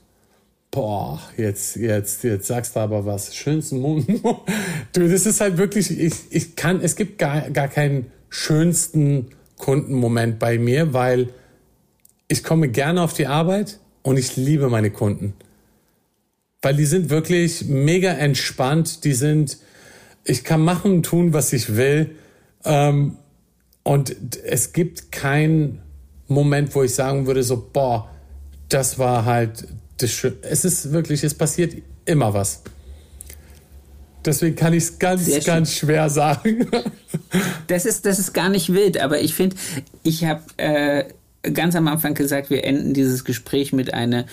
Boah, 0.70 1.20
jetzt, 1.36 1.76
jetzt, 1.76 2.24
jetzt 2.24 2.48
sagst 2.48 2.76
du 2.76 2.80
aber 2.80 3.06
was. 3.06 3.36
Schönsten 3.36 3.80
Moment. 3.80 4.22
Du, 4.94 5.08
das 5.08 5.26
ist 5.26 5.42
halt 5.42 5.58
wirklich, 5.58 5.98
ich, 5.98 6.14
ich 6.30 6.56
kann, 6.56 6.82
es 6.82 6.96
gibt 6.96 7.18
gar, 7.18 7.50
gar 7.50 7.68
keinen 7.68 8.12
schönsten 8.30 9.28
Kundenmoment 9.58 10.40
bei 10.40 10.58
mir, 10.58 10.94
weil 10.94 11.30
ich 12.28 12.44
komme 12.44 12.70
gerne 12.70 13.02
auf 13.02 13.14
die 13.14 13.28
Arbeit 13.28 13.80
und 14.02 14.18
ich 14.18 14.38
liebe 14.38 14.70
meine 14.70 14.92
Kunden. 14.92 15.34
Weil 16.62 16.76
die 16.76 16.86
sind 16.86 17.10
wirklich 17.10 17.66
mega 17.66 18.12
entspannt, 18.12 19.04
die 19.04 19.14
sind, 19.14 19.58
ich 20.24 20.44
kann 20.44 20.62
machen 20.62 20.92
und 20.92 21.04
tun, 21.04 21.34
was 21.34 21.54
ich 21.54 21.76
will. 21.76 22.12
Ähm, 22.64 23.18
und 23.84 24.16
es 24.44 24.74
gibt 24.74 25.12
kein 25.12 25.80
Moment, 26.28 26.74
wo 26.76 26.84
ich 26.84 26.94
sagen 26.94 27.26
würde, 27.26 27.44
so, 27.44 27.70
boah, 27.74 28.10
das 28.70 29.00
war 29.00 29.26
halt 29.26 29.68
das 29.98 30.12
Schöne. 30.12 30.36
Es 30.44 30.64
ist 30.66 30.92
wirklich, 30.92 31.24
es 31.24 31.34
passiert 31.34 31.76
immer 32.06 32.34
was. 32.34 32.62
Deswegen 34.24 34.56
kann 34.56 34.74
ich 34.74 34.84
es 34.84 35.00
ganz, 35.00 35.26
Sehr 35.26 35.42
ganz 35.42 35.72
schön. 35.72 35.88
schwer 35.88 36.10
sagen. 36.10 36.68
Das 37.68 37.86
ist, 37.86 38.06
das 38.06 38.20
ist 38.20 38.34
gar 38.34 38.50
nicht 38.50 38.74
wild, 38.74 39.00
aber 39.00 39.22
ich 39.22 39.34
finde, 39.34 39.56
ich 40.04 40.26
habe 40.26 40.42
äh, 40.58 41.06
ganz 41.54 41.76
am 41.76 41.88
Anfang 41.88 42.14
gesagt, 42.14 42.50
wir 42.50 42.66
enden 42.66 42.94
dieses 42.94 43.24
Gespräch 43.24 43.72
mit 43.72 43.94
einer 43.94 44.26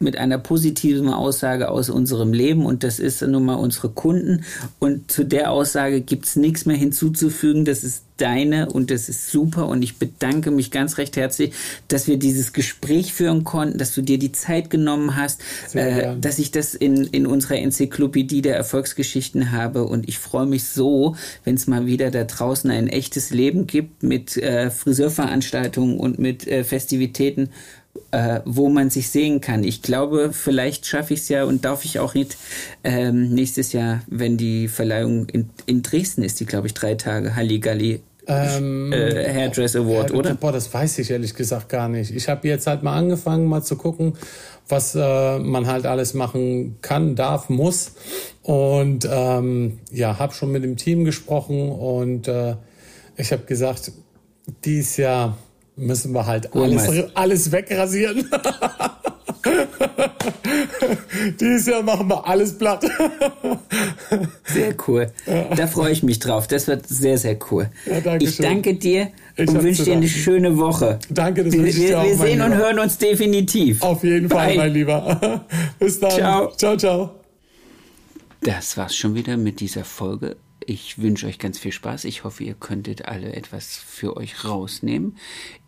mit 0.00 0.16
einer 0.16 0.38
positiven 0.38 1.08
Aussage 1.08 1.70
aus 1.70 1.90
unserem 1.90 2.32
Leben 2.32 2.64
und 2.64 2.82
das 2.84 2.98
ist 2.98 3.20
nun 3.20 3.44
mal 3.44 3.54
unsere 3.54 3.90
Kunden. 3.90 4.44
Und 4.78 5.12
zu 5.12 5.24
der 5.24 5.50
Aussage 5.50 6.00
gibt 6.00 6.24
es 6.24 6.36
nichts 6.36 6.64
mehr 6.64 6.76
hinzuzufügen. 6.76 7.66
Das 7.66 7.84
ist 7.84 8.04
deine 8.20 8.70
und 8.70 8.90
das 8.90 9.08
ist 9.08 9.30
super 9.30 9.68
und 9.68 9.82
ich 9.82 9.98
bedanke 9.98 10.50
mich 10.50 10.70
ganz 10.70 10.98
recht 10.98 11.16
herzlich, 11.16 11.52
dass 11.88 12.06
wir 12.06 12.18
dieses 12.18 12.52
Gespräch 12.52 13.12
führen 13.12 13.44
konnten, 13.44 13.78
dass 13.78 13.94
du 13.94 14.02
dir 14.02 14.18
die 14.18 14.32
Zeit 14.32 14.70
genommen 14.70 15.16
hast, 15.16 15.40
äh, 15.72 16.16
dass 16.20 16.38
ich 16.38 16.50
das 16.50 16.74
in, 16.74 17.04
in 17.04 17.26
unserer 17.26 17.56
Enzyklopädie 17.56 18.42
der 18.42 18.56
Erfolgsgeschichten 18.56 19.52
habe 19.52 19.84
und 19.84 20.08
ich 20.08 20.18
freue 20.18 20.46
mich 20.46 20.64
so, 20.64 21.16
wenn 21.44 21.54
es 21.54 21.66
mal 21.66 21.86
wieder 21.86 22.10
da 22.10 22.24
draußen 22.24 22.70
ein 22.70 22.88
echtes 22.88 23.30
Leben 23.30 23.66
gibt 23.66 24.02
mit 24.02 24.36
äh, 24.36 24.70
Friseurveranstaltungen 24.70 25.98
und 25.98 26.18
mit 26.18 26.46
äh, 26.46 26.64
Festivitäten 26.64 27.50
äh, 28.12 28.40
wo 28.44 28.68
man 28.68 28.90
sich 28.90 29.10
sehen 29.10 29.40
kann. 29.40 29.64
Ich 29.64 29.82
glaube, 29.82 30.30
vielleicht 30.32 30.86
schaffe 30.86 31.14
ich 31.14 31.20
es 31.20 31.28
ja 31.28 31.44
und 31.44 31.64
darf 31.64 31.84
ich 31.84 31.98
auch 31.98 32.14
nicht 32.14 32.36
ähm, 32.84 33.30
nächstes 33.34 33.72
Jahr, 33.72 34.02
wenn 34.08 34.36
die 34.36 34.68
Verleihung 34.68 35.28
in, 35.28 35.50
in 35.66 35.82
Dresden 35.82 36.22
ist, 36.22 36.40
die 36.40 36.46
glaube 36.46 36.66
ich 36.66 36.74
drei 36.74 36.94
Tage 36.94 37.36
Halligalli 37.36 38.00
ähm, 38.26 38.92
äh, 38.92 39.32
Hairdress 39.32 39.74
Award, 39.76 40.12
oder? 40.12 40.34
Boah, 40.34 40.52
das 40.52 40.72
weiß 40.72 40.98
ich 40.98 41.10
ehrlich 41.10 41.34
gesagt 41.34 41.68
gar 41.68 41.88
nicht. 41.88 42.14
Ich 42.14 42.28
habe 42.28 42.46
jetzt 42.46 42.66
halt 42.66 42.82
mal 42.82 42.96
angefangen, 42.96 43.46
mal 43.46 43.62
zu 43.62 43.76
gucken, 43.76 44.14
was 44.68 44.94
äh, 44.94 45.38
man 45.38 45.66
halt 45.66 45.86
alles 45.86 46.14
machen 46.14 46.76
kann, 46.80 47.16
darf, 47.16 47.48
muss. 47.48 47.92
Und 48.42 49.08
ähm, 49.10 49.78
ja, 49.90 50.18
habe 50.18 50.32
schon 50.32 50.52
mit 50.52 50.62
dem 50.62 50.76
Team 50.76 51.04
gesprochen 51.04 51.70
und 51.70 52.28
äh, 52.28 52.54
ich 53.16 53.32
habe 53.32 53.44
gesagt, 53.44 53.92
dies 54.64 54.96
Jahr 54.96 55.36
müssen 55.80 56.12
wir 56.12 56.26
halt 56.26 56.54
alles, 56.54 56.88
alles 57.14 57.52
wegrasieren. 57.52 58.28
Dieses 61.40 61.66
Jahr 61.66 61.82
machen 61.82 62.08
wir 62.08 62.26
alles 62.26 62.56
platt. 62.56 62.84
sehr 64.44 64.74
cool. 64.86 65.10
Da 65.56 65.66
freue 65.66 65.92
ich 65.92 66.02
mich 66.02 66.18
drauf. 66.18 66.46
Das 66.46 66.66
wird 66.68 66.86
sehr, 66.86 67.18
sehr 67.18 67.38
cool. 67.50 67.70
Ja, 67.86 68.16
ich 68.16 68.36
danke 68.36 68.74
dir 68.74 69.10
ich 69.36 69.48
und 69.48 69.62
wünsche 69.62 69.84
dir 69.84 69.94
eine 69.94 70.08
schöne 70.08 70.58
Woche. 70.58 70.98
Danke, 71.08 71.44
das 71.44 71.52
wir, 71.52 71.62
wünsche 71.62 71.80
ich 71.80 71.86
dir 71.86 72.00
auch, 72.00 72.04
Wir 72.04 72.16
sehen 72.16 72.42
und 72.42 72.54
hören 72.54 72.78
uns 72.78 72.98
definitiv. 72.98 73.82
Auf 73.82 74.04
jeden 74.04 74.28
Fall, 74.28 74.48
Bye. 74.48 74.56
mein 74.56 74.72
Lieber. 74.72 75.46
Bis 75.78 76.00
dann. 76.00 76.10
Ciao. 76.10 76.52
Ciao, 76.56 76.76
ciao. 76.76 77.10
Das 78.42 78.76
war's 78.76 78.96
schon 78.96 79.14
wieder 79.14 79.36
mit 79.36 79.60
dieser 79.60 79.84
Folge. 79.84 80.36
Ich 80.64 81.00
wünsche 81.00 81.26
euch 81.26 81.38
ganz 81.38 81.58
viel 81.58 81.72
Spaß. 81.72 82.04
Ich 82.04 82.24
hoffe, 82.24 82.44
ihr 82.44 82.54
könntet 82.54 83.06
alle 83.06 83.32
etwas 83.34 83.76
für 83.76 84.16
euch 84.16 84.44
rausnehmen. 84.44 85.16